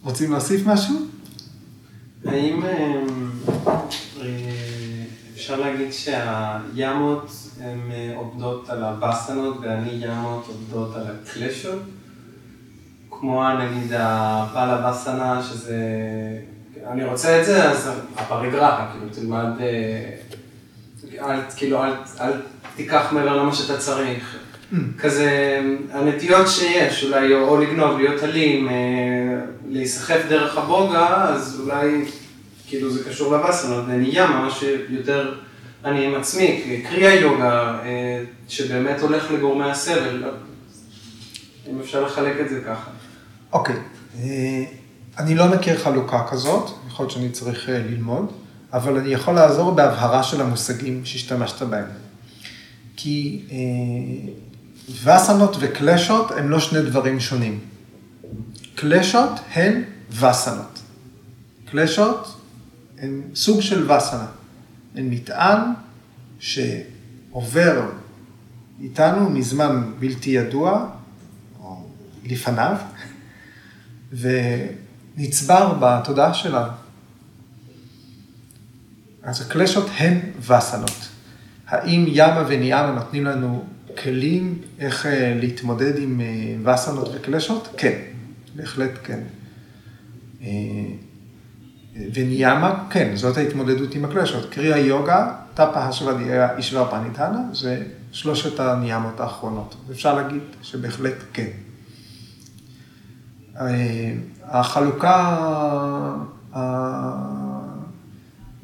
רוצים 0.03 0.33
להוסיף 0.33 0.67
משהו? 0.67 0.95
האם 2.25 2.65
אה, 2.65 3.05
אפשר 5.35 5.61
להגיד 5.61 5.93
שהימות 5.93 7.31
הן 7.61 7.91
אה, 7.91 8.13
עובדות 8.17 8.69
על 8.69 8.85
הבאסנות 8.85 9.57
ואני 9.61 9.91
ימות 9.91 10.47
עובדות 10.49 10.97
על 10.97 11.07
הקלשות. 11.07 11.83
כמו 13.21 13.45
נגיד 13.59 13.93
הפאלה 13.97 14.77
באסנה, 14.77 15.43
שזה... 15.43 15.77
אני 16.91 17.05
רוצה 17.05 17.41
את 17.41 17.47
זה, 17.47 17.71
אז 17.71 17.91
הפריגרפה, 18.17 18.83
כאילו 18.93 19.07
תלמד... 19.13 19.61
אה, 19.61 21.31
אל, 21.31 21.41
כאילו, 21.57 21.85
אל, 21.85 21.93
אל 22.21 22.33
תיקח 22.77 23.13
מעבר 23.13 23.37
למה 23.37 23.55
שאתה 23.55 23.79
צריך. 23.79 24.37
Mm. 24.73 24.77
כזה, 24.99 25.61
הנטיות 25.93 26.49
שיש, 26.49 27.05
אולי 27.05 27.35
או 27.35 27.61
לגנוב, 27.61 27.99
להיות 27.99 28.23
אלים, 28.23 28.69
אה, 28.69 28.75
להיסחף 29.69 30.21
דרך 30.29 30.59
הבוגה, 30.59 31.25
אז 31.29 31.61
אולי, 31.61 32.05
כאילו 32.67 32.91
זה 32.91 33.11
קשור 33.11 33.37
לבאסנות, 33.37 33.85
נהיה 33.89 34.27
ממש 34.27 34.65
יותר... 34.89 35.35
אני 35.85 36.07
עם 36.07 36.15
עצמי, 36.15 36.81
קריאה 36.89 37.15
יוגה, 37.15 37.79
אה, 37.85 38.23
שבאמת 38.49 39.01
הולך 39.01 39.31
לגורמי 39.31 39.71
הסבל, 39.71 40.25
אם 41.71 41.81
אפשר 41.81 42.05
לחלק 42.05 42.35
את 42.41 42.49
זה 42.49 42.61
ככה. 42.67 42.91
אוקיי, 43.53 43.77
אה, 44.19 44.65
אני 45.19 45.35
לא 45.35 45.49
מכיר 45.49 45.79
חלוקה 45.79 46.27
כזאת, 46.31 46.71
יכול 46.87 47.05
להיות 47.05 47.13
שאני 47.13 47.31
צריך 47.31 47.69
אה, 47.69 47.79
ללמוד, 47.79 48.33
אבל 48.73 48.97
אני 48.97 49.09
יכול 49.09 49.35
לעזור 49.35 49.71
בהבהרה 49.71 50.23
של 50.23 50.41
המושגים 50.41 51.05
שהשתמשת 51.05 51.63
בהם. 51.63 51.87
כי 52.97 53.43
וסנות 55.05 55.57
וקלשות 55.61 56.31
הם 56.31 56.51
לא 56.51 56.61
שני 56.61 56.83
דברים 56.83 57.21
שונים. 57.21 57.61
קלשות 58.75 59.31
הן 59.53 59.83
וסנות. 60.11 60.81
קלשות 61.65 62.41
הן 62.99 63.21
סוג 63.35 63.61
של 63.61 63.91
וסנה. 63.91 64.27
הן 64.95 65.11
מטען 65.11 65.61
שעובר 66.39 67.83
איתנו 68.81 69.31
מזמן 69.31 69.93
בלתי 69.99 70.31
ידוע, 70.31 70.87
או 71.63 71.87
לפניו, 72.25 72.77
נצבר 75.17 75.75
בתודעה 75.81 76.35
שלנו. 76.35 76.73
אז 79.23 79.41
הקלשות 79.41 79.87
הן 79.97 80.19
וסנות. 80.41 81.09
האם 81.67 82.05
ימה 82.09 82.45
וניאמה 82.49 82.91
נותנים 82.91 83.25
לנו 83.25 83.65
כלים 84.03 84.59
איך 84.79 85.07
אה, 85.07 85.35
להתמודד 85.41 85.99
עם 85.99 86.21
אה, 86.21 86.75
וסנות 86.75 87.09
וקלשות? 87.15 87.75
כן, 87.77 87.99
בהחלט 88.57 88.91
כן. 89.05 89.21
אה, 90.43 90.49
וניאמה, 92.15 92.87
כן, 92.91 93.17
זאת 93.17 93.37
ההתמודדות 93.37 93.95
עם 93.95 94.05
הקלשות. 94.05 94.51
קריאה 94.51 94.79
יוגה, 94.79 95.33
טאפה 95.55 95.85
השוודיה 95.85 96.57
אישבר 96.57 96.91
פניתנה, 96.91 97.43
זה 97.53 97.83
שלושת 98.13 98.61
הניאמות 98.61 99.21
האחרונות. 99.21 99.75
אפשר 99.91 100.15
להגיד 100.15 100.43
שבהחלט 100.63 101.15
כן. 101.33 101.49
החלוקה 104.45 105.37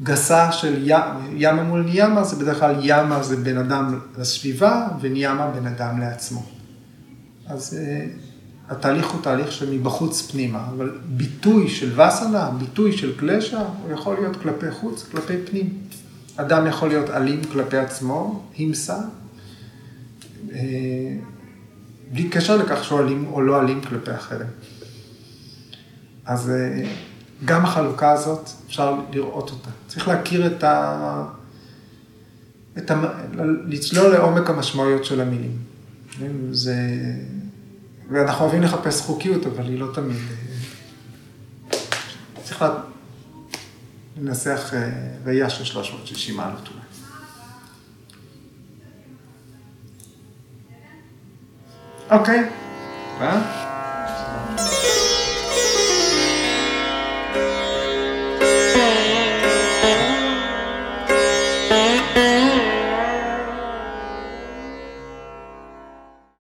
הגסה 0.01 0.53
של 0.53 0.90
ימה 1.36 1.62
מול 1.62 1.82
ניאמה, 1.82 2.24
זה 2.24 2.36
בדרך 2.36 2.59
כלל 2.59 2.74
ימה 2.82 3.22
זה 3.22 3.36
בן 3.36 3.59
אדם 3.59 4.01
לסביבה, 4.18 4.88
וניאמה 5.01 5.51
בן 5.51 5.66
אדם 5.66 6.01
לעצמו. 6.01 6.42
אז 7.47 7.78
התהליך 8.68 9.11
הוא 9.11 9.22
תהליך 9.22 9.53
שמבחוץ 9.53 10.30
פנימה, 10.30 10.66
אבל 10.76 10.99
ביטוי 11.09 11.68
של 11.68 12.01
וסנה, 12.01 12.51
ביטוי 12.59 12.97
של 12.97 13.18
קלשה, 13.18 13.62
הוא 13.82 13.92
יכול 13.92 14.14
להיות 14.14 14.36
כלפי 14.36 14.70
חוץ, 14.70 15.09
כלפי 15.11 15.34
פנים. 15.51 15.78
אדם 16.36 16.66
יכול 16.66 16.88
להיות 16.88 17.11
אלים 17.11 17.44
כלפי 17.44 17.76
עצמו, 17.76 18.42
הימסה, 18.57 18.99
אה, 20.53 20.59
בלי 22.12 22.28
קשר 22.28 22.57
לכך 22.57 22.84
שהוא 22.84 23.01
אלים 23.01 23.26
או 23.32 23.40
לא 23.40 23.61
אלים 23.61 23.80
כלפי 23.80 24.14
אחרים. 24.14 24.47
אז 26.26 26.50
אה, 26.50 26.82
גם 27.44 27.64
החלוקה 27.64 28.12
הזאת, 28.12 28.50
אפשר 28.66 29.00
לראות 29.12 29.50
אותה. 29.50 29.70
צריך 29.86 30.08
להכיר 30.08 30.46
את 30.46 30.64
ה... 30.64 31.24
את 32.78 32.90
ה... 32.90 32.94
לצלול 33.66 34.12
לעומק 34.12 34.50
המשמעויות 34.50 35.04
של 35.04 35.20
המילים. 35.20 35.58
זה... 36.50 36.76
ואנחנו 38.10 38.44
אוהבים 38.44 38.62
לחפש 38.62 39.00
חוקיות, 39.00 39.46
אבל 39.46 39.64
היא 39.64 39.78
לא 39.78 39.86
תמיד... 39.94 40.16
אה, 41.72 41.78
צריך 42.44 42.64
לנסח 44.20 44.70
אה, 44.74 44.90
ראייה 45.24 45.50
של 45.50 45.64
360 45.64 46.36
מעלות 46.36 46.68
אולי. 46.68 46.80
אוקיי, 52.10 52.48
מה? 53.18 53.65